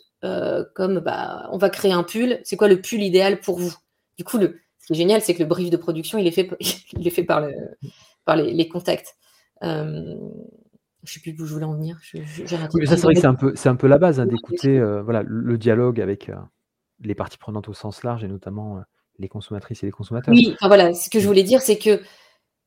comme 0.74 1.00
bah, 1.00 1.48
on 1.52 1.58
va 1.58 1.70
créer 1.70 1.92
un 1.92 2.02
pull, 2.02 2.40
c'est 2.44 2.56
quoi 2.56 2.68
le 2.68 2.80
pull 2.80 3.02
idéal 3.02 3.40
pour 3.40 3.58
vous? 3.58 3.74
Du 4.16 4.24
coup, 4.24 4.38
le, 4.38 4.60
ce 4.78 4.86
qui 4.86 4.92
est 4.92 4.96
génial, 4.96 5.20
c'est 5.20 5.34
que 5.34 5.42
le 5.42 5.48
brief 5.48 5.70
de 5.70 5.76
production, 5.76 6.18
il 6.18 6.26
est 6.26 6.30
fait, 6.30 6.50
il 6.92 7.06
est 7.06 7.10
fait 7.10 7.24
par, 7.24 7.40
le, 7.40 7.52
par 8.24 8.36
les, 8.36 8.52
les 8.52 8.68
contacts. 8.68 9.16
Je 11.04 11.12
sais 11.12 11.20
plus 11.20 11.36
où 11.38 11.46
je 11.46 11.52
voulais 11.52 11.66
en 11.66 11.74
venir. 11.74 11.98
oui, 12.14 12.22
ça, 12.86 12.96
c'est 12.96 13.02
vrai 13.02 13.14
que 13.14 13.20
c'est 13.20 13.26
un, 13.26 13.34
peu, 13.34 13.52
c'est 13.54 13.68
un 13.68 13.76
peu 13.76 13.86
la 13.86 13.98
base 13.98 14.20
hein, 14.20 14.26
d'écouter 14.26 14.78
euh, 14.78 15.02
voilà, 15.02 15.22
le 15.26 15.58
dialogue 15.58 16.00
avec 16.00 16.30
euh, 16.30 16.36
les 17.00 17.14
parties 17.14 17.36
prenantes 17.36 17.68
au 17.68 17.74
sens 17.74 18.02
large 18.04 18.24
et 18.24 18.28
notamment 18.28 18.78
euh, 18.78 18.80
les 19.18 19.28
consommatrices 19.28 19.82
et 19.82 19.86
les 19.86 19.92
consommateurs. 19.92 20.32
Oui, 20.32 20.56
voilà, 20.62 20.94
ce 20.94 21.10
que 21.10 21.20
je 21.20 21.26
voulais 21.26 21.42
dire, 21.42 21.60
c'est 21.60 21.78
que 21.78 22.00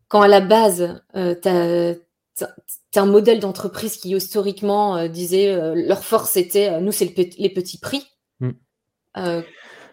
quand 0.07 0.21
à 0.21 0.27
la 0.27 0.41
base, 0.41 1.01
tu 1.13 1.19
as, 1.19 1.95
es 2.41 2.99
un 2.99 3.05
modèle 3.05 3.39
d'entreprise 3.39 3.97
qui 3.97 4.15
historiquement 4.15 5.07
disait 5.07 5.55
leur 5.75 6.03
force 6.03 6.37
était 6.37 6.79
nous, 6.81 6.91
c'est 6.91 7.15
les 7.37 7.49
petits 7.49 7.79
prix. 7.79 8.07
Mmh. 8.39 8.51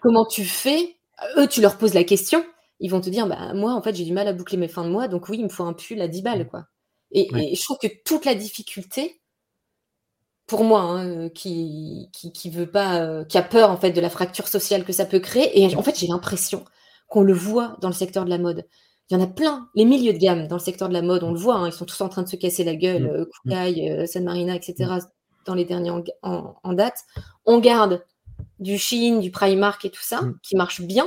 comment 0.01 0.27
tu 0.27 0.45
fais? 0.45 0.97
Eux, 1.37 1.47
tu 1.47 1.61
leur 1.61 1.79
poses 1.79 1.95
la 1.95 2.05
question. 2.05 2.45
Ils 2.81 2.91
vont 2.91 3.01
te 3.01 3.11
dire 3.11 3.27
bah, 3.27 3.55
moi 3.55 3.73
en 3.73 3.83
fait 3.83 3.95
j'ai 3.95 4.05
du 4.05 4.13
mal 4.13 4.29
à 4.29 4.33
boucler 4.33 4.59
mes 4.59 4.69
fins 4.69 4.85
de 4.85 4.91
mois 4.91 5.09
donc 5.09 5.29
oui 5.29 5.39
il 5.39 5.45
me 5.45 5.49
faut 5.49 5.65
un 5.65 5.73
pull 5.73 6.01
à 6.01 6.09
10 6.09 6.23
balles 6.23 6.49
quoi. 6.49 6.67
Et, 7.13 7.55
je 7.55 7.63
trouve 7.63 7.79
que 7.79 7.87
toute 8.05 8.25
la 8.25 8.35
difficulté 8.35 9.21
pour 10.47 10.65
moi 10.65 10.81
hein, 10.83 11.29
qui, 11.31 12.11
qui, 12.13 12.51
veut 12.51 12.71
pas 12.71 13.01
euh, 13.01 13.25
qui 13.25 13.39
a 13.39 13.43
peur 13.43 13.71
en 13.71 13.77
fait 13.77 13.93
de 13.93 14.01
la 14.01 14.11
fracture 14.11 14.49
sociale 14.49 14.85
que 14.85 14.93
ça 14.93 15.07
peut 15.07 15.21
créer 15.21 15.63
et 15.63 15.77
en 15.77 15.83
fait 15.83 15.99
j'ai 15.99 16.09
l'impression 16.09 16.65
qu'on 17.09 17.23
le 17.23 17.33
voit 17.33 17.77
dans 17.81 17.89
le 17.89 17.95
secteur 17.95 18.25
de 18.25 18.31
la 18.31 18.39
mode 18.39 18.67
il 19.11 19.15
y 19.15 19.21
en 19.21 19.23
a 19.23 19.27
plein 19.27 19.69
les 19.75 19.85
milieux 19.85 20.13
de 20.13 20.19
gamme 20.19 20.49
dans 20.49 20.57
le 20.57 20.63
secteur 20.63 20.89
de 20.89 20.95
la 20.95 21.03
mode 21.03 21.23
on 21.23 21.33
le 21.33 21.39
voit 21.39 21.57
hein, 21.57 21.67
ils 21.67 21.73
sont 21.73 21.85
tous 21.85 22.01
en 22.01 22.09
train 22.09 22.23
de 22.23 22.29
se 22.29 22.37
casser 22.37 22.65
la 22.65 22.75
gueule 22.75 23.27
mmh. 23.45 23.53
euh, 23.53 24.03
mmh. 24.03 24.07
San 24.07 24.25
Marina 24.25 24.55
etc 24.55 24.93
dans 25.45 25.55
les 25.55 25.65
derniers 25.65 25.91
en, 26.23 26.73
date 26.73 26.99
on 27.45 27.59
garde 27.59 28.05
du 28.59 28.79
Shein 28.79 29.19
du 29.19 29.31
Primark 29.31 29.85
et 29.85 29.91
tout 29.91 30.03
ça 30.03 30.23
qui 30.43 30.57
marche 30.57 30.81
bien 30.81 31.07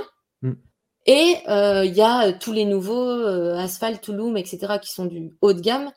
et 1.08 1.38
euh, 1.48 1.86
il 1.86 1.96
y 1.96 2.02
a 2.02 2.34
tous 2.34 2.52
les 2.52 2.66
nouveaux 2.66 3.10
euh, 3.10 3.56
Asphalt, 3.56 4.02
Touloum, 4.02 4.36
etc., 4.36 4.74
qui 4.82 4.92
sont 4.92 5.06
du 5.06 5.32
haut 5.40 5.54
de 5.54 5.62
gamme, 5.62 5.92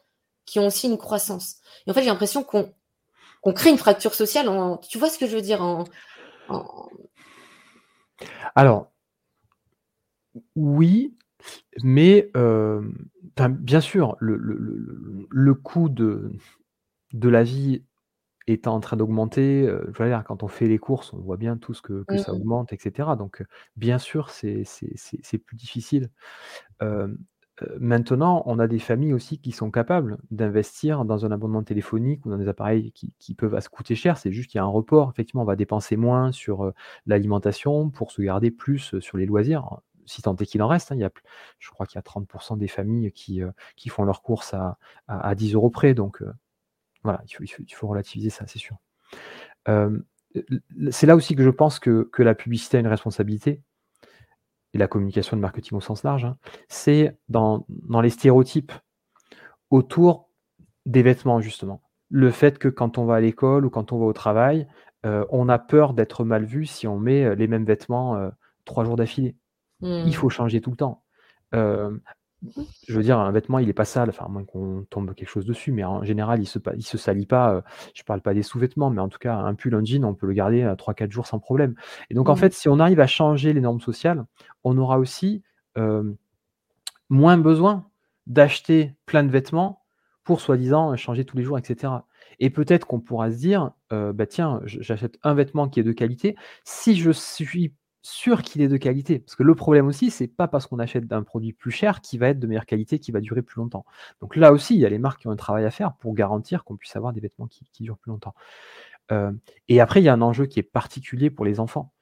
qui 0.46 0.60
ont 0.60 0.68
aussi 0.68 0.86
une 0.86 0.98
croissance. 0.98 1.56
Et 1.84 1.90
en 1.90 1.94
fait, 1.94 2.02
j'ai 2.02 2.10
l'impression 2.10 2.44
qu'on 2.44 2.72
crée 3.52 3.70
une 3.70 3.78
fracture 3.78 4.14
sociale. 4.14 4.48
En, 4.48 4.78
tu 4.78 4.98
vois 4.98 5.10
ce 5.10 5.18
que 5.18 5.26
je 5.26 5.34
veux 5.34 5.42
dire 5.42 5.62
en, 5.62 5.84
Alors, 8.54 8.92
oui, 10.54 11.16
mais 11.82 12.30
euh, 12.36 12.82
bien 13.48 13.80
sûr, 13.80 14.16
le, 14.20 14.36
le, 14.36 15.54
coût 15.54 15.88
de, 15.88 16.32
de 17.12 17.28
la 17.28 17.42
vie 17.42 17.84
étant 18.46 18.74
en 18.74 18.80
train 18.80 18.96
d'augmenter, 18.96 19.66
euh, 19.66 20.22
quand 20.24 20.42
on 20.42 20.48
fait 20.48 20.66
les 20.66 20.78
courses, 20.78 21.12
on 21.12 21.18
voit 21.18 21.36
bien 21.36 21.56
tout 21.56 21.74
ce 21.74 21.82
que, 21.82 22.04
ça 22.16 22.32
mmh. 22.32 22.36
augmente, 22.36 22.72
etc. 22.72 23.10
Donc, 23.16 23.44
bien 23.76 23.98
sûr, 23.98 24.30
c'est 24.30 24.64
plus 25.44 25.56
difficile. 25.56 26.10
maintenant, 27.78 28.42
on 28.46 28.58
a 28.58 28.66
des 28.66 28.78
familles 28.78 29.12
aussi 29.12 29.38
qui 29.38 29.52
sont 29.52 29.70
capables 29.70 30.18
d'investir 30.30 31.04
dans 31.04 31.26
un 31.26 31.30
abonnement 31.30 31.62
téléphonique 31.62 32.24
ou 32.24 32.30
dans 32.30 32.38
des 32.38 32.48
appareils 32.48 32.92
qui, 32.92 33.34
peuvent 33.34 33.54
à 33.54 33.60
se 33.60 33.68
coûter 33.68 33.94
cher. 33.94 34.16
C'est 34.18 34.32
juste 34.32 34.50
qu'il 34.50 34.58
y 34.58 34.60
a 34.60 34.64
un 34.64 34.66
report. 34.66 35.10
Effectivement, 35.12 35.42
on 35.42 35.46
va 35.46 35.56
dépenser 35.56 35.96
moins 35.96 36.32
sur 36.32 36.72
l'alimentation 37.06 37.90
pour 37.90 38.10
se 38.10 38.22
garder 38.22 38.50
plus 38.50 38.98
sur 38.98 39.16
les 39.16 39.26
loisirs 39.26 39.80
si 40.06 40.22
tant 40.22 40.34
est 40.36 40.46
qu'il 40.46 40.62
en 40.62 40.68
reste. 40.68 40.92
Hein. 40.92 40.96
il 40.96 41.00
y 41.00 41.04
a, 41.04 41.10
je 41.58 41.70
crois 41.70 41.86
qu'il 41.86 41.96
y 41.96 41.98
a 41.98 42.02
30% 42.02 42.58
des 42.58 42.68
familles 42.68 43.12
qui, 43.12 43.42
qui 43.76 43.88
font 43.88 44.04
leurs 44.04 44.22
courses 44.22 44.54
à, 44.54 44.78
à, 45.08 45.34
10 45.34 45.54
euros 45.54 45.70
près. 45.70 45.94
Donc, 45.94 46.22
voilà, 47.02 47.22
il 47.40 47.74
faut, 47.74 47.88
relativiser 47.88 48.30
ça, 48.30 48.46
c'est 48.46 48.58
sûr. 48.58 48.76
c'est 50.90 51.06
là 51.06 51.16
aussi 51.16 51.34
que 51.34 51.42
je 51.42 51.50
pense 51.50 51.78
que, 51.78 52.08
la 52.18 52.34
publicité 52.34 52.76
a 52.76 52.80
une 52.80 52.86
responsabilité, 52.86 53.62
et 54.72 54.78
la 54.78 54.86
communication 54.86 55.36
de 55.36 55.42
marketing 55.42 55.76
au 55.78 55.80
sens 55.80 56.04
large, 56.04 56.24
hein. 56.24 56.36
c'est 56.68 57.16
dans, 57.28 57.66
les 58.02 58.10
stéréotypes 58.10 58.72
autour 59.70 60.28
des 60.86 61.02
vêtements, 61.02 61.40
justement. 61.40 61.82
Le 62.08 62.30
fait 62.30 62.58
que 62.58 62.68
quand 62.68 62.98
on 62.98 63.04
va 63.04 63.16
à 63.16 63.20
l'école 63.20 63.64
ou 63.64 63.70
quand 63.70 63.92
on 63.92 63.98
va 63.98 64.06
au 64.06 64.12
travail, 64.12 64.66
on 65.04 65.48
a 65.48 65.58
peur 65.58 65.94
d'être 65.94 66.24
mal 66.24 66.44
vu 66.44 66.66
si 66.66 66.86
on 66.86 66.98
met 66.98 67.34
les 67.34 67.46
mêmes 67.46 67.64
vêtements 67.64 68.30
trois 68.64 68.84
jours 68.84 68.96
d'affilée. 68.96 69.36
Il 69.82 70.06
mmh. 70.06 70.12
faut 70.12 70.28
changer 70.28 70.60
tout 70.60 70.70
le 70.70 70.76
temps. 70.76 71.02
Je 72.88 72.94
veux 72.94 73.02
dire, 73.02 73.18
un 73.18 73.30
vêtement, 73.32 73.58
il 73.58 73.68
est 73.68 73.74
pas 73.74 73.84
sale, 73.84 74.08
enfin, 74.08 74.24
à 74.24 74.28
moins 74.28 74.44
qu'on 74.44 74.86
tombe 74.88 75.14
quelque 75.14 75.28
chose 75.28 75.44
dessus, 75.44 75.72
mais 75.72 75.84
en 75.84 76.02
général, 76.04 76.40
il 76.40 76.46
se, 76.46 76.58
il 76.74 76.84
se 76.84 76.96
salit 76.96 77.26
pas. 77.26 77.54
Euh, 77.54 77.60
je 77.94 78.02
parle 78.02 78.22
pas 78.22 78.32
des 78.32 78.42
sous-vêtements, 78.42 78.88
mais 78.88 79.00
en 79.00 79.08
tout 79.08 79.18
cas, 79.18 79.36
un 79.36 79.54
pull, 79.54 79.74
un 79.74 79.84
jean, 79.84 80.04
on 80.04 80.14
peut 80.14 80.26
le 80.26 80.32
garder 80.32 80.62
à 80.62 80.74
3-4 80.74 81.10
jours 81.10 81.26
sans 81.26 81.38
problème. 81.38 81.74
Et 82.08 82.14
donc, 82.14 82.28
en 82.28 82.34
mmh. 82.34 82.38
fait, 82.38 82.54
si 82.54 82.68
on 82.68 82.78
arrive 82.78 83.00
à 83.00 83.06
changer 83.06 83.52
les 83.52 83.60
normes 83.60 83.80
sociales, 83.80 84.24
on 84.64 84.78
aura 84.78 84.98
aussi 84.98 85.42
moins 87.08 87.38
besoin 87.38 87.86
d'acheter 88.26 88.94
plein 89.06 89.24
de 89.24 89.30
vêtements 89.30 89.82
pour 90.24 90.40
soi-disant 90.40 90.94
changer 90.96 91.24
tous 91.24 91.36
les 91.38 91.42
jours, 91.42 91.58
etc. 91.58 91.92
Et 92.38 92.50
peut-être 92.50 92.86
qu'on 92.86 93.00
pourra 93.00 93.30
se 93.30 93.36
dire, 93.36 93.70
bah 93.90 94.26
tiens, 94.26 94.60
j'achète 94.64 95.18
un 95.22 95.34
vêtement 95.34 95.68
qui 95.68 95.80
est 95.80 95.84
de 95.84 95.92
qualité. 95.92 96.36
Si 96.64 96.96
je 96.96 97.10
suis 97.10 97.74
sûr 98.02 98.42
qu'il 98.42 98.62
est 98.62 98.68
de 98.68 98.76
qualité. 98.76 99.18
Parce 99.18 99.36
que 99.36 99.42
le 99.42 99.54
problème 99.54 99.86
aussi, 99.86 100.10
c'est 100.10 100.28
pas 100.28 100.48
parce 100.48 100.66
qu'on 100.66 100.78
achète 100.78 101.12
un 101.12 101.22
produit 101.22 101.52
plus 101.52 101.70
cher 101.70 102.00
qu'il 102.00 102.20
va 102.20 102.28
être 102.28 102.38
de 102.38 102.46
meilleure 102.46 102.66
qualité, 102.66 102.98
qui 102.98 103.12
va 103.12 103.20
durer 103.20 103.42
plus 103.42 103.58
longtemps. 103.58 103.84
Donc 104.20 104.36
là 104.36 104.52
aussi, 104.52 104.74
il 104.74 104.80
y 104.80 104.86
a 104.86 104.88
les 104.88 104.98
marques 104.98 105.20
qui 105.20 105.28
ont 105.28 105.32
un 105.32 105.36
travail 105.36 105.64
à 105.64 105.70
faire 105.70 105.94
pour 105.94 106.14
garantir 106.14 106.64
qu'on 106.64 106.76
puisse 106.76 106.96
avoir 106.96 107.12
des 107.12 107.20
vêtements 107.20 107.46
qui, 107.46 107.64
durent 107.80 107.98
plus 107.98 108.10
longtemps. 108.10 108.34
Euh, 109.12 109.32
et 109.68 109.80
après, 109.80 110.00
il 110.00 110.04
y 110.04 110.08
a 110.08 110.14
un 110.14 110.22
enjeu 110.22 110.46
qui 110.46 110.58
est 110.60 110.64
particulier 110.64 111.30
pour 111.30 111.44
les 111.44 111.60
enfants, 111.60 111.92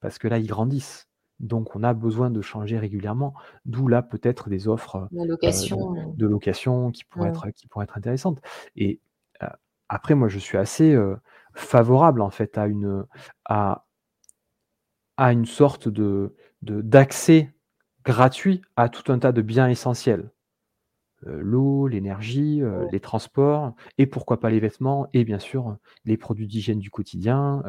parce 0.00 0.18
que 0.18 0.28
là, 0.28 0.38
ils 0.38 0.46
grandissent. 0.46 1.08
Donc, 1.40 1.74
on 1.74 1.82
a 1.82 1.92
besoin 1.92 2.30
de 2.30 2.40
changer 2.40 2.78
régulièrement, 2.78 3.34
d'où 3.64 3.88
là 3.88 4.00
peut-être 4.00 4.48
des 4.48 4.68
offres 4.68 5.08
euh, 5.12 5.24
location. 5.24 6.14
de, 6.16 6.26
location 6.26 6.92
qui 6.92 7.04
pourraient, 7.04 7.30
être, 7.30 7.50
qui 7.50 7.66
pourraient 7.66 7.84
être 7.84 7.98
intéressantes. 7.98 8.40
Et 8.76 9.00
euh, 9.42 9.48
après, 9.88 10.14
moi, 10.14 10.28
je 10.28 10.38
suis 10.38 10.56
assez 10.56 10.96
favorable 11.54 12.22
en 12.22 12.30
fait 12.30 12.56
à 12.56 12.66
une, 12.66 13.04
à, 13.44 13.84
à 15.22 15.32
une 15.32 15.46
sorte 15.46 15.88
de 15.88 16.34
d'accès 16.62 17.52
gratuit 18.04 18.60
à 18.74 18.88
tout 18.88 19.12
un 19.12 19.20
tas 19.20 19.30
de 19.30 19.40
biens 19.40 19.68
essentiels. 19.68 20.32
Euh, 21.28 21.38
l'eau, 21.40 21.86
l'énergie, 21.86 22.60
euh, 22.60 22.88
les 22.90 22.98
transports, 22.98 23.72
et 23.98 24.06
pourquoi 24.06 24.40
pas 24.40 24.50
les 24.50 24.58
vêtements, 24.58 25.06
et 25.12 25.22
bien 25.22 25.38
sûr 25.38 25.76
les 26.04 26.16
produits 26.16 26.48
d'hygiène 26.48 26.80
du 26.80 26.90
quotidien, 26.90 27.62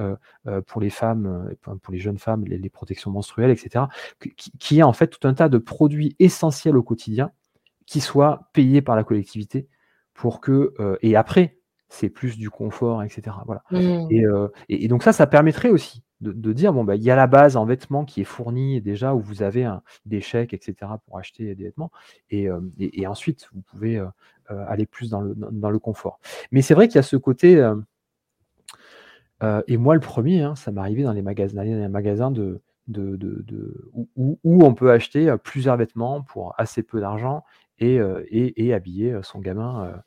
euh, 0.47 0.61
pour 0.61 0.81
les 0.81 0.89
femmes, 0.89 1.53
pour 1.61 1.93
les 1.93 1.99
jeunes 1.99 2.17
femmes, 2.17 2.43
les, 2.45 2.69
protections 2.71 3.11
menstruelles, 3.11 3.51
etc. 3.51 3.85
Qui, 4.19 4.51
qui, 4.57 4.79
est 4.79 4.83
en 4.83 4.93
fait 4.93 5.07
tout 5.07 5.27
un 5.27 5.35
tas 5.35 5.47
de 5.47 5.59
produits 5.59 6.15
essentiels 6.17 6.75
au 6.75 6.81
quotidien 6.81 7.29
qui 7.85 8.01
soient 8.01 8.49
payés 8.53 8.81
par 8.81 8.95
la 8.95 9.03
collectivité 9.03 9.67
pour 10.15 10.41
que, 10.41 10.73
et 11.03 11.15
après, 11.15 11.59
c'est 11.89 12.09
plus 12.09 12.35
du 12.35 12.49
confort, 12.49 13.03
etc. 13.03 13.37
Voilà. 13.45 13.61
Mmh. 13.69 14.47
et, 14.69 14.87
donc 14.87 15.03
ça, 15.03 15.13
ça 15.13 15.27
permettrait 15.27 15.69
aussi 15.69 16.01
de, 16.23 16.53
dire 16.53 16.73
bon, 16.73 16.83
bah, 16.83 16.95
il 16.95 17.03
y 17.03 17.11
a 17.11 17.15
la 17.15 17.27
base 17.27 17.57
en 17.57 17.65
vêtements 17.65 18.05
qui 18.05 18.21
est 18.21 18.25
fournie 18.25 18.81
déjà, 18.81 19.13
où 19.13 19.19
vous 19.19 19.43
avez 19.43 19.65
un, 19.65 19.83
des 20.05 20.21
chèques, 20.21 20.53
etc., 20.53 20.91
pour 21.05 21.17
acheter 21.17 21.53
des 21.55 21.65
vêtements. 21.65 21.91
Et, 22.29 22.49
euh, 22.49 22.61
ensuite, 23.07 23.49
vous 23.53 23.61
pouvez 23.61 23.97
euh, 23.97 24.05
euh, 24.51 24.65
aller 24.67 24.85
plus 24.85 25.09
dans 25.09 25.21
le, 25.21 25.35
dans, 25.35 25.69
le 25.69 25.79
confort. 25.79 26.19
Mais 26.51 26.61
c'est 26.61 26.73
vrai 26.73 26.87
qu'il 26.87 26.95
y 26.95 26.99
a 26.99 27.03
ce 27.03 27.17
côté. 27.17 27.55
et 29.67 29.77
moi, 29.77 29.93
le 29.93 29.99
premier, 29.99 30.41
hein, 30.41 30.55
ça 30.55 30.71
m'est 30.71 30.81
arrivé 30.81 31.03
dans 31.03 31.13
les 31.13 31.21
magasins, 31.21 31.55
dans 31.55 31.63
les 31.63 31.87
magasins 31.89 32.31
de, 32.31 32.61
de, 32.87 33.91
où, 34.15 34.37
on 34.43 34.73
peut 34.73 34.91
acheter 34.91 35.33
plusieurs 35.43 35.77
vêtements 35.77 36.21
pour 36.21 36.53
assez 36.57 36.83
peu 36.83 36.99
d'argent 37.01 37.43
et, 37.79 37.99
et, 38.29 38.73
habiller 38.73 39.19
son 39.23 39.39
gamin. 39.39 40.01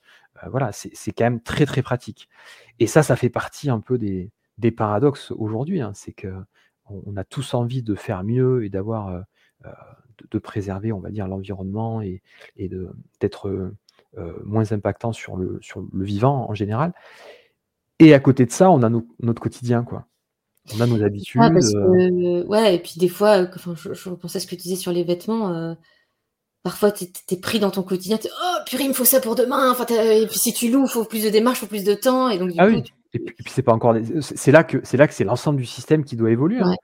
voilà, 0.46 0.70
c'est 0.72 1.12
quand 1.12 1.24
même 1.24 1.42
très 1.42 1.66
très 1.66 1.82
pratique. 1.82 2.28
Et 2.78 2.86
ça, 2.86 3.02
ça 3.02 3.16
fait 3.16 3.30
partie 3.30 3.68
un 3.68 3.80
peu 3.80 3.98
des, 3.98 4.30
des 4.58 4.70
paradoxes 4.70 5.30
aujourd'hui. 5.32 5.80
Hein. 5.80 5.92
c'est 5.94 6.12
que 6.12 6.32
on, 6.88 7.16
a 7.16 7.24
tous 7.24 7.54
envie 7.54 7.82
de 7.82 7.94
faire 7.94 8.22
mieux 8.24 8.64
et 8.64 8.68
d'avoir 8.68 9.08
euh, 9.08 9.20
euh, 9.64 9.70
de, 10.30 10.38
préserver, 10.38 10.92
on 10.92 11.00
va 11.00 11.10
dire, 11.10 11.26
l'environnement 11.26 12.00
et, 12.00 12.22
d'être 13.20 13.48
euh, 13.48 14.42
moins 14.44 14.72
impactant 14.72 15.12
sur 15.12 15.36
le, 15.36 15.58
sur 15.60 15.80
le 15.92 16.04
vivant 16.04 16.48
en 16.48 16.54
général. 16.54 16.92
Et 17.98 18.14
à 18.14 18.20
côté 18.20 18.46
de 18.46 18.50
ça, 18.50 18.70
on 18.70 18.82
a 18.82 18.90
notre 18.90 19.42
quotidien, 19.42 19.82
quoi. 19.82 20.06
On 20.74 20.80
a 20.80 20.86
nos 20.86 21.02
habitudes. 21.02 21.40
Ouais, 22.48 22.74
et 22.74 22.78
puis 22.78 22.94
des 22.96 23.08
fois, 23.08 23.46
je, 23.46 23.94
je, 23.94 24.08
repensais 24.08 24.38
à 24.38 24.40
ce 24.40 24.46
que 24.46 24.56
tu 24.56 24.62
disais 24.62 24.76
sur 24.76 24.92
les 24.92 25.04
vêtements. 25.04 25.76
parfois, 26.62 26.90
tu 26.90 27.04
es, 27.04 27.36
pris 27.36 27.60
dans 27.60 27.70
ton 27.70 27.82
quotidien. 27.82 28.18
oh, 28.24 28.56
purée, 28.66 28.84
il 28.84 28.88
me 28.88 28.94
faut 28.94 29.04
ça 29.04 29.20
pour 29.20 29.36
demain. 29.36 29.70
Enfin, 29.70 29.86
et 29.88 30.26
puis 30.26 30.38
si 30.38 30.52
tu 30.52 30.70
loues, 30.70 30.84
il 30.84 30.90
faut 30.90 31.04
plus 31.04 31.24
de 31.24 31.30
démarches, 31.30 31.58
il 31.58 31.60
faut 31.60 31.66
plus 31.66 31.84
de 31.84 31.94
temps. 31.94 32.28
Et 32.28 32.38
donc, 32.38 32.50
du 32.50 32.58
ah 32.58 32.70
coup, 32.70 32.82
et 33.16 33.32
puis, 33.32 33.44
c'est 33.48 33.62
pas 33.62 33.72
encore. 33.72 33.96
C'est 34.20 34.52
là 34.52 34.64
que 34.64 34.80
c'est 34.84 34.96
là 34.96 35.06
que 35.06 35.14
c'est 35.14 35.24
l'ensemble 35.24 35.58
du 35.58 35.66
système 35.66 36.04
qui 36.04 36.16
doit 36.16 36.30
évoluer. 36.30 36.60
Hein. 36.60 36.74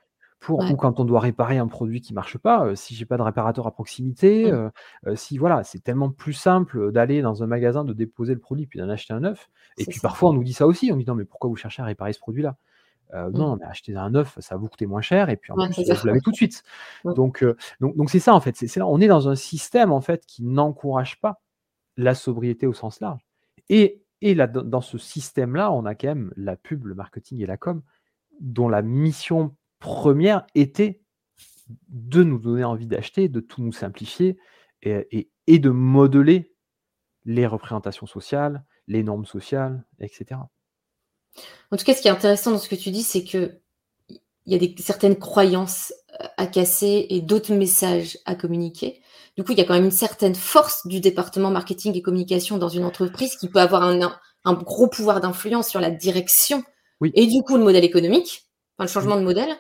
Pour 0.41 0.59
ou 0.59 0.75
quand 0.75 0.99
on 0.99 1.05
doit 1.05 1.21
réparer 1.21 1.59
un 1.59 1.69
produit 1.69 2.01
qui 2.01 2.13
marche 2.13 2.37
pas, 2.37 2.67
euh, 2.67 2.75
si 2.75 2.97
j'ai 2.97 3.05
pas 3.05 3.17
de 3.17 3.23
réparateur 3.23 3.65
à 3.69 3.71
proximité, 3.71 4.51
mmh. 4.51 4.55
euh, 4.55 4.71
euh, 5.07 5.15
si 5.15 5.39
voilà, 5.39 5.63
c'est 5.63 5.79
tellement 5.79 6.11
plus 6.11 6.33
simple 6.33 6.91
d'aller 6.91 7.23
dans 7.23 7.45
un 7.45 7.47
magasin, 7.47 7.85
de 7.85 7.93
déposer 7.93 8.35
le 8.35 8.41
produit 8.41 8.67
puis 8.67 8.81
d'en 8.81 8.89
acheter 8.89 9.15
un 9.15 9.21
neuf. 9.21 9.49
Et 9.79 9.85
puis 9.85 10.01
parfois 10.01 10.31
on 10.31 10.33
nous 10.33 10.43
dit 10.43 10.53
ça 10.53 10.67
aussi, 10.67 10.91
on 10.93 10.97
dit 10.97 11.05
non 11.07 11.15
mais 11.15 11.25
pourquoi 11.25 11.49
vous 11.49 11.55
cherchez 11.55 11.81
à 11.81 11.85
réparer 11.85 12.13
ce 12.13 12.19
produit-là? 12.19 12.57
Mmh. 13.13 13.29
Non, 13.35 13.57
mais 13.57 13.67
acheter 13.67 13.95
un 13.95 14.11
neuf, 14.11 14.37
ça 14.41 14.57
va 14.57 14.61
vous 14.61 14.69
coûter 14.69 14.87
moins 14.87 15.01
cher 15.01 15.29
et 15.29 15.37
puis 15.37 15.53
en 15.53 15.65
plus 15.65 15.79
vous 15.79 16.07
l'avez 16.07 16.21
tout 16.21 16.33
de 16.33 16.37
suite. 16.37 16.65
Donc 17.05 17.45
donc 17.81 17.97
donc 17.97 18.11
c'est 18.11 18.19
ça 18.19 18.35
en 18.35 18.41
fait. 18.41 18.57
C'est 18.57 18.83
on 18.83 19.01
est 19.01 19.07
dans 19.07 19.29
un 19.29 19.37
système 19.37 19.93
en 19.93 20.01
fait 20.01 20.27
qui 20.27 20.43
n'encourage 20.43 21.21
pas 21.21 21.41
la 21.97 22.17
sobriété 22.17 22.67
au 22.67 22.73
sens 22.73 22.99
large. 23.01 23.21
Et 23.69 24.02
et 24.23 24.35
là, 24.35 24.47
dans 24.47 24.81
ce 24.81 24.99
système-là, 24.99 25.73
on 25.73 25.85
a 25.85 25.97
quand 25.97 26.07
même 26.07 26.33
la 26.37 26.57
pub, 26.57 26.87
le 26.87 26.95
marketing 26.95 27.43
et 27.43 27.47
la 27.47 27.57
com, 27.57 27.83
dont 28.41 28.69
la 28.69 28.81
mission 28.81 29.57
première 29.81 30.47
était 30.55 31.03
de 31.89 32.23
nous 32.23 32.39
donner 32.39 32.63
envie 32.63 32.87
d'acheter, 32.87 33.29
de 33.29 33.41
tout 33.41 33.63
nous 33.63 33.73
simplifier 33.73 34.39
et, 34.83 35.29
de 35.47 35.71
modeler 35.71 36.55
les 37.25 37.47
représentations 37.49 38.07
sociales, 38.07 38.65
les 38.87 39.03
normes 39.03 39.27
sociales, 39.27 39.85
etc. 39.99 40.41
En 41.73 41.77
tout 41.77 41.85
cas, 41.85 41.95
ce 41.95 42.01
qui 42.01 42.09
est 42.09 42.13
intéressant 42.13 42.53
dans 42.53 42.59
ce 42.59 42.69
que 42.69 42.77
tu 42.77 42.91
dis, 42.91 43.03
c'est 43.03 43.25
que 43.25 43.59
il 44.09 44.53
y 44.53 44.55
a 44.55 44.59
des, 44.59 44.75
certaines 44.79 45.19
croyances 45.19 45.93
à 46.37 46.47
casser 46.47 47.07
et 47.11 47.21
d'autres 47.21 47.55
messages 47.55 48.19
à 48.27 48.35
communiquer. 48.35 49.01
Du 49.37 49.45
coup, 49.45 49.53
il 49.53 49.59
y 49.59 49.61
a 49.61 49.65
quand 49.65 49.75
même 49.75 49.85
une 49.85 49.91
certaine 49.91 50.35
force 50.35 50.87
du 50.87 51.01
département 51.01 51.51
marketing 51.51 51.97
et 51.97 52.03
communication 52.03 52.59
dans 52.59 52.69
une 52.69 52.85
entreprise 52.85 53.37
qui 53.37 53.49
peut 53.49 53.61
avoir 53.61 53.83
un, 53.83 54.13
un 54.45 54.53
gros 54.55 54.89
pouvoir 54.89 55.21
d'influence 55.21 55.69
sur 55.69 55.81
la 55.81 55.91
direction 55.91 56.63
et 57.15 57.27
du 57.27 57.43
coup 57.43 57.57
le 57.57 57.65
modèle 57.65 57.85
économique, 57.85 58.45
enfin, 58.77 58.87
le 58.87 58.93
changement 58.93 59.17
de 59.17 59.23
modèle. 59.23 59.51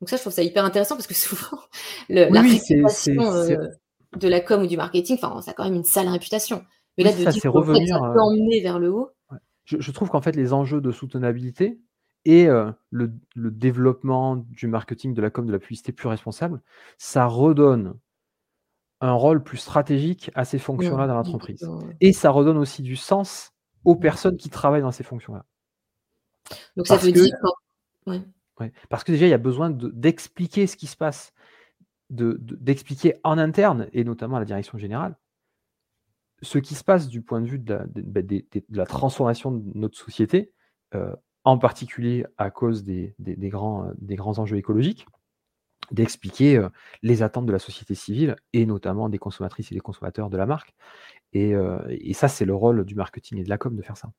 Donc 0.00 0.08
ça, 0.08 0.16
je 0.16 0.22
trouve 0.22 0.32
ça 0.32 0.42
hyper 0.42 0.64
intéressant 0.64 0.96
parce 0.96 1.06
que 1.06 1.14
souvent, 1.14 1.58
le, 2.08 2.32
la 2.32 2.42
réputation 2.42 3.32
euh, 3.32 3.68
de 4.16 4.28
la 4.28 4.40
com 4.40 4.62
ou 4.62 4.66
du 4.66 4.76
marketing, 4.76 5.18
enfin, 5.20 5.40
ça 5.40 5.52
a 5.52 5.54
quand 5.54 5.64
même 5.64 5.74
une 5.74 5.84
sale 5.84 6.08
réputation. 6.08 6.64
Mais 6.96 7.04
là, 7.04 7.12
de 7.12 7.22
ça, 7.22 7.30
dire 7.30 7.52
revenir, 7.52 7.98
ça 7.98 8.12
peut 8.12 8.20
emmener 8.20 8.60
vers 8.60 8.78
le 8.78 8.90
haut. 8.90 9.10
Je, 9.64 9.80
je, 9.80 9.90
trouve 9.90 10.10
qu'en 10.10 10.20
fait, 10.20 10.36
les 10.36 10.52
enjeux 10.52 10.80
de 10.80 10.92
soutenabilité, 10.92 11.80
et 12.24 12.48
le, 12.90 13.12
développement 13.34 14.36
du 14.36 14.66
marketing, 14.66 15.14
de 15.14 15.22
la 15.22 15.30
com, 15.30 15.46
de 15.46 15.52
la 15.52 15.58
publicité 15.58 15.92
plus 15.92 16.08
responsable, 16.08 16.62
ça 16.98 17.26
redonne 17.26 17.94
un 19.00 19.12
rôle 19.12 19.42
plus 19.42 19.58
stratégique 19.58 20.30
à 20.34 20.44
ces 20.44 20.58
fonctions-là 20.58 21.06
dans 21.06 21.14
l'entreprise. 21.14 21.68
Et 22.00 22.12
ça 22.12 22.30
redonne 22.30 22.56
aussi 22.56 22.82
du 22.82 22.96
sens 22.96 23.52
aux 23.84 23.96
personnes 23.96 24.36
qui 24.36 24.48
travaillent 24.48 24.82
dans 24.82 24.92
ces 24.92 25.04
fonctions-là. 25.04 25.44
Donc 26.76 26.86
ça 26.86 26.96
veut 26.96 27.12
dire... 27.12 27.34
parce 28.88 29.04
que 29.04 29.12
déjà, 29.12 29.26
il 29.26 29.30
y 29.30 29.34
a 29.34 29.38
besoin 29.38 29.70
d'expliquer 29.70 30.66
ce 30.66 30.76
qui 30.76 30.86
se 30.86 30.96
passe, 30.96 31.34
d'expliquer 32.08 33.16
en 33.24 33.36
interne, 33.36 33.88
et 33.92 34.04
notamment 34.04 34.36
à 34.36 34.40
la 34.40 34.46
direction 34.46 34.78
générale, 34.78 35.18
ce 36.40 36.58
qui 36.58 36.74
se 36.74 36.84
passe 36.84 37.08
du 37.08 37.22
point 37.22 37.40
de 37.40 37.46
vue 37.46 37.58
de 37.58 37.74
la, 37.74 37.86
bah, 37.86 38.20
la 38.70 38.86
transformation 38.86 39.52
de 39.52 39.78
notre 39.78 39.98
société 39.98 40.52
en 41.44 41.58
particulier 41.58 42.26
à 42.38 42.50
cause 42.50 42.84
des, 42.84 43.14
grands, 43.18 43.90
des 43.98 44.16
grands 44.16 44.38
enjeux 44.38 44.56
écologiques, 44.56 45.06
d'expliquer 45.90 46.56
euh, 46.56 46.68
les 47.02 47.22
attentes 47.22 47.46
de 47.46 47.52
la 47.52 47.58
société 47.58 47.94
civile 47.94 48.36
et 48.52 48.64
notamment 48.64 49.08
des 49.08 49.18
consommatrices 49.18 49.70
et 49.70 49.74
des 49.74 49.80
consommateurs 49.80 50.30
de 50.30 50.36
la 50.36 50.46
marque. 50.46 50.74
Et, 51.32 51.54
euh, 51.54 51.78
ça, 52.14 52.28
c'est 52.28 52.44
le 52.44 52.54
rôle 52.54 52.84
du 52.84 52.94
marketing 52.94 53.38
et 53.38 53.44
de 53.44 53.50
la 53.50 53.58
com 53.58 53.76
de 53.76 53.82
faire 53.82 53.96
ça. 53.96 54.10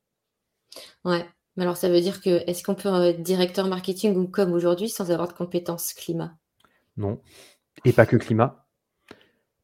Ouais, 1.03 1.25
mais 1.55 1.63
alors 1.63 1.77
ça 1.77 1.89
veut 1.89 2.01
dire 2.01 2.21
que 2.21 2.47
est-ce 2.47 2.63
qu'on 2.63 2.75
peut 2.75 2.89
être 3.03 3.21
directeur 3.21 3.67
marketing 3.67 4.15
ou 4.15 4.27
com 4.27 4.51
aujourd'hui 4.53 4.89
sans 4.89 5.11
avoir 5.11 5.27
de 5.27 5.33
compétences 5.33 5.93
climat? 5.93 6.37
Non, 6.97 7.21
et 7.83 7.93
pas 7.93 8.05
que 8.05 8.17
climat. 8.17 8.67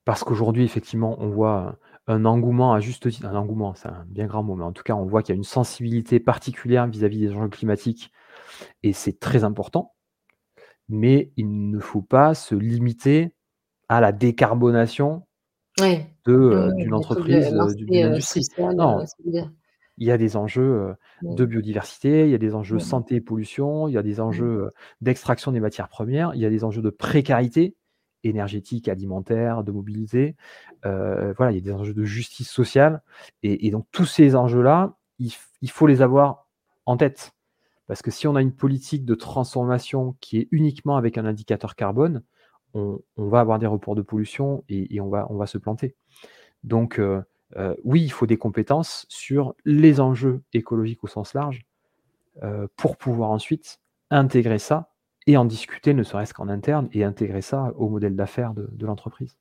Parce 0.06 0.24
qu'aujourd'hui, 0.24 0.64
effectivement, 0.64 1.16
on 1.20 1.30
voit 1.30 1.78
un 2.08 2.26
engouement 2.26 2.74
à 2.74 2.80
juste 2.80 3.10
titre, 3.10 3.28
un 3.28 3.36
engouement, 3.36 3.74
c'est 3.76 3.88
un 3.88 4.06
bien 4.08 4.26
grand 4.26 4.44
mot, 4.44 4.56
mais 4.56 4.64
en 4.64 4.72
tout 4.72 4.84
cas, 4.84 4.96
on 4.96 5.06
voit 5.06 5.22
qu'il 5.22 5.34
y 5.34 5.36
a 5.36 5.38
une 5.38 5.44
sensibilité 5.44 6.20
particulière 6.20 6.88
vis-à-vis 6.88 7.20
des 7.20 7.32
enjeux 7.32 7.50
climatiques 7.50 8.12
et 8.84 8.94
c'est 8.94 9.20
très 9.20 9.44
important. 9.44 9.94
Mais 10.90 11.32
il 11.38 11.70
ne 11.70 11.80
faut 11.80 12.02
pas 12.02 12.34
se 12.34 12.56
limiter 12.56 13.34
à 13.88 14.02
la 14.02 14.12
décarbonation 14.12 15.26
de, 16.26 16.72
d'une 16.76 16.94
entreprise, 16.94 17.50
d'une 17.76 17.96
euh, 17.96 18.10
industrie. 18.10 18.44
non. 18.76 19.04
Il 19.98 20.08
y 20.08 20.12
a 20.12 20.18
des 20.18 20.36
enjeux 20.36 20.96
de 21.22 21.46
biodiversité, 21.46 22.26
il 22.26 22.32
y 22.32 22.36
a 22.36 22.40
des 22.40 22.56
enjeux 22.56 22.80
santé 22.80 23.16
et 23.16 23.22
pollution, 23.22 23.88
il 23.88 23.94
y 23.94 23.98
a 23.98 24.02
des 24.02 24.20
enjeux 24.20 24.70
d'extraction 25.02 25.52
des 25.52 25.60
matières 25.60 25.90
premières, 25.90 26.34
il 26.34 26.42
y 26.42 26.46
a 26.46 26.50
des 26.50 26.64
enjeux 26.64 26.82
de 26.82 26.90
précarité 26.90 27.76
énergétique, 28.24 28.88
alimentaire, 28.88 29.64
de 29.64 29.72
mobilité. 29.72 30.36
Euh, 30.86 31.34
voilà, 31.38 31.52
il 31.52 31.56
y 31.56 31.58
a 31.58 31.62
des 31.62 31.74
enjeux 31.74 31.94
de 31.94 32.04
justice 32.04 32.50
sociale. 32.50 33.02
Et, 33.44 33.72
donc, 33.72 33.86
tous 33.92 34.06
ces 34.06 34.36
enjeux-là, 34.36 34.96
il, 35.20 35.32
faut 35.70 35.88
les 35.88 36.02
avoir 36.02 36.48
en 36.86 36.98
tête. 36.98 37.32
Parce 37.88 38.02
que 38.02 38.12
si 38.12 38.28
on 38.28 38.36
a 38.36 38.42
une 38.42 38.54
politique 38.54 39.06
de 39.06 39.16
transformation 39.16 40.16
qui 40.20 40.38
est 40.38 40.48
uniquement 40.52 40.98
avec 40.98 41.18
un 41.18 41.26
indicateur 41.26 41.76
carbone, 41.76 42.24
on, 42.74 43.02
va 43.18 43.42
avoir 43.42 43.60
des 43.60 43.68
reports 43.68 43.96
de 43.96 44.02
pollution 44.02 44.64
et, 44.70 45.02
on, 45.02 45.10
va, 45.10 45.28
on 45.30 45.36
va 45.36 45.46
se 45.46 45.58
planter. 45.58 45.96
Donc, 46.64 47.00
euh, 47.00 47.22
euh, 47.58 47.76
oui, 47.84 48.02
il 48.02 48.12
faut 48.12 48.28
des 48.28 48.38
compétences 48.38 49.06
sur 49.10 49.56
les 49.66 50.00
enjeux 50.00 50.42
écologiques 50.54 51.04
au 51.04 51.08
sens 51.08 51.34
large 51.34 51.66
pour 52.78 52.96
pouvoir 52.96 53.30
ensuite 53.30 53.82
intégrer 54.10 54.58
ça 54.58 54.91
et 55.28 55.38
en 55.38 55.46
discuter, 55.46 55.94
ne 55.94 56.04
serait-ce 56.04 56.34
qu'en 56.34 56.50
interne, 56.50 56.90
et 56.94 57.04
intégrer 57.04 57.42
ça 57.42 57.72
au 57.78 57.90
modèle 57.90 58.16
d'affaires 58.16 58.54
de, 58.54 58.86
l'entreprise. 58.86 59.36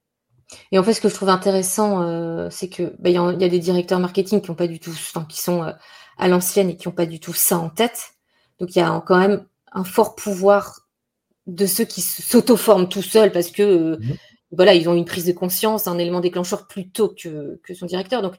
Et 0.72 0.78
en 0.78 0.82
fait, 0.82 0.92
ce 0.92 1.00
que 1.00 1.08
je 1.08 1.14
trouve 1.14 1.28
intéressant, 1.28 2.02
euh, 2.02 2.48
c'est 2.50 2.68
que 2.68 2.94
bah, 2.98 3.08
il 3.08 3.14
y, 3.14 3.44
a 3.44 3.48
des 3.48 3.58
directeurs 3.58 4.00
marketing 4.00 4.40
qui 4.42 4.50
ont 4.50 4.56
pas 4.56 4.66
du 4.66 4.80
tout, 4.80 4.92
qui 5.28 5.40
sont 5.40 5.62
euh, 5.62 5.72
à 6.18 6.28
l'ancienne 6.28 6.70
et 6.70 6.76
qui 6.76 6.88
n'ont 6.88 6.94
pas 6.94 7.06
du 7.06 7.20
tout 7.20 7.32
ça 7.32 7.58
en 7.58 7.70
tête. 7.70 8.14
Donc 8.58 8.74
il 8.74 8.78
y 8.78 8.82
a 8.82 9.02
quand 9.06 9.18
même 9.18 9.46
un 9.72 9.84
fort 9.84 10.16
pouvoir 10.16 10.80
de 11.46 11.66
ceux 11.66 11.84
qui 11.84 12.00
s'auto-forment 12.02 12.88
tout 12.88 13.02
seuls 13.02 13.32
parce 13.32 13.50
que 13.50 13.62
euh, 13.62 13.96
mmh 13.98 14.14
voilà, 14.52 14.74
ils 14.74 14.88
ont 14.88 14.94
une 14.94 15.04
prise 15.04 15.26
de 15.26 15.32
conscience, 15.32 15.86
un 15.86 15.98
élément 15.98 16.20
déclencheur 16.20 16.66
plus 16.66 16.90
tôt 16.90 17.08
que, 17.08 17.60
que 17.62 17.74
son 17.74 17.86
directeur. 17.86 18.20
Donc 18.20 18.34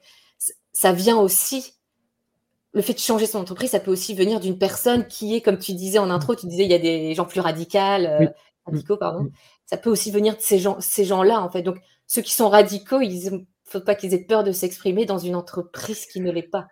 ça 0.73 0.91
vient 0.91 1.17
aussi 1.17 1.73
le 2.73 2.81
fait 2.81 2.93
de 2.93 2.99
changer 2.99 3.25
son 3.25 3.39
entreprise, 3.39 3.71
ça 3.71 3.79
peut 3.79 3.91
aussi 3.91 4.13
venir 4.13 4.39
d'une 4.39 4.57
personne 4.57 5.05
qui 5.07 5.35
est, 5.35 5.41
comme 5.41 5.57
tu 5.57 5.73
disais 5.73 5.99
en 5.99 6.09
intro, 6.09 6.35
tu 6.35 6.47
disais 6.47 6.63
il 6.63 6.71
y 6.71 6.75
a 6.75 6.79
des 6.79 7.13
gens 7.13 7.25
plus 7.25 7.41
radicaux, 7.41 7.77
euh, 7.77 8.27
radicaux, 8.65 8.97
pardon. 8.97 9.29
Ça 9.65 9.77
peut 9.77 9.89
aussi 9.89 10.11
venir 10.11 10.35
de 10.35 10.41
ces 10.41 10.59
gens, 10.59 10.77
ces 10.79 11.03
gens-là 11.03 11.41
en 11.41 11.49
fait. 11.49 11.63
Donc 11.63 11.77
ceux 12.07 12.21
qui 12.21 12.33
sont 12.33 12.49
radicaux, 12.49 13.01
il 13.01 13.31
ne 13.31 13.39
faut 13.65 13.81
pas 13.81 13.95
qu'ils 13.95 14.13
aient 14.13 14.25
peur 14.25 14.43
de 14.43 14.51
s'exprimer 14.51 15.05
dans 15.05 15.17
une 15.17 15.35
entreprise 15.35 16.05
qui 16.05 16.21
ne 16.21 16.31
l'est 16.31 16.43
pas. 16.43 16.67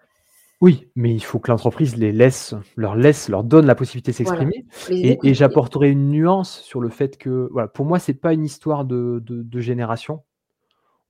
Oui, 0.62 0.90
mais 0.96 1.14
il 1.14 1.24
faut 1.24 1.40
que 1.40 1.50
l'entreprise 1.52 1.96
les 1.96 2.12
laisse, 2.12 2.54
leur 2.76 2.96
laisse, 2.96 3.30
leur 3.30 3.46
donne 3.46 3.66
la 3.66 3.76
possibilité 3.76 4.12
de 4.12 4.18
s'exprimer. 4.18 4.66
Et, 4.90 5.34
j'apporterai 5.34 5.90
une 5.90 6.10
nuance 6.10 6.60
sur 6.60 6.82
le 6.82 6.90
fait 6.90 7.18
que, 7.18 7.48
voilà, 7.54 7.70
pour 7.70 7.86
moi, 7.86 7.98
c'est 7.98 8.14
pas 8.14 8.34
une 8.34 8.44
histoire 8.44 8.84
de, 8.84 9.24
génération. 9.56 10.24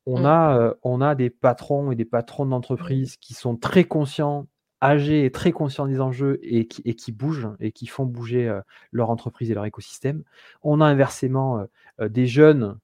On, 0.06 0.22
mmh. 0.22 0.26
a, 0.26 0.58
euh, 0.58 0.74
on 0.84 1.02
a 1.02 1.16
des 1.16 1.32
patrons 1.32 1.92
et 1.92 1.96
des 1.96 2.06
patrons 2.06 2.46
d'entreprise 2.46 3.18
qui 3.18 3.34
sont 3.34 3.58
très 3.58 3.86
conscients 3.86 4.48
âgés 4.82 5.26
et 5.26 5.32
très 5.32 5.52
conscients 5.52 5.88
des 5.88 6.02
enjeux 6.02 6.40
et 6.42 6.68
qui, 6.68 6.82
et 6.86 6.96
qui 6.96 7.12
bougent 7.12 7.50
et 7.60 7.72
qui 7.72 7.88
font 7.88 8.06
bouger 8.06 8.48
euh, 8.48 8.62
leur 8.92 9.10
entreprise 9.10 9.52
et 9.52 9.54
leur 9.54 9.66
écosystème. 9.66 10.24
On 10.64 10.82
a 10.82 10.86
inversement 10.86 11.60
euh, 11.60 11.66
euh, 12.02 12.10
des 12.10 12.28
jeunes 12.28 12.78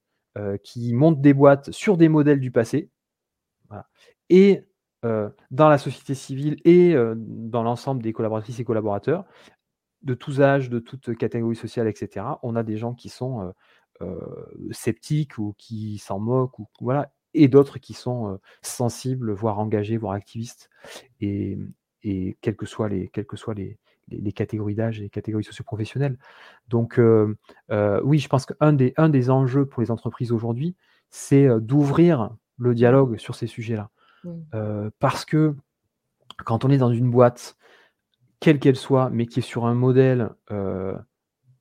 qui 0.62 0.92
montent 0.92 1.22
des 1.22 1.32
boîtes 1.32 1.70
sur 1.70 1.96
des 1.96 2.10
modèles 2.10 2.40
du 2.40 2.50
passé. 2.50 2.90
Et 4.28 4.64
dans 5.02 5.68
la 5.70 5.78
société 5.78 6.12
civile 6.12 6.60
et 6.66 6.94
dans 7.16 7.62
l'ensemble 7.62 8.02
des 8.02 8.12
collaboratrices 8.12 8.60
et 8.60 8.64
collaborateurs, 8.64 9.24
de 10.02 10.12
tous 10.12 10.42
âges, 10.42 10.68
de 10.68 10.78
toutes 10.78 11.16
catégories 11.16 11.56
sociales, 11.56 11.88
etc., 11.88 12.26
on 12.42 12.54
a 12.54 12.62
des 12.62 12.76
gens 12.76 12.92
qui 12.92 13.08
sont 13.08 13.54
sceptiques 14.72 15.38
ou 15.38 15.54
qui 15.56 15.96
s'en 15.96 16.18
moquent, 16.18 16.58
ou, 16.58 16.68
voilà, 16.82 17.14
et 17.32 17.48
d'autres 17.48 17.78
qui 17.78 17.94
sont 17.94 18.38
sensibles, 18.60 19.32
voire 19.32 19.58
engagés, 19.58 19.96
voire 19.96 20.12
activistes. 20.12 20.68
Et, 21.22 21.56
et 22.06 22.36
quelles 22.40 22.56
que 22.56 22.66
soient 22.66 22.88
les, 22.88 23.08
quelles 23.08 23.26
que 23.26 23.36
soient 23.36 23.54
les, 23.54 23.78
les, 24.08 24.32
catégories 24.32 24.76
d'âge 24.76 25.00
et 25.00 25.02
les 25.02 25.10
catégories 25.10 25.44
socioprofessionnelles. 25.44 26.18
Donc, 26.68 26.98
euh, 26.98 27.36
euh, 27.70 28.00
oui, 28.04 28.18
je 28.18 28.28
pense 28.28 28.46
qu'un 28.46 28.72
des, 28.72 28.94
un 28.96 29.08
des 29.08 29.28
enjeux 29.28 29.66
pour 29.66 29.82
les 29.82 29.90
entreprises 29.90 30.30
aujourd'hui, 30.30 30.76
c'est 31.10 31.46
euh, 31.46 31.58
d'ouvrir 31.58 32.30
le 32.58 32.74
dialogue 32.74 33.18
sur 33.18 33.34
ces 33.34 33.46
sujets-là. 33.46 33.90
Mmh. 34.24 34.88
parce 34.98 35.24
que 35.24 35.54
quand 36.44 36.64
on 36.64 36.70
est 36.70 36.78
dans 36.78 36.90
une 36.90 37.12
boîte, 37.12 37.56
quelle 38.40 38.58
qu'elle 38.58 38.74
soit, 38.74 39.08
mais 39.08 39.26
qui 39.26 39.38
est 39.38 39.42
sur 39.42 39.66
un 39.66 39.74
modèle 39.74 40.30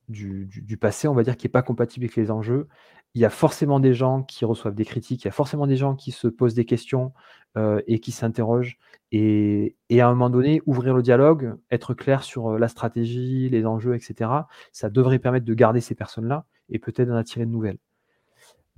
du, 0.09 0.47
du, 0.47 0.77
passé, 0.77 1.07
on 1.07 1.13
va 1.13 1.21
dire, 1.21 1.37
qui 1.37 1.45
n'est 1.45 1.51
pas 1.51 1.61
compatible 1.61 2.05
avec 2.05 2.15
les 2.15 2.31
enjeux, 2.31 2.67
il 3.15 3.21
y 3.21 3.25
a 3.25 3.29
forcément 3.29 3.79
des 3.79 3.93
gens 3.93 4.23
qui 4.23 4.43
reçoivent 4.43 4.75
des 4.75 4.83
critiques, 4.83 5.23
il 5.23 5.27
y 5.27 5.29
a 5.29 5.31
forcément 5.31 5.67
des 5.67 5.77
gens 5.77 5.95
qui 5.95 6.11
se 6.11 6.27
posent 6.27 6.53
des 6.53 6.65
questions 6.65 7.13
euh, 7.57 7.81
et 7.87 7.99
qui 7.99 8.11
s'interrogent. 8.11 8.77
Et, 9.13 9.77
à 9.89 10.07
un 10.07 10.09
moment 10.09 10.29
donné, 10.29 10.61
ouvrir 10.65 10.93
le 10.93 11.01
dialogue, 11.01 11.55
être 11.71 11.93
clair 11.93 12.23
sur 12.23 12.49
euh, 12.49 12.59
la 12.59 12.67
stratégie, 12.67 13.47
les 13.47 13.65
enjeux, 13.65 13.95
etc., 13.95 14.29
ça 14.73 14.89
devrait 14.89 15.19
permettre 15.19 15.45
de 15.45 15.53
garder 15.53 15.79
ces 15.79 15.95
personnes-là 15.95 16.45
et 16.69 16.77
peut-être 16.77 17.07
d'en 17.07 17.15
attirer 17.15 17.45
de 17.45 17.51
nouvelles. 17.51 17.77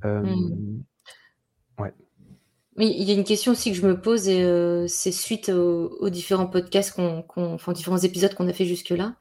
Euh, 0.06 0.22
mmh. 0.22 0.84
ouais. 1.80 1.94
Oui, 2.78 2.96
il 2.96 3.10
y 3.10 3.12
a 3.12 3.16
une 3.16 3.24
question 3.24 3.54
aussi 3.54 3.72
que 3.72 3.78
je 3.78 3.88
me 3.88 4.00
pose, 4.00 4.28
et 4.30 4.88
c'est 4.88 5.12
suite 5.12 5.50
aux, 5.50 6.10
différents 6.12 6.46
podcasts, 6.46 6.96
qu'on, 6.96 7.26
enfin, 7.36 7.74
différents 7.74 7.98
épisodes 7.98 8.36
qu'on 8.36 8.48
a 8.48 8.54
fait 8.54 8.66
jusque-là. 8.66 9.16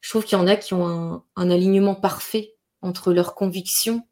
Je 0.00 0.10
trouve 0.10 0.24
qu'il 0.24 0.36
y 0.36 0.40
en 0.40 0.48
a 0.48 0.56
qui 0.56 0.74
ont 0.74 0.88
un, 0.88 1.24
un 1.36 1.50
alignement 1.50 1.94
parfait 1.94 2.56
entre 2.82 3.12
leurs 3.12 3.36
convictions 3.36 4.02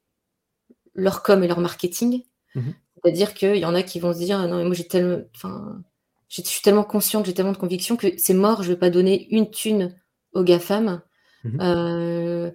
leur 0.95 1.23
com 1.23 1.43
et 1.45 1.49
leur 1.49 1.61
marketing. 1.61 2.23
Mhm. 2.55 2.75
C'est-à-dire 3.03 3.35
qu'il 3.35 3.57
y 3.57 3.65
en 3.65 3.75
a 3.75 3.83
qui 3.83 4.01
vont 4.01 4.13
se 4.13 4.19
dire 4.19 4.39
non 4.49 4.57
mais 4.57 4.65
moi 4.65 4.75
j'ai 4.75 4.87
tellement, 4.87 5.23
enfin, 5.35 5.83
je 6.29 6.43
suis 6.43 6.63
tellement 6.63 6.85
consciente, 6.85 7.27
j'ai 7.27 7.35
tellement 7.35 7.53
de 7.53 7.59
conviction 7.59 7.97
que 7.97 8.09
c'est 8.17 8.35
mort, 8.35 8.63
je 8.63 8.69
vais 8.69 8.79
pas 8.79 8.91
donner 8.91 9.29
une 9.31 9.51
thune 9.51 9.95
aux 10.33 10.43
gafam. 10.43 11.03
Mhm. 11.45 11.59
Euh, 11.61 12.51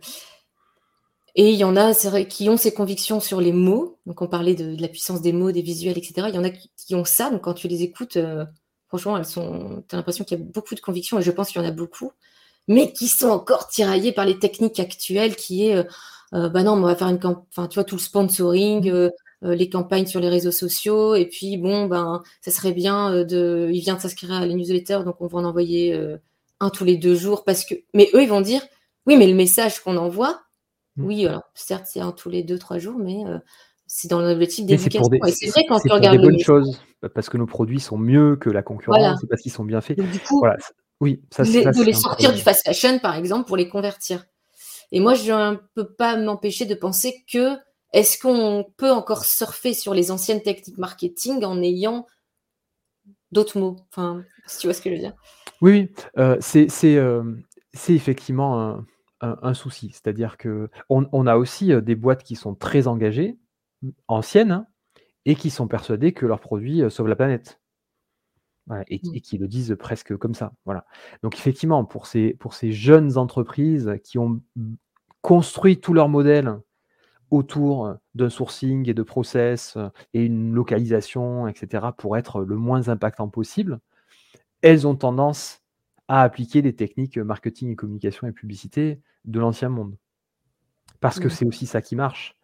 Et 1.36 1.52
il 1.52 1.56
y 1.56 1.64
en 1.64 1.78
a 1.78 1.94
vrai, 1.94 2.28
qui 2.28 2.50
ont 2.50 2.58
ces 2.58 2.74
convictions 2.74 3.20
sur 3.20 3.40
les 3.40 3.54
mots. 3.54 4.00
Donc, 4.06 4.22
on 4.22 4.28
parlait 4.28 4.56
de, 4.56 4.76
la 4.82 4.88
puissance 4.88 5.22
des 5.22 5.32
mots, 5.32 5.52
des 5.52 5.62
visuels, 5.62 5.98
etc. 5.98 6.28
Il 6.30 6.36
y 6.36 6.40
en 6.40 6.44
a 6.44 6.50
qui, 6.50 6.96
ont 6.96 7.06
ça. 7.06 7.30
Donc, 7.30 7.42
quand 7.44 7.54
tu 7.54 7.68
les 7.68 7.84
écoutes, 7.84 8.18
euh, 8.18 8.46
franchement, 8.88 9.16
elles 9.18 9.26
sont. 9.26 9.84
Tu 9.88 9.96
as 9.96 9.98
l'impression 9.98 10.26
qu'il 10.26 10.38
y 10.38 10.42
a 10.42 10.44
beaucoup 10.44 10.76
de 10.76 10.82
convictions, 10.82 11.20
et 11.20 11.22
je 11.22 11.32
pense 11.32 11.50
qu'il 11.50 11.62
y 11.62 11.66
en 11.66 11.68
a 11.68 11.72
beaucoup, 11.72 12.12
mais 12.68 12.92
qui 12.92 13.08
sont 13.08 13.30
encore 13.30 13.68
tiraillées 13.70 14.12
par 14.12 14.26
les 14.26 14.40
techniques 14.40 14.80
actuelles, 14.80 15.36
qui 15.36 15.68
est, 15.68 15.76
euh, 15.76 15.84
bah 16.32 16.64
non, 16.64 16.74
on 16.74 16.82
va 16.82 16.96
faire 16.96 17.10
une 17.10 17.20
campagne, 17.20 17.44
enfin, 17.52 17.68
tu 17.68 17.76
vois, 17.76 17.84
tout 17.84 17.96
le 17.96 18.02
sponsoring, 18.02 18.92
mmh. 18.92 19.52
les 19.52 19.70
campagnes 19.70 20.06
sur 20.06 20.20
les 20.20 20.30
réseaux 20.30 20.52
sociaux, 20.52 21.16
et 21.16 21.26
puis, 21.26 21.58
bon, 21.58 21.88
ben, 21.88 22.22
ça 22.42 22.52
serait 22.52 22.74
bien 22.74 23.24
de. 23.24 23.70
Il 23.72 23.80
vient 23.82 23.96
de 23.96 24.02
s'inscrire 24.02 24.34
à 24.34 24.46
la 24.46 24.54
newsletter, 24.54 25.00
donc 25.06 25.16
on 25.22 25.28
va 25.28 25.40
en 25.40 25.46
envoyer 25.46 26.00
un 26.60 26.70
tous 26.70 26.86
les 26.86 26.98
deux 26.98 27.16
jours, 27.16 27.44
parce 27.44 27.66
que. 27.66 27.76
Mais 27.94 28.10
eux, 28.14 28.24
ils 28.24 28.30
vont 28.30 28.42
dire, 28.42 28.62
oui, 29.08 29.18
mais 29.18 29.28
le 29.28 29.36
message 29.36 29.80
qu'on 29.80 29.98
envoie, 29.98 30.40
Mmh. 31.00 31.06
Oui, 31.06 31.26
alors 31.26 31.44
certes, 31.54 31.86
c'est 31.88 32.02
un 32.02 32.12
tous 32.12 32.30
les 32.30 32.44
deux, 32.44 32.60
trois 32.60 32.78
jours, 32.78 32.98
mais 33.00 33.24
c'est 33.88 34.10
dans 34.10 34.22
l'objectif 34.22 34.66
d'éducation. 34.66 35.10
Et 35.26 35.32
c'est 35.32 35.48
vrai 35.48 35.66
quand 35.68 35.80
tu 35.80 35.92
regardes 35.92 36.18
des 36.18 36.24
bonnes 36.24 36.40
choses, 36.40 36.82
parce 37.16 37.30
que 37.30 37.38
nos 37.38 37.46
produits 37.46 37.80
sont 37.80 37.98
mieux 37.98 38.36
que 38.36 38.50
la 38.50 38.62
concurrence, 38.62 39.20
c'est 39.22 39.28
parce 39.28 39.42
qu'ils 39.42 39.52
sont 39.52 39.64
bien 39.66 39.82
faits. 39.82 40.00
du 40.00 40.20
coup, 40.20 40.44
oui, 41.02 41.22
ça, 41.32 41.44
les, 41.44 41.64
de 41.64 41.84
les 41.84 41.94
sortir 41.94 42.34
du 42.34 42.42
fast 42.42 42.66
fashion, 42.66 43.00
par 43.00 43.16
exemple, 43.16 43.48
pour 43.48 43.56
les 43.56 43.70
convertir. 43.70 44.26
Et 44.92 45.00
moi, 45.00 45.14
je 45.14 45.32
ne 45.32 45.58
peux 45.76 45.94
pas 45.94 46.18
m'empêcher 46.18 46.66
de 46.66 46.76
penser 46.76 47.24
que 47.32 47.58
est-ce 47.94 48.20
qu'on 48.20 48.72
peut 48.78 48.92
encore 48.92 49.26
surfer 49.26 49.74
sur 49.74 49.94
les 49.94 50.12
anciennes 50.12 50.42
techniques 50.42 50.78
marketing 50.78 51.44
en 51.44 51.62
ayant 51.62 52.06
d'autres 53.32 53.60
mots? 53.60 53.78
Enfin, 53.92 54.24
si 54.46 54.60
tu 54.60 54.68
vois 54.68 54.74
ce 54.74 54.82
que 54.82 54.90
je 54.90 54.96
veux 54.96 55.02
dire. 55.02 55.14
Oui, 55.62 55.92
euh, 56.18 56.38
c'est 56.40 56.68
effectivement 57.90 58.84
un, 59.22 59.54
souci. 59.54 59.90
C'est-à-dire 59.92 60.38
que 60.38 60.70
on, 60.90 61.28
a 61.28 61.38
aussi 61.38 61.72
des 61.82 61.96
boîtes 61.96 62.24
qui 62.24 62.36
sont 62.36 62.56
très 62.56 62.88
engagées, 62.88 63.38
anciennes, 64.08 64.52
hein, 64.52 64.68
et 65.26 65.36
qui 65.36 65.50
sont 65.50 65.68
persuadées 65.68 66.14
que 66.14 66.26
leurs 66.26 66.40
produits 66.40 66.84
sauvent 66.90 67.08
la 67.08 67.16
planète. 67.16 67.60
Mmh. 68.70 68.84
et, 68.88 69.22
qui 69.22 69.38
le 69.38 69.48
disent 69.48 69.76
presque 69.80 70.16
comme 70.18 70.36
ça. 70.36 70.54
Voilà. 70.66 70.86
Donc 71.24 71.36
effectivement, 71.36 71.86
pour 71.86 72.06
ces, 72.06 72.36
pour 72.40 72.54
ces 72.54 72.72
jeunes 72.72 73.18
entreprises 73.18 73.96
qui 74.04 74.20
ont 74.20 74.42
construit 75.22 75.80
tout 75.80 75.94
leur 75.94 76.08
modèle 76.08 76.60
autour 77.32 77.96
d'un 78.16 78.30
sourcing 78.30 78.88
et 78.90 78.94
de 78.94 79.04
process 79.04 79.78
et 80.14 80.24
une 80.24 80.54
localisation, 80.54 81.48
etc., 81.48 81.88
pour 81.98 82.18
être 82.18 82.42
le 82.42 82.56
moins 82.56 82.90
impactant 82.90 83.28
possible, 83.28 83.80
elles 84.62 84.88
ont 84.88 84.96
tendance 84.96 85.64
à 86.08 86.22
appliquer 86.22 86.62
des 86.62 86.76
techniques 86.76 87.18
marketing 87.18 87.72
et 87.72 87.76
communication 87.76 88.28
et 88.28 88.32
publicité 88.32 89.02
de 89.26 89.40
l'ancien 89.40 89.70
monde. 89.70 89.96
Parce 91.00 91.20
que 91.20 91.28
mmh. 91.28 91.32
c'est 91.32 91.46
aussi 91.46 91.66
ça 91.66 91.82
qui 91.82 91.96
marche. 91.96 92.36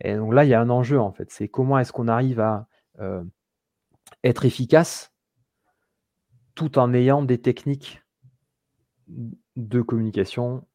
Et 0.00 0.16
donc 0.16 0.32
là, 0.32 0.44
il 0.44 0.48
y 0.48 0.54
a 0.54 0.60
un 0.60 0.70
enjeu 0.70 1.00
en 1.00 1.12
fait. 1.12 1.30
C'est 1.30 1.48
comment 1.48 1.78
est-ce 1.78 1.92
qu'on 1.92 2.08
arrive 2.08 2.40
à 2.40 2.66
euh, 3.00 3.24
être 4.22 4.44
efficace 4.44 5.12
tout 6.56 6.78
en 6.78 6.92
ayant 6.92 7.22
des 7.22 7.38
techniques 7.38 8.02
de 9.54 9.80
communication 9.82 10.66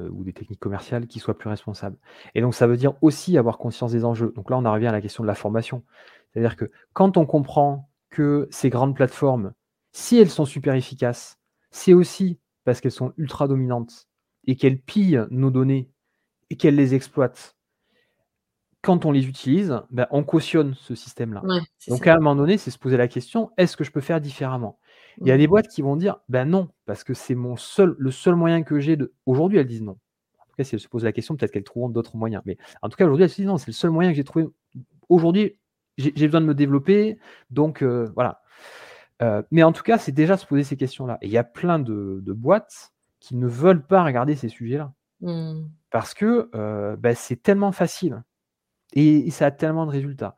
euh, 0.00 0.08
ou 0.10 0.24
des 0.24 0.32
techniques 0.32 0.58
commerciales 0.58 1.06
qui 1.06 1.20
soient 1.20 1.38
plus 1.38 1.48
responsables. 1.48 1.96
Et 2.34 2.40
donc 2.40 2.54
ça 2.54 2.66
veut 2.66 2.76
dire 2.76 2.94
aussi 3.02 3.38
avoir 3.38 3.58
conscience 3.58 3.92
des 3.92 4.04
enjeux. 4.04 4.32
Donc 4.34 4.50
là, 4.50 4.58
on 4.58 4.64
en 4.64 4.72
revient 4.72 4.88
à 4.88 4.92
la 4.92 5.00
question 5.00 5.22
de 5.22 5.28
la 5.28 5.36
formation. 5.36 5.84
C'est-à-dire 6.32 6.56
que 6.56 6.70
quand 6.94 7.16
on 7.16 7.26
comprend 7.26 7.88
que 8.10 8.48
ces 8.50 8.70
grandes 8.70 8.96
plateformes, 8.96 9.52
si 9.92 10.18
elles 10.18 10.30
sont 10.30 10.46
super 10.46 10.74
efficaces, 10.74 11.38
c'est 11.70 11.94
aussi 11.94 12.40
parce 12.64 12.80
qu'elles 12.80 12.90
sont 12.90 13.12
ultra 13.16 13.46
dominantes 13.46 14.08
et 14.46 14.56
qu'elles 14.56 14.80
pillent 14.80 15.24
nos 15.30 15.50
données 15.50 15.90
et 16.50 16.56
qu'elles 16.56 16.76
les 16.76 16.94
exploitent. 16.94 17.56
Quand 18.82 19.04
on 19.04 19.12
les 19.12 19.26
utilise, 19.26 19.80
ben, 19.90 20.06
on 20.10 20.22
cautionne 20.24 20.74
ce 20.74 20.94
système-là. 20.94 21.42
Donc 21.88 22.06
à 22.06 22.14
un 22.14 22.16
moment 22.16 22.36
donné, 22.36 22.56
c'est 22.56 22.70
se 22.70 22.78
poser 22.78 22.96
la 22.96 23.08
question 23.08 23.50
est-ce 23.56 23.76
que 23.76 23.84
je 23.84 23.90
peux 23.90 24.00
faire 24.00 24.20
différemment? 24.20 24.78
Il 25.20 25.28
y 25.28 25.32
a 25.32 25.36
des 25.36 25.46
boîtes 25.46 25.68
qui 25.68 25.82
vont 25.82 25.96
dire 25.96 26.18
ben 26.28 26.44
non, 26.44 26.68
parce 26.84 27.04
que 27.04 27.14
c'est 27.14 27.34
mon 27.34 27.56
seul, 27.56 27.94
le 27.98 28.10
seul 28.10 28.34
moyen 28.34 28.62
que 28.62 28.78
j'ai 28.78 28.96
de. 28.96 29.12
Aujourd'hui, 29.24 29.58
elles 29.58 29.66
disent 29.66 29.82
non. 29.82 29.96
En 30.38 30.44
tout 30.44 30.56
cas, 30.56 30.64
si 30.64 30.74
elles 30.74 30.80
se 30.80 30.88
posent 30.88 31.04
la 31.04 31.12
question, 31.12 31.36
peut-être 31.36 31.52
qu'elles 31.52 31.64
trouveront 31.64 31.88
d'autres 31.88 32.16
moyens. 32.16 32.42
Mais 32.44 32.58
en 32.82 32.88
tout 32.88 32.96
cas, 32.96 33.04
aujourd'hui, 33.04 33.24
elles 33.24 33.30
se 33.30 33.36
disent 33.36 33.46
non, 33.46 33.58
c'est 33.58 33.68
le 33.68 33.72
seul 33.72 33.90
moyen 33.90 34.10
que 34.10 34.16
j'ai 34.16 34.24
trouvé. 34.24 34.46
Aujourd'hui, 35.08 35.58
j'ai 35.96 36.26
besoin 36.26 36.40
de 36.40 36.46
me 36.46 36.54
développer. 36.54 37.18
Donc 37.50 37.82
euh, 37.82 38.10
voilà. 38.14 38.40
Euh, 39.22 39.42
mais 39.50 39.62
en 39.62 39.72
tout 39.72 39.82
cas, 39.82 39.98
c'est 39.98 40.12
déjà 40.12 40.36
se 40.36 40.46
poser 40.46 40.62
ces 40.62 40.76
questions-là. 40.76 41.18
Et 41.22 41.26
il 41.26 41.32
y 41.32 41.38
a 41.38 41.44
plein 41.44 41.78
de, 41.78 42.22
boîtes 42.26 42.92
qui 43.20 43.36
ne 43.36 43.46
veulent 43.46 43.86
pas 43.86 44.04
regarder 44.04 44.36
ces 44.36 44.48
sujets-là. 44.48 44.92
Mmh. 45.22 45.62
Parce 45.90 46.12
que 46.12 46.50
euh, 46.54 46.96
bah, 46.96 47.14
c'est 47.14 47.42
tellement 47.42 47.72
facile. 47.72 48.22
Et, 48.94 49.30
ça 49.30 49.46
a 49.46 49.50
tellement 49.50 49.86
de 49.86 49.90
résultats. 49.90 50.36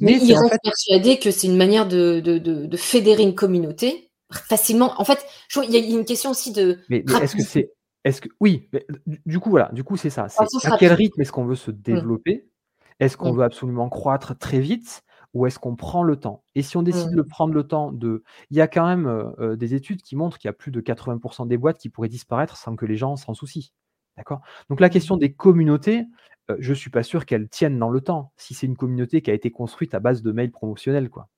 Mais, 0.00 0.18
ils 0.18 0.34
restent 0.34 0.62
persuadés 0.62 1.18
que 1.18 1.30
c'est 1.30 1.46
une 1.46 1.56
manière 1.56 1.86
de, 1.86 2.76
fédérer 2.76 3.22
une 3.22 3.34
communauté 3.34 4.07
facilement. 4.30 5.00
En 5.00 5.04
fait, 5.04 5.24
il 5.56 5.70
y 5.70 5.76
a 5.76 5.98
une 5.98 6.04
question 6.04 6.30
aussi 6.30 6.52
de. 6.52 6.78
Mais, 6.88 7.04
est-ce 7.22 7.36
que 7.36 7.42
c'est. 7.42 7.72
Est-ce 8.04 8.20
que 8.20 8.28
oui, 8.40 8.70
du 9.26 9.40
coup 9.40 9.50
voilà, 9.50 9.70
du 9.72 9.82
coup 9.82 9.96
c'est 9.96 10.08
ça. 10.08 10.28
C'est 10.28 10.68
à 10.72 10.76
quel 10.78 10.92
rythme 10.92 11.20
est-ce 11.20 11.32
qu'on 11.32 11.44
veut 11.44 11.56
se 11.56 11.70
mmh. 11.70 11.80
développer? 11.82 12.48
Est-ce 13.00 13.16
qu'on 13.16 13.32
mmh. 13.32 13.36
veut 13.36 13.44
absolument 13.44 13.88
croître 13.88 14.38
très 14.38 14.60
vite 14.60 15.02
ou 15.34 15.46
est-ce 15.46 15.58
qu'on 15.58 15.76
prend 15.76 16.02
le 16.02 16.16
temps? 16.16 16.44
Et 16.54 16.62
si 16.62 16.76
on 16.76 16.82
décide 16.82 17.10
de 17.10 17.22
prendre 17.22 17.52
le 17.52 17.66
temps 17.66 17.92
de... 17.92 18.22
Il 18.50 18.56
y 18.56 18.60
a 18.60 18.68
quand 18.68 18.86
même 18.86 19.34
des 19.56 19.74
études 19.74 20.00
qui 20.00 20.16
montrent 20.16 20.38
qu'il 20.38 20.48
y 20.48 20.50
a 20.50 20.54
plus 20.54 20.70
de 20.70 20.80
80% 20.80 21.46
des 21.48 21.58
boîtes 21.58 21.78
qui 21.78 21.90
pourraient 21.90 22.08
disparaître 22.08 22.56
sans 22.56 22.76
que 22.76 22.86
les 22.86 22.96
gens 22.96 23.16
s'en 23.16 23.34
soucient. 23.34 23.70
D'accord? 24.16 24.40
Donc 24.70 24.80
la 24.80 24.88
question 24.88 25.16
des 25.16 25.32
communautés, 25.32 26.06
je 26.58 26.70
ne 26.70 26.74
suis 26.74 26.90
pas 26.90 27.02
sûr 27.02 27.26
qu'elles 27.26 27.48
tiennent 27.48 27.78
dans 27.78 27.90
le 27.90 28.00
temps, 28.00 28.32
si 28.36 28.54
c'est 28.54 28.66
une 28.66 28.76
communauté 28.76 29.20
qui 29.22 29.30
a 29.30 29.34
été 29.34 29.50
construite 29.50 29.92
à 29.94 30.00
base 30.00 30.22
de 30.22 30.32
mails 30.32 30.50
promotionnels. 30.50 31.10
Quoi. 31.10 31.28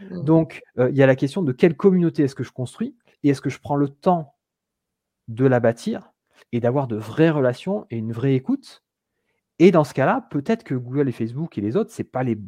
Mmh. 0.00 0.24
Donc 0.24 0.62
il 0.78 0.96
y 0.96 1.02
a 1.02 1.06
la 1.06 1.16
question 1.16 1.42
de 1.42 1.52
quelle 1.52 1.76
communauté 1.76 2.22
est-ce 2.22 2.34
que 2.34 2.44
je 2.44 2.52
construis 2.52 2.96
et 3.22 3.30
est-ce 3.30 3.40
que 3.40 3.50
je 3.50 3.60
prends 3.60 3.76
le 3.76 3.88
temps 3.88 4.34
de 5.28 5.46
la 5.46 5.60
bâtir 5.60 6.12
et 6.52 6.60
d'avoir 6.60 6.86
de 6.88 6.96
vraies 6.96 7.30
relations 7.30 7.86
et 7.90 7.96
une 7.96 8.12
vraie 8.12 8.34
écoute. 8.34 8.82
Et 9.58 9.70
dans 9.70 9.84
ce 9.84 9.94
cas-là, 9.94 10.26
peut-être 10.30 10.64
que 10.64 10.74
Google 10.74 11.08
et 11.08 11.12
Facebook 11.12 11.56
et 11.58 11.60
les 11.60 11.76
autres, 11.76 11.92
ce 11.92 12.02
n'est 12.02 12.08
pas 12.08 12.22
les 12.22 12.38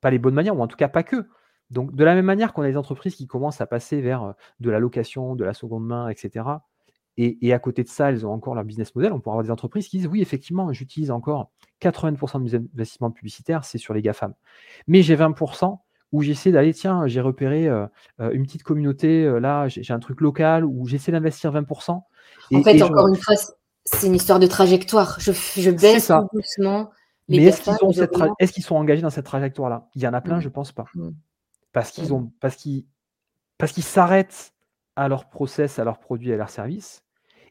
pas 0.00 0.10
les 0.10 0.18
bonnes 0.18 0.34
manières, 0.34 0.56
ou 0.56 0.62
en 0.62 0.66
tout 0.66 0.76
cas 0.76 0.88
pas 0.88 1.02
que. 1.02 1.28
Donc, 1.70 1.94
de 1.94 2.04
la 2.04 2.14
même 2.14 2.24
manière 2.24 2.52
qu'on 2.52 2.62
a 2.62 2.68
des 2.68 2.76
entreprises 2.76 3.14
qui 3.14 3.26
commencent 3.26 3.60
à 3.60 3.66
passer 3.66 4.00
vers 4.00 4.22
euh, 4.22 4.32
de 4.60 4.70
la 4.70 4.78
location, 4.78 5.36
de 5.36 5.44
la 5.44 5.52
seconde 5.52 5.86
main, 5.86 6.08
etc. 6.08 6.46
Et, 7.18 7.52
à 7.52 7.58
côté 7.58 7.82
de 7.82 7.88
ça, 7.88 8.08
elles 8.08 8.26
ont 8.26 8.32
encore 8.32 8.54
leur 8.54 8.64
business 8.64 8.94
model. 8.94 9.12
On 9.12 9.20
pourra 9.20 9.34
avoir 9.34 9.44
des 9.44 9.50
entreprises 9.50 9.88
qui 9.88 9.98
disent 9.98 10.06
oui, 10.06 10.22
effectivement, 10.22 10.72
j'utilise 10.72 11.10
encore 11.10 11.50
80% 11.82 12.38
de 12.38 12.44
mes 12.44 12.54
investissements 12.54 13.10
publicitaires, 13.10 13.64
c'est 13.64 13.76
sur 13.76 13.92
les 13.92 14.00
GAFAM. 14.00 14.32
Mais 14.86 15.02
j'ai 15.02 15.16
20% 15.16 15.78
où 16.12 16.22
j'essaie 16.22 16.50
d'aller, 16.52 16.74
tiens, 16.74 17.06
j'ai 17.06 17.20
repéré 17.20 17.68
euh, 17.68 17.86
euh, 18.20 18.30
une 18.32 18.44
petite 18.44 18.62
communauté, 18.62 19.24
là, 19.40 19.68
j'ai 19.68 19.92
un 19.92 20.00
truc 20.00 20.20
local 20.20 20.64
où 20.64 20.86
j'essaie 20.86 21.12
d'investir 21.12 21.52
20%. 21.52 22.02
en 22.52 22.62
fait, 22.62 22.82
encore 22.82 23.08
une 23.08 23.16
fois, 23.16 23.36
c'est 23.84 24.06
une 24.06 24.14
histoire 24.14 24.38
de 24.38 24.46
trajectoire. 24.46 25.18
Je, 25.20 25.32
je 25.32 25.70
baisse 25.70 26.10
doucement. 26.32 26.90
Mais 27.30 27.44
est-ce 27.44 28.52
qu'ils 28.52 28.64
sont 28.64 28.74
engagés 28.74 29.02
dans 29.02 29.10
cette 29.10 29.24
trajectoire-là? 29.24 29.88
Il 29.94 30.02
y 30.02 30.08
en 30.08 30.12
a 30.12 30.20
plein, 30.20 30.38
mmh. 30.38 30.42
je 30.42 30.48
ne 30.48 30.52
pense 30.52 30.72
pas. 30.72 30.86
Mmh. 30.94 31.10
Parce 31.72 31.92
qu'ils 31.92 32.08
mmh. 32.08 32.12
ont, 32.12 32.32
parce 32.40 32.56
qu'ils, 32.56 32.86
parce 33.56 33.72
qu'ils 33.72 33.84
s'arrêtent 33.84 34.52
à 34.96 35.08
leur 35.08 35.28
process, 35.28 35.78
à 35.78 35.84
leurs 35.84 36.00
produits, 36.00 36.32
à 36.32 36.36
leurs 36.36 36.50
services, 36.50 37.04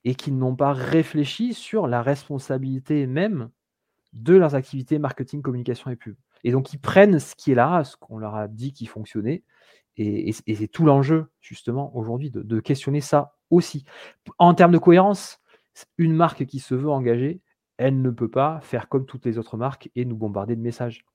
et 0.03 0.15
qu'ils 0.15 0.37
n'ont 0.37 0.55
pas 0.55 0.73
réfléchi 0.73 1.53
sur 1.53 1.87
la 1.87 2.01
responsabilité 2.01 3.07
même 3.07 3.49
de 4.11 4.35
leurs 4.35 4.55
activités 4.55 4.99
marketing, 4.99 5.41
communication 5.41 5.91
et 5.91 5.95
pub. 5.95 6.15
Et 6.43 6.51
donc 6.51 6.73
ils 6.73 6.79
prennent 6.79 7.19
ce 7.19 7.35
qui 7.35 7.51
est 7.51 7.55
là, 7.55 7.83
ce 7.83 7.97
qu'on 7.97 8.17
leur 8.17 8.35
a 8.35 8.47
dit 8.47 8.73
qui 8.73 8.85
fonctionnait, 8.85 9.43
et, 9.97 10.31
c'est 10.31 10.67
tout 10.69 10.85
l'enjeu 10.85 11.29
justement 11.41 11.95
aujourd'hui 11.95 12.31
de, 12.31 12.41
de 12.41 12.59
questionner 12.61 13.01
ça 13.01 13.35
aussi. 13.49 13.83
En 14.37 14.53
termes 14.53 14.71
de 14.71 14.77
cohérence, 14.77 15.41
une 15.97 16.13
marque 16.13 16.45
qui 16.45 16.59
se 16.59 16.73
veut 16.73 16.89
engagée, 16.89 17.41
elle 17.77 18.01
ne 18.01 18.09
peut 18.09 18.29
pas 18.29 18.59
faire 18.61 18.89
comme 18.89 19.05
toutes 19.05 19.25
les 19.25 19.37
autres 19.37 19.57
marques 19.57 19.89
et 19.95 20.05
nous 20.05 20.15
bombarder 20.15 20.55
de 20.55 20.61
messages. 20.61 21.05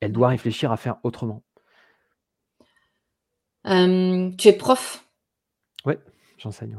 Elle 0.00 0.12
doit 0.12 0.28
réfléchir 0.28 0.72
à 0.72 0.76
faire 0.76 0.96
autrement. 1.02 1.42
Euh, 3.66 4.30
tu 4.38 4.48
es 4.48 4.52
prof? 4.54 5.06
Oui, 5.84 5.94
j'enseigne. 6.38 6.78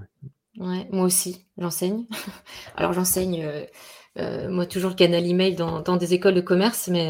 Ouais. 0.57 0.87
moi 0.91 1.05
aussi, 1.05 1.45
j'enseigne. 1.57 2.05
Alors 2.75 2.93
j'enseigne, 2.93 3.43
euh, 3.43 3.65
moi 4.17 4.65
toujours 4.65 4.91
le 4.91 4.95
canal 4.95 5.25
email 5.25 5.55
dans, 5.55 5.81
dans 5.81 5.97
des 5.97 6.13
écoles 6.13 6.35
de 6.35 6.41
commerce, 6.41 6.87
mais 6.87 7.09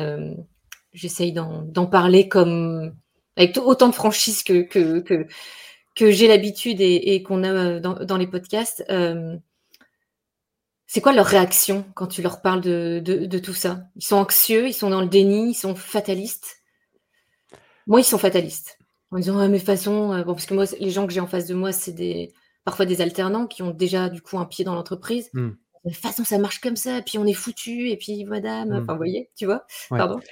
j'essaye 0.93 1.33
d'en 1.33 1.85
parler 1.87 2.27
comme 2.27 2.93
avec 3.37 3.57
autant 3.57 3.89
de 3.89 3.95
franchise 3.95 4.43
que, 4.43 4.61
que, 4.61 4.99
que, 5.95 6.11
j'ai 6.11 6.27
l'habitude 6.27 6.81
et, 6.81 7.23
qu'on 7.23 7.43
a 7.43 7.79
dans, 7.79 7.93
dans, 8.05 8.17
les 8.17 8.27
podcasts. 8.27 8.83
C'est 10.93 10.99
quoi 10.99 11.13
leur 11.13 11.25
réaction 11.25 11.85
quand 11.95 12.07
tu 12.07 12.21
leur 12.21 12.41
parles 12.41 12.59
de, 12.59 13.37
tout 13.37 13.53
ça? 13.53 13.85
Ils 13.95 14.03
sont 14.03 14.17
anxieux, 14.17 14.67
ils 14.67 14.73
sont 14.73 14.89
dans 14.89 14.99
le 14.99 15.07
déni, 15.07 15.51
ils 15.51 15.53
sont 15.53 15.73
fatalistes? 15.73 16.57
Moi, 17.87 18.01
ils 18.01 18.03
sont 18.03 18.17
fatalistes. 18.17 18.77
En 19.09 19.15
disant, 19.17 19.39
ah, 19.39 19.47
mais 19.47 19.59
façon, 19.59 20.11
euh, 20.11 20.25
bon, 20.25 20.33
parce 20.33 20.45
que 20.45 20.53
moi, 20.53 20.65
les 20.81 20.89
gens 20.89 21.07
que 21.07 21.13
j'ai 21.13 21.21
en 21.21 21.27
face 21.27 21.47
de 21.47 21.53
moi, 21.53 21.71
c'est 21.71 21.93
des, 21.93 22.33
parfois 22.65 22.85
des 22.85 22.99
alternants 22.99 23.47
qui 23.47 23.63
ont 23.63 23.71
déjà 23.71 24.09
du 24.09 24.21
coup 24.21 24.37
un 24.37 24.43
pied 24.43 24.65
dans 24.65 24.75
l'entreprise. 24.75 25.29
Hmm. 25.33 25.51
De 25.85 25.91
toute 25.91 25.99
façon, 26.01 26.23
ça 26.25 26.37
marche 26.39 26.59
comme 26.61 26.75
ça, 26.75 27.01
puis 27.01 27.17
on 27.17 27.25
est 27.25 27.33
foutu, 27.33 27.89
et 27.89 27.97
puis 27.97 28.25
madame, 28.25 28.71
Mmh. 28.71 28.79
enfin, 28.79 28.93
vous 28.93 28.97
voyez, 28.99 29.31
tu 29.35 29.45
vois? 29.45 29.65
Ouais. 29.91 30.07
Pardon? 30.07 30.23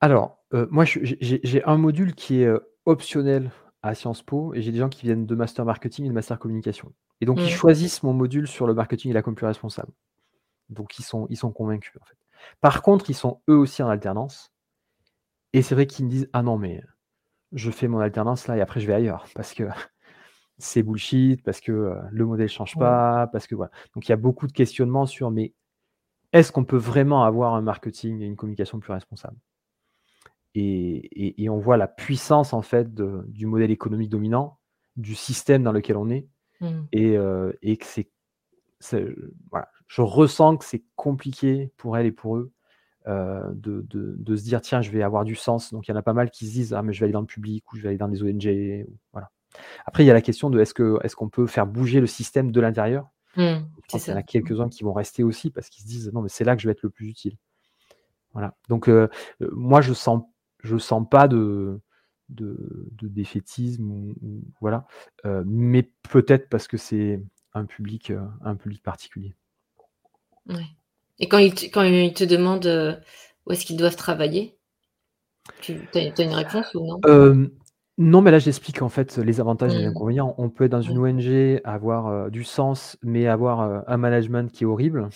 Alors, 0.00 0.38
heu, 0.52 0.66
moi, 0.70 0.84
j'ai 0.84 1.64
un 1.64 1.76
module 1.78 2.14
qui 2.14 2.42
est, 2.42 2.46
heu, 2.46 2.68
optionnel 2.86 3.50
à 3.82 3.94
Sciences 3.94 4.22
Po 4.22 4.54
et 4.54 4.62
j'ai 4.62 4.72
des 4.72 4.78
gens 4.78 4.88
qui 4.88 5.02
viennent 5.06 5.26
de 5.26 5.34
master 5.34 5.64
marketing 5.64 6.04
et 6.06 6.08
de 6.08 6.14
master 6.14 6.38
communication 6.38 6.92
et 7.20 7.24
donc 7.26 7.44
ils 7.46 7.50
Mmh. 7.50 7.52
choisissent 7.52 8.02
mon 8.02 8.12
module 8.12 8.46
sur 8.48 8.66
le 8.66 8.74
marketing 8.74 9.10
et 9.12 9.14
la 9.14 9.22
com 9.22 9.34
plus 9.36 9.46
responsable. 9.46 9.92
Donc 10.70 10.98
ils 10.98 11.04
sont 11.04 11.26
ils 11.30 11.36
sont 11.38 11.52
convaincus, 11.52 11.94
en 12.02 12.04
fait. 12.06 12.16
Par 12.60 12.82
contre, 12.82 13.10
ils 13.10 13.14
sont 13.14 13.42
eux 13.50 13.56
aussi 13.56 13.82
en 13.82 13.88
alternance 13.90 14.52
et 15.52 15.62
c'est 15.62 15.74
vrai 15.74 15.86
qu'ils 15.86 16.04
me 16.06 16.10
disent: 16.10 16.28
«Ah 16.32 16.42
non, 16.42 16.58
mais 16.58 16.82
je 17.52 17.70
fais 17.70 17.88
mon 17.88 18.00
alternance 18.00 18.48
là 18.48 18.56
et 18.58 18.62
après 18.62 18.80
je 18.80 18.86
vais 18.88 18.94
ailleurs 18.94 19.26
parce 19.34 19.54
que 19.54 19.64
c'est 20.62 20.82
bullshit, 20.82 21.42
parce 21.44 21.60
que, 21.60 21.72
heu, 21.72 21.96
le 22.10 22.26
modèle 22.26 22.48
change 22.48 22.76
pas, 22.78 23.28
parce 23.32 23.46
que 23.46 23.54
voilà». 23.54 23.72
Donc 23.94 24.08
il 24.08 24.12
y 24.12 24.14
a 24.14 24.16
beaucoup 24.16 24.46
de 24.46 24.52
questionnements 24.52 25.06
sur: 25.06 25.30
«Mais 25.30 25.54
est-ce 26.32 26.52
qu'on 26.52 26.64
peut 26.66 26.76
vraiment 26.78 27.24
avoir 27.24 27.54
un 27.54 27.62
marketing 27.62 28.22
et 28.22 28.26
une 28.26 28.36
communication 28.36 28.80
plus 28.80 28.92
responsable?» 28.94 29.38
et 30.54 30.96
et 31.26 31.42
et 31.44 31.48
on 31.48 31.58
voit 31.58 31.76
la 31.76 31.88
puissance, 31.88 32.52
en 32.52 32.62
fait, 32.62 32.92
de 32.94 33.24
du 33.28 33.46
modèle 33.46 33.70
économique 33.70 34.10
dominant, 34.10 34.58
du 34.96 35.14
système 35.14 35.62
dans 35.62 35.72
lequel 35.72 35.96
on 35.96 36.10
est 36.10 36.28
Mmh. 36.60 36.86
et 36.92 37.16
heu 37.18 37.58
et 37.62 37.76
que 37.78 37.86
c'est 37.86 38.10
voilà, 39.50 39.68
je 39.88 40.02
ressens 40.02 40.56
que 40.58 40.64
c'est 40.64 40.84
compliqué 40.96 41.72
pour 41.76 41.96
elles 41.96 42.06
et 42.06 42.12
pour 42.12 42.36
eux, 42.38 42.52
heu, 43.08 43.42
de 43.54 43.82
de 43.90 44.16
de 44.18 44.36
se 44.36 44.44
dire: 44.44 44.60
«Tiens, 44.62 44.82
je 44.82 44.90
vais 44.92 45.02
avoir 45.02 45.24
du 45.24 45.36
sens». 45.36 45.72
Donc 45.72 45.88
il 45.88 45.92
y 45.92 45.94
en 45.94 45.98
a 45.98 46.02
pas 46.02 46.14
mal 46.14 46.30
qui 46.30 46.46
se 46.48 46.52
disent: 46.52 46.74
«Ah 46.74 46.82
mais 46.82 46.92
je 46.94 47.00
vais 47.00 47.04
aller 47.06 47.12
dans 47.14 47.20
le 47.22 47.26
public 47.26 47.72
ou 47.72 47.76
je 47.76 47.82
vais 47.82 47.88
aller 47.90 47.98
dans 47.98 48.08
des 48.08 48.22
ONG» 48.24 48.86
ou 48.88 48.96
voilà. 49.12 49.30
Après 49.86 50.04
il 50.04 50.06
y 50.06 50.10
a 50.10 50.14
la 50.14 50.22
question 50.22 50.50
de 50.50 50.60
est-ce 50.60 51.16
qu'on 51.16 51.28
peut 51.28 51.46
faire 51.46 51.66
bouger 51.66 52.00
le 52.00 52.06
système 52.06 52.52
de 52.52 52.60
l'intérieur? 52.60 53.08
Mmh, 53.36 53.58
pense 53.88 54.04
qu'il 54.04 54.12
y 54.12 54.16
en 54.16 54.18
a 54.18 54.22
quelques-uns 54.22 54.68
qui 54.68 54.84
vont 54.84 54.92
rester 54.92 55.22
aussi 55.22 55.50
parce 55.50 55.68
qu'ils 55.68 55.82
se 55.82 55.88
disent: 55.88 56.10
«Non 56.12 56.22
mais 56.22 56.28
c'est 56.28 56.44
là 56.44 56.56
que 56.56 56.62
je 56.62 56.68
vais 56.68 56.72
être 56.72 56.82
le 56.82 56.90
plus 56.90 57.08
utile». 57.08 57.36
Voilà. 58.32 58.54
Donc 58.68 58.88
heu 58.88 59.08
heu, 59.42 59.50
moi 59.52 59.80
je 59.80 59.92
sens 59.92 60.22
je 60.62 60.76
sens 60.78 61.06
pas 61.08 61.28
de 61.28 61.80
de 62.30 62.56
de 62.92 63.08
défaitisme 63.08 63.90
ou 63.90 64.14
ou 64.22 64.42
voilà, 64.60 64.86
heu, 65.26 65.42
mais 65.46 65.90
peut-être 66.10 66.48
parce 66.48 66.66
que 66.68 66.76
c'est 66.76 67.22
un 67.54 67.66
public, 67.66 68.12
un 68.42 68.56
public 68.56 68.82
particulier. 68.82 69.34
Ouais 70.46 70.66
et 71.18 71.28
quand 71.28 71.38
ils 71.38 71.54
te 71.54 71.66
quand 71.66 71.82
ils 71.82 72.14
te 72.14 72.24
demandent, 72.24 73.02
où 73.46 73.52
est-ce 73.52 73.64
qu'ils 73.66 73.76
doivent 73.76 73.96
travailler? 73.96 74.56
Tu 75.60 75.76
as 75.94 76.22
une 76.22 76.32
réponse 76.34 76.74
ou 76.74 76.86
non? 76.86 77.00
Non, 77.98 78.22
mais 78.22 78.30
là 78.30 78.38
j'explique 78.38 78.80
en 78.82 78.88
fait 78.88 79.18
les 79.18 79.38
avantages 79.40 79.76
et 79.76 79.78
les 79.80 79.86
Mmh. 79.86 79.86
inconvénients. 79.86 80.34
On 80.38 80.48
peut 80.50 80.64
être 80.64 80.70
dans 80.72 80.80
une 80.80 80.96
Ouais. 80.96 80.98
ONG, 80.98 81.60
avoir, 81.64 82.08
heu, 82.10 82.30
du 82.30 82.42
sens, 82.44 82.96
mais 83.02 83.26
avoir, 83.26 83.60
heu, 83.62 83.82
un 83.86 83.96
management 83.98 84.50
qui 84.50 84.64
est 84.64 84.66
horrible. 84.66 85.08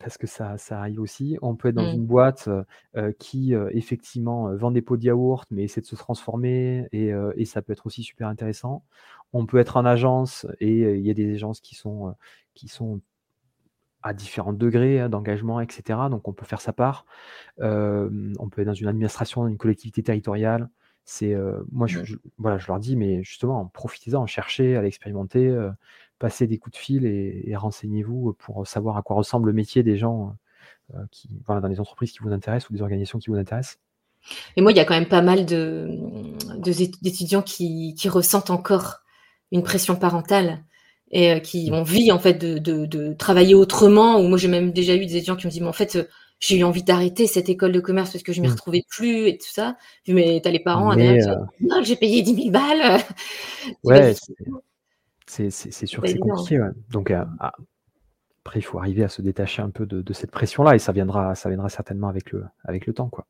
Parce 0.00 0.18
que 0.18 0.26
ça 0.26 0.58
ça 0.58 0.80
arrive 0.80 1.00
aussi. 1.00 1.38
On 1.42 1.54
peut 1.56 1.68
être 1.68 1.74
dans 1.76 1.86
Mmh. 1.86 1.98
une 1.98 2.04
boîte, 2.06 2.48
heu, 2.96 3.12
qui, 3.18 3.54
effectivement, 3.70 4.54
vend 4.56 4.70
des 4.72 4.82
pots 4.82 4.96
de 4.96 5.04
yaourt, 5.04 5.46
mais 5.50 5.64
essaie 5.64 5.80
de 5.80 5.86
se 5.86 5.96
transformer 5.96 6.88
et 6.92 7.44
ça 7.44 7.62
peut 7.62 7.72
être 7.72 7.86
aussi 7.86 8.02
super 8.02 8.28
intéressant. 8.28 8.84
On 9.32 9.46
peut 9.46 9.58
être 9.58 9.76
en 9.76 9.84
agence 9.84 10.46
et 10.60 10.94
il 10.98 11.06
y 11.06 11.10
a 11.10 11.14
des 11.14 11.34
agences 11.34 11.60
qui 11.60 11.74
sont, 11.76 12.14
qui 12.54 12.68
sont 12.68 13.00
à 14.02 14.12
différents 14.14 14.52
degrés, 14.52 15.00
hein, 15.00 15.08
d'engagement 15.08 15.60
et 15.60 15.66
cetera, 15.70 16.10
donc 16.10 16.28
on 16.28 16.32
peut 16.34 16.44
faire 16.46 16.60
sa 16.60 16.72
part. 16.74 17.06
On 17.60 18.48
peut 18.50 18.62
être 18.62 18.66
dans 18.68 18.74
une 18.74 18.88
administration, 18.88 19.46
une 19.48 19.58
collectivité 19.58 20.02
territoriale. 20.02 20.70
C'est, 21.04 21.34
moi 21.72 21.86
je 21.86 22.04
je 22.04 22.16
voilà, 22.38 22.58
je 22.58 22.66
leur 22.68 22.78
dis: 22.80 22.96
«Mais 22.96 23.22
justement, 23.24 23.66
profitez-en, 23.74 24.26
cherchez, 24.26 24.76
allez 24.76 24.88
expérimenter, 24.88 25.46
heu, 25.48 25.72
passez 26.18 26.46
des 26.46 26.58
coups 26.58 26.74
de 26.74 26.78
fil 26.80 27.06
et 27.06 27.42
et 27.46 27.56
renseignez-vous, 27.56 28.34
pour 28.34 28.66
savoir 28.66 28.96
à 28.96 29.02
quoi 29.02 29.16
ressemble 29.16 29.48
le 29.48 29.52
métier 29.54 29.82
des 29.82 29.96
gens, 29.98 30.36
qui 31.12 31.28
voilà, 31.46 31.60
dans 31.62 31.68
les 31.68 31.80
entreprises 31.80 32.12
qui 32.12 32.20
vous 32.20 32.32
intéressent 32.32 32.70
ou 32.70 32.74
des 32.74 32.82
organisations 32.82 33.18
qui 33.20 33.30
vous 33.30 33.36
intéressent». 33.38 33.78
Et 34.56 34.62
moi, 34.62 34.72
il 34.72 34.76
y 34.76 34.80
a 34.80 34.84
quand 34.84 34.94
même 34.94 35.08
pas 35.08 35.22
mal 35.22 35.46
de, 35.46 35.88
mmh, 35.90 36.60
de 36.60 36.72
zét 36.72 36.92
d'étudiants 37.02 37.42
qui 37.42 37.94
qui 37.94 38.08
ressentent 38.08 38.50
encore 38.50 38.98
une 39.52 39.62
pression 39.62 39.96
parentale 39.96 40.64
et 41.10 41.40
qui 41.42 41.70
Mmh. 41.70 41.74
ont 41.74 41.78
envie 41.80 42.12
en 42.12 42.18
fait 42.18 42.34
de 42.34 42.58
de 42.58 42.86
de 42.86 43.12
travailler 43.14 43.54
autrement 43.54 44.18
ou 44.20 44.28
moi 44.28 44.38
j'ai 44.38 44.48
même 44.48 44.72
déjà 44.72 44.94
eu 44.96 45.06
des 45.06 45.16
étudiants 45.16 45.36
qui 45.36 45.46
me 45.46 45.50
disent: 45.52 45.60
«Mais 45.62 45.68
en 45.68 45.72
fait, 45.72 46.08
j'ai 46.40 46.58
eu 46.58 46.64
envie 46.64 46.82
d'arrêter 46.84 47.26
cette 47.26 47.48
école 47.48 47.72
de 47.72 47.80
commerce 47.80 48.12
parce 48.12 48.22
que 48.24 48.32
je 48.32 48.40
m'y 48.42 48.48
Mmh. 48.48 48.50
retrouvais 48.50 48.82
plus 48.90 49.28
et 49.28 49.38
tout 49.38 49.48
ça». 49.50 49.76
«Mais 50.08 50.40
tu 50.42 50.48
as 50.48 50.52
les 50.52 50.60
parents 50.60 50.96
Mais 50.96 51.20
sont 51.20 51.36
là, 51.68 51.82
j'ai 51.82 51.96
payé 51.96 52.22
10 52.22 52.34
000 52.34 52.50
balles, 52.52 52.80
heu». 52.82 52.98
C'est 53.82 53.94
pas 53.94 54.02
Ouais, 54.02 54.14
c'est 55.26 55.50
sûr 55.86 56.02
que 56.04 56.10
c'est 56.10 56.18
compliqué, 56.18 56.60
ouais. 56.60 56.70
Donc 56.90 57.10
heu, 57.10 57.16
Mmh. 57.16 57.38
a 57.40 57.52
après 58.46 58.60
il 58.60 58.62
faut 58.62 58.78
arriver 58.78 59.04
à 59.04 59.08
se 59.08 59.22
détacher 59.22 59.62
un 59.62 59.70
peu 59.70 59.86
de 59.86 60.02
de 60.02 60.12
cette 60.14 60.30
pression-là 60.32 60.74
et 60.76 60.80
ça 60.80 60.92
viendra 60.92 61.34
ça 61.36 61.48
viendra 61.50 61.68
certainement 61.70 62.08
avec 62.08 62.32
le 62.32 62.44
avec 62.64 62.86
le 62.86 62.94
temps, 62.94 63.08
quoi. 63.10 63.26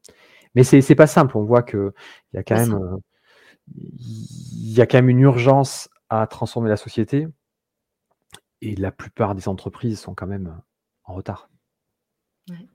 Mais 0.57 0.65
c'est 0.65 0.95
pas 0.97 1.07
simple, 1.09 1.37
on 1.39 1.45
voit 1.45 1.63
qu'il 1.65 1.93
y 2.35 2.39
a 2.39 2.45
quand 2.45 2.57
même, 2.57 2.79
il 3.77 4.73
y 4.73 4.81
a 4.83 4.87
quand 4.87 4.99
même 4.99 5.11
une 5.11 5.21
urgence 5.21 5.89
à 6.11 6.27
transformer 6.29 6.71
la 6.71 6.77
société 6.79 7.29
et 8.63 8.77
la 8.77 8.93
plupart 8.93 9.35
des 9.35 9.49
entreprises 9.49 10.01
sont 10.01 10.15
quand 10.15 10.27
même, 10.27 10.61
en 11.05 11.15
retard. 11.15 11.49
Ouais. 12.51 12.74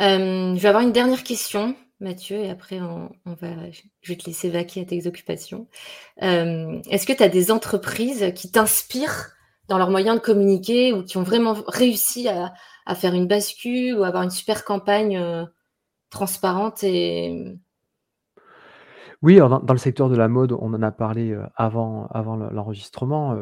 Hem, 0.00 0.56
je 0.56 0.62
vais 0.62 0.68
avoir 0.68 0.82
une 0.82 0.92
dernière 0.92 1.22
question, 1.22 1.76
Mathieu 2.00 2.38
et 2.38 2.48
après 2.48 2.80
on 2.80 3.12
on 3.26 3.34
va 3.34 3.48
je 3.70 4.08
vais 4.08 4.16
te 4.16 4.24
laisser 4.24 4.48
vaquer 4.48 4.80
à 4.80 4.84
tes 4.86 5.06
occupations. 5.06 5.68
Hem, 6.16 6.80
est-ce 6.88 7.06
que 7.06 7.12
tu 7.12 7.22
as 7.22 7.28
des 7.28 7.50
entreprises 7.50 8.32
qui 8.34 8.50
t'inspirent 8.50 9.32
dans 9.68 9.76
leurs 9.76 9.90
moyens 9.90 10.16
de 10.16 10.22
communiquer 10.22 10.94
ou 10.94 11.04
qui 11.04 11.18
ont 11.18 11.22
vraiment 11.22 11.54
réussi 11.68 12.28
à 12.28 12.54
à 12.86 12.94
faire 12.94 13.12
une 13.12 13.26
bascule 13.26 13.94
ou 13.94 14.04
avoir 14.04 14.22
une 14.22 14.30
super 14.30 14.64
campagne, 14.64 15.18
heu, 15.18 15.44
transparente 16.08 16.82
et 16.82 17.58
Oui, 19.20 19.36
alors 19.36 19.60
dans 19.62 19.74
le 19.74 19.78
secteur 19.78 20.08
de 20.08 20.16
la 20.16 20.28
mode, 20.28 20.52
on 20.52 20.72
en 20.72 20.82
a 20.82 20.92
parlé, 20.92 21.38
avant 21.56 22.06
avant 22.06 22.36
l'en 22.36 22.50
l'enregistrement, 22.50 23.36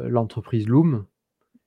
l'entreprise 0.00 0.66
Loom 0.66 1.06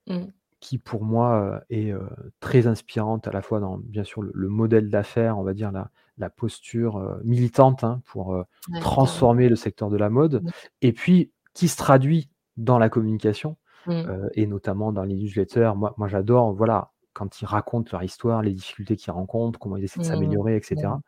Mmh. 0.08 0.39
Qui 0.60 0.78
pour 0.80 1.04
moi, 1.06 1.62
heu, 1.72 1.76
est, 1.76 1.92
heu, 1.94 2.10
très 2.42 2.68
inspirante 2.68 3.28
à 3.28 3.32
la 3.32 3.42
fois 3.42 3.60
dans 3.62 3.78
bien 3.78 4.04
sûr 4.04 4.22
le 4.24 4.32
le 4.34 4.50
modèle 4.50 4.90
d'affaires, 4.90 5.38
on 5.40 5.44
va 5.44 5.54
dire 5.54 5.72
la 5.72 5.92
la 6.18 6.30
posture, 6.30 6.98
heu, 7.00 7.22
militante, 7.26 7.84
hein, 7.86 8.02
pour, 8.06 8.36
Ouais, 8.68 8.80
transformer 8.80 9.50
le 9.50 9.56
secteur 9.56 9.90
de 9.90 9.98
la 9.98 10.10
mode 10.10 10.42
Mmh. 10.42 10.52
et 10.82 10.94
puis 10.94 11.32
qui 11.54 11.68
se 11.70 11.78
traduit 11.78 12.30
dans 12.58 12.78
la 12.80 12.90
communication, 12.90 13.58
Mmh. 13.86 14.10
et 14.36 14.48
notamment 14.48 14.92
dans 14.94 15.04
les 15.04 15.16
newsletters. 15.16 15.72
Moi 15.78 15.94
moi 15.98 16.08
j'adore, 16.08 16.54
voilà, 16.54 16.92
quand 17.14 17.42
ils 17.42 17.46
racontent 17.46 17.90
leur 17.94 18.04
histoire, 18.04 18.42
les 18.44 18.54
difficultés 18.54 18.96
qu'ils 18.98 19.12
rencontrent, 19.14 19.60
comment 19.60 19.78
ils 19.78 19.84
essaient 19.86 20.00
de 20.02 20.06
Mmh. 20.06 20.40
s'améliorer 20.46 20.58
et 20.58 20.62
cetera. 20.64 21.02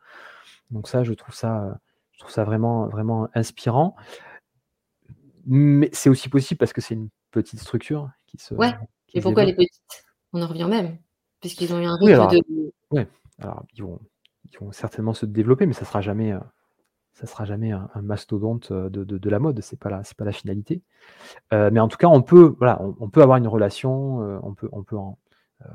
Donc 0.71 0.87
ça, 0.89 1.03
je 1.05 1.13
trouve 1.13 1.35
ça, 1.35 1.79
je 2.13 2.19
trouve 2.19 2.31
ça 2.33 2.45
vraiment 2.45 2.87
vraiment 2.89 3.29
inspirant. 3.35 3.95
Mais 5.45 5.89
c'est 5.93 6.09
aussi 6.09 6.29
possible 6.29 6.57
parce 6.59 6.73
que 6.73 6.81
c'est 6.81 6.93
une 6.93 7.09
petite 7.31 7.59
structure 7.59 8.09
qui 8.27 8.37
se 8.37 8.53
Ouais, 8.57 8.73
mais 9.15 9.21
pourquoi 9.21 9.43
elle 9.43 9.49
développe. 9.49 9.51
est 9.51 9.55
petite? 9.55 9.81
On 10.33 10.41
en 10.41 10.47
revient 10.47 10.67
même, 10.69 10.97
puisqu'ils 11.41 11.73
ont 11.73 11.79
eu 11.79 11.85
un 11.85 11.97
Oui, 12.01 12.11
rythme 12.11 12.13
alors 12.13 12.31
de 12.31 12.41
ouais, 12.91 13.07
alors 13.39 13.65
ils 13.75 13.83
vont 13.83 13.99
ils 14.51 14.57
vont 14.59 14.71
certainement 14.71 15.13
se 15.13 15.25
développer, 15.25 15.65
mais 15.65 15.73
ça 15.73 15.85
sera 15.85 16.01
jamais, 16.01 16.33
heu, 16.33 16.39
ça 17.13 17.27
sera 17.27 17.45
jamais 17.45 17.71
un 17.71 17.89
un 17.95 18.01
mastodonte, 18.03 18.71
heu, 18.71 18.89
de 18.91 19.03
de 19.05 19.17
de 19.19 19.31
la 19.31 19.39
mode, 19.39 19.61
c'est 19.61 19.79
pas 19.79 19.89
la 19.91 20.03
c'est 20.05 20.17
pas 20.17 20.25
la 20.25 20.33
finalité. 20.33 20.83
Heu, 21.53 21.71
mais 21.71 21.79
en 21.81 21.87
tout 21.89 21.97
cas, 21.97 22.07
on 22.09 22.23
peut 22.23 22.55
voilà, 22.59 22.81
on 22.83 22.95
on 23.01 23.09
peut 23.09 23.21
avoir 23.23 23.37
une 23.39 23.47
relation, 23.47 24.17
on 24.45 24.55
peut 24.55 24.69
on 24.73 24.83
peut 24.83 24.97
en 24.97 25.19
heu, 25.63 25.67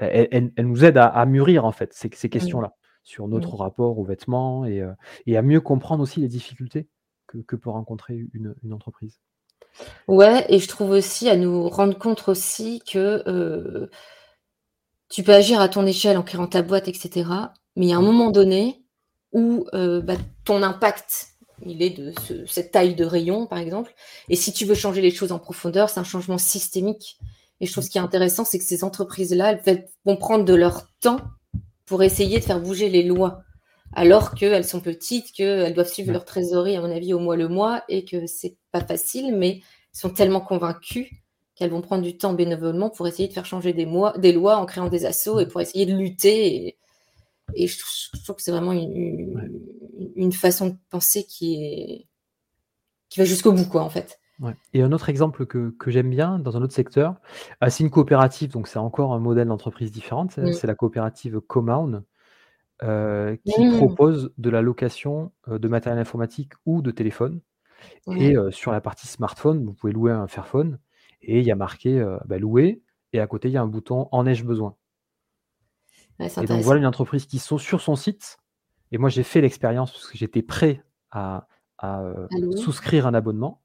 elle 0.00 0.28
elle 0.32 0.52
elle 0.56 0.66
nous 0.68 0.84
aide 0.84 0.96
à 0.98 1.06
à 1.08 1.26
mûrir 1.26 1.64
en 1.64 1.72
fait 1.72 1.92
ces 1.94 2.10
ces 2.14 2.28
questions-là, 2.30 2.74
sur 3.04 3.28
notre 3.28 3.56
rapport 3.56 3.98
aux 3.98 4.04
vêtements 4.04 4.64
et 4.66 4.82
à 5.36 5.42
mieux 5.42 5.60
comprendre 5.60 6.02
aussi 6.02 6.20
les 6.20 6.28
difficultés 6.28 6.88
que 7.26 7.38
que 7.38 7.56
peut 7.56 7.70
rencontrer 7.70 8.26
une 8.34 8.54
une 8.62 8.72
entreprise. 8.72 9.20
Ouais 10.08 10.44
et 10.48 10.58
je 10.58 10.68
trouve 10.68 10.90
aussi 10.90 11.28
à 11.30 11.36
nous 11.36 11.68
rendre 11.68 11.96
compte 11.98 12.28
aussi 12.28 12.80
que, 12.86 13.22
heu, 13.26 13.90
tu 15.10 15.22
peux 15.22 15.32
agir 15.34 15.60
à 15.60 15.68
ton 15.68 15.86
échelle 15.86 16.18
en 16.18 16.22
créant 16.22 16.46
ta 16.46 16.62
boîte 16.62 16.88
et 16.88 16.94
cetera, 16.94 17.54
mais 17.76 17.86
il 17.86 17.88
y 17.90 17.92
a 17.92 17.96
un 17.98 18.02
Mmh. 18.02 18.04
moment 18.04 18.30
donné 18.30 18.82
où, 19.32 19.66
heu, 19.74 20.00
bah, 20.00 20.16
ton 20.44 20.62
impact, 20.62 21.28
il 21.64 21.82
est 21.82 21.90
de 21.90 22.12
ce 22.26 22.46
cette 22.46 22.72
taille 22.72 22.94
de 22.94 23.04
rayon, 23.04 23.46
par 23.46 23.58
exemple 23.58 23.94
et 24.28 24.36
si 24.36 24.52
tu 24.52 24.64
veux 24.66 24.74
changer 24.74 25.00
les 25.00 25.10
choses 25.12 25.32
en 25.32 25.38
profondeur, 25.38 25.88
c'est 25.90 26.00
un 26.00 26.04
changement 26.04 26.38
systémique 26.38 27.18
et 27.60 27.66
je 27.66 27.72
trouve 27.72 27.84
ce 27.84 27.90
qui 27.90 27.98
est 27.98 28.00
intéressant, 28.02 28.44
c'est 28.44 28.58
que 28.58 28.64
ces 28.64 28.84
entreprises-là, 28.84 29.58
elles 29.66 29.86
vont 30.04 30.16
prendre 30.16 30.44
de 30.44 30.54
leur 30.54 30.88
temps 31.00 31.20
pour 31.86 32.02
essayer 32.02 32.38
de 32.40 32.44
faire 32.44 32.60
bouger 32.60 32.88
les 32.90 33.02
lois. 33.04 33.42
Alors 33.94 34.34
qu'elles 34.34 34.64
sont 34.64 34.80
petites, 34.80 35.32
qu'elles 35.32 35.74
doivent 35.74 35.88
suivre 35.88 36.08
Ouais. 36.08 36.14
leur 36.14 36.24
trésorerie, 36.24 36.76
à 36.76 36.80
mon 36.80 36.90
avis, 36.90 37.14
au 37.14 37.18
mois 37.18 37.36
le 37.36 37.48
mois 37.48 37.82
et 37.88 38.04
que 38.04 38.26
c'est 38.26 38.56
pas 38.72 38.84
facile, 38.84 39.36
mais 39.36 39.60
sont 39.92 40.10
tellement 40.10 40.40
convaincues 40.40 41.10
qu'elles 41.54 41.70
vont 41.70 41.82
prendre 41.82 42.02
du 42.02 42.16
temps 42.16 42.32
bénévolement 42.32 42.90
pour 42.90 43.06
essayer 43.06 43.28
de 43.28 43.32
faire 43.32 43.46
changer 43.46 43.72
des, 43.72 43.86
mois, 43.86 44.16
des 44.18 44.32
lois 44.32 44.56
en 44.56 44.66
créant 44.66 44.88
des 44.88 45.06
assauts 45.06 45.38
et 45.38 45.46
pour 45.46 45.60
essayer 45.60 45.86
de 45.86 45.94
lutter. 45.94 46.66
Et, 46.66 46.78
et 47.54 47.66
je, 47.68 47.78
je 48.14 48.22
trouve 48.24 48.36
que 48.36 48.42
c'est 48.42 48.50
vraiment 48.50 48.72
une, 48.72 49.36
Ouais. 49.36 49.50
une, 49.98 50.12
une 50.16 50.32
façon 50.32 50.68
de 50.70 50.76
penser 50.90 51.24
qui 51.24 51.64
est 51.64 52.08
qui 53.14 53.20
va 53.20 53.26
jusqu'au 53.26 53.52
bout, 53.52 53.68
quoi, 53.68 53.82
en 53.82 53.90
fait. 53.90 54.18
Et 54.72 54.82
un 54.82 54.90
autre 54.90 55.08
exemple 55.08 55.46
que, 55.46 55.72
j'aime 55.86 56.10
bien 56.10 56.40
dans 56.40 56.56
un 56.56 56.62
autre 56.62 56.74
secteur, 56.74 57.14
ah, 57.60 57.70
c'est 57.70 57.84
une 57.84 57.90
coopérative, 57.90 58.50
donc 58.50 58.66
c'est 58.66 58.80
encore 58.80 59.14
un 59.14 59.20
modèle 59.20 59.46
d'entreprise 59.46 59.92
différente, 59.92 60.32
c'est 60.32 60.42
mmh. 60.42 60.66
la 60.66 60.74
coopérative 60.74 61.40
Comown, 61.40 62.02
euh, 62.84 63.36
qui 63.46 63.64
mmh. 63.64 63.78
propose 63.78 64.34
de 64.36 64.50
la 64.50 64.60
location 64.60 65.32
euh, 65.48 65.58
de 65.58 65.68
matériel 65.68 65.98
informatique 65.98 66.52
ou 66.66 66.82
de 66.82 66.90
téléphone. 66.90 67.40
Et 68.14 68.36
euh, 68.36 68.50
sur 68.50 68.72
la 68.72 68.82
partie 68.82 69.06
smartphone, 69.06 69.64
vous 69.64 69.72
pouvez 69.72 69.92
louer 69.92 70.12
un 70.12 70.26
Fairphone 70.26 70.78
et 71.22 71.40
il 71.40 71.46
y 71.46 71.50
a 71.50 71.56
marqué 71.56 72.04
bah, 72.26 72.38
louer 72.38 72.82
et 73.12 73.20
à 73.20 73.26
côté 73.26 73.48
il 73.48 73.52
y 73.52 73.56
a 73.56 73.62
un 73.62 73.66
bouton 73.66 74.08
en 74.12 74.26
ai-je 74.26 74.44
besoin. 74.44 74.76
et 76.18 76.46
donc 76.46 76.62
voilà 76.62 76.78
une 76.78 76.86
entreprise 76.86 77.24
qui 77.24 77.38
sont 77.38 77.56
sur 77.56 77.80
son 77.80 77.96
site. 77.96 78.38
Et 78.92 78.98
moi 78.98 79.08
j'ai 79.08 79.22
fait 79.22 79.40
l'expérience 79.40 79.90
parce 79.92 80.06
que 80.06 80.18
j'étais 80.18 80.42
prêt 80.42 80.84
à 81.10 81.46
souscrire 82.56 83.06
un 83.06 83.14
abonnement. 83.14 83.62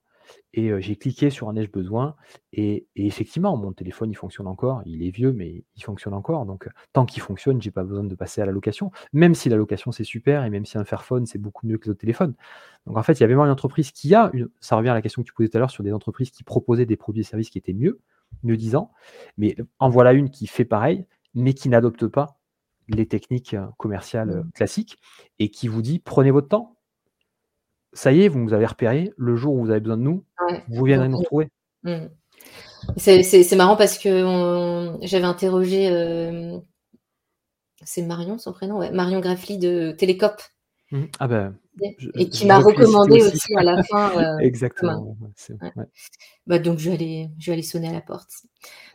Et 0.54 0.72
j'ai 0.82 0.96
cliqué 0.96 1.30
sur 1.30 1.48
un 1.48 1.56
ai-je 1.56 1.70
besoin 1.70 2.16
et 2.54 2.88
effectivement, 2.96 3.56
mon 3.56 3.72
téléphone, 3.72 4.10
il 4.10 4.16
fonctionne 4.16 4.48
encore. 4.48 4.82
Il 4.86 5.04
est 5.04 5.12
vieux, 5.12 5.32
mais 5.32 5.64
il 5.76 5.84
fonctionne 5.84 6.14
encore. 6.14 6.46
Donc, 6.46 6.68
tant 6.92 7.06
qu'il 7.06 7.22
fonctionne, 7.22 7.62
j'ai 7.62 7.72
pas 7.72 7.84
besoin 7.84 8.04
de 8.04 8.16
passer 8.16 8.42
à 8.42 8.46
la 8.46 8.52
location. 8.52 8.92
Même 9.14 9.36
si 9.36 9.50
la 9.50 9.58
location, 9.58 9.92
c'est 9.92 10.04
super 10.04 10.44
et 10.44 10.50
même 10.50 10.66
si 10.66 10.78
un 10.78 10.86
Fairphone, 10.86 11.26
c'est 11.28 11.38
beaucoup 11.38 11.68
mieux 11.68 11.78
que 11.78 11.86
les 11.86 11.92
autres 11.92 12.00
téléphones. 12.00 12.34
Donc, 12.88 12.98
en 12.98 13.04
fait, 13.04 13.14
il 13.14 13.22
y 13.22 13.24
avait 13.24 13.36
vraiment 13.36 13.46
une 13.46 13.52
entreprise 13.52 13.92
qui 13.92 14.16
a 14.16 14.32
une 14.34 14.50
ça 14.60 14.76
revient 14.76 14.90
à 14.90 14.96
la 14.96 15.02
question 15.02 15.22
que 15.22 15.28
tu 15.28 15.34
posais 15.34 15.50
tout 15.50 15.58
à 15.58 15.60
l'heure 15.60 15.72
sur 15.72 15.84
des 15.84 15.94
entreprises 15.94 16.32
qui 16.32 16.44
proposaient 16.44 16.86
des 16.86 16.98
produits 16.98 17.22
et 17.22 17.26
services 17.26 17.50
qui 17.50 17.60
étaient 17.60 17.74
mieux, 17.74 18.00
mieux 18.44 18.58
disant. 18.58 18.92
Mais 19.38 19.56
en 19.78 19.90
voilà 19.90 20.14
une 20.14 20.32
qui 20.32 20.48
fait 20.48 20.66
pareil, 20.66 21.06
mais 21.36 21.54
qui 21.54 21.70
n'adopte 21.70 22.08
pas 22.08 22.40
les 22.88 23.06
techniques, 23.06 23.56
commerciales, 23.78 24.44
mmh. 24.44 24.52
classiques 24.54 24.98
et 25.38 25.50
qui 25.50 25.68
vous 25.68 25.84
dit: 25.84 26.00
«Prenez 26.00 26.32
votre 26.32 26.48
temps, 26.48 26.79
ça 27.94 28.12
y 28.12 28.22
est, 28.24 28.28
vous 28.28 28.40
nous 28.40 28.54
avez 28.54 28.66
repéré, 28.66 29.12
le 29.18 29.36
jour 29.36 29.54
où 29.54 29.64
vous 29.64 29.72
avez 29.72 29.80
besoin 29.80 29.98
de 29.98 30.04
nous, 30.04 30.24
vous 30.70 30.86
viendrez 30.86 31.10
nous 31.10 31.18
retrouver. 31.18 31.50
Mmh. 31.84 32.08
C'est 32.98 33.56
marrant 33.56 33.76
parce 33.76 33.98
que 33.98 34.98
j'avais 35.02 35.26
interrogé, 35.26 35.90
euh, 35.90 36.58
c'est 37.84 38.02
Marion 38.02 38.38
son 38.38 38.54
prénom, 38.54 38.80
ouais, 38.80 38.92
Marion 38.92 39.20
Graffly 39.20 39.58
de 39.58 39.92
Télécop. 39.92 40.42
Mmh. 40.92 41.04
Ah 41.20 41.28
ben, 41.28 41.56
et 42.16 42.30
qui 42.30 42.46
m'a 42.46 42.60
recommandé 42.60 43.22
aussi. 43.22 43.56
à 43.58 43.64
la 43.64 43.84
fin. 43.84 44.18
Euh, 44.18 44.38
Exactement. 44.40 45.16
Bah, 46.48 46.60
donc 46.60 46.80
je 46.80 46.90
vais, 46.90 46.96
aller, 46.96 47.30
je 47.40 47.48
vais 47.48 47.54
aller 47.54 47.64
sonner 47.64 47.90
à 47.90 47.94
la 47.94 48.02
porte. 48.02 48.32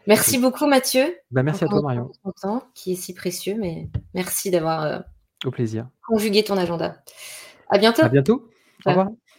Merci 0.07 0.39
beaucoup 0.39 0.67
Mathieu. 0.67 1.17
Bah, 1.31 1.43
merci 1.43 1.65
à 1.65 1.69
toi 1.69 1.83
Marion. 1.83 2.11
Ton 2.23 2.33
temps 2.33 2.63
qui 2.75 2.93
est 2.93 2.97
si 2.97 3.15
précieux, 3.15 3.57
mais 3.59 3.89
merci 4.13 4.51
d'avoir 4.51 4.83
euh, 4.83 4.99
Au 5.45 5.51
plaisir. 5.51 5.89
conjugué 6.07 6.45
ton 6.45 6.57
agenda. 6.57 7.03
À 7.71 7.79
bientôt. 7.79 8.03
À 8.03 8.09
bientôt. 8.09 8.49
Au 8.87 8.91
revoir. 8.91 9.09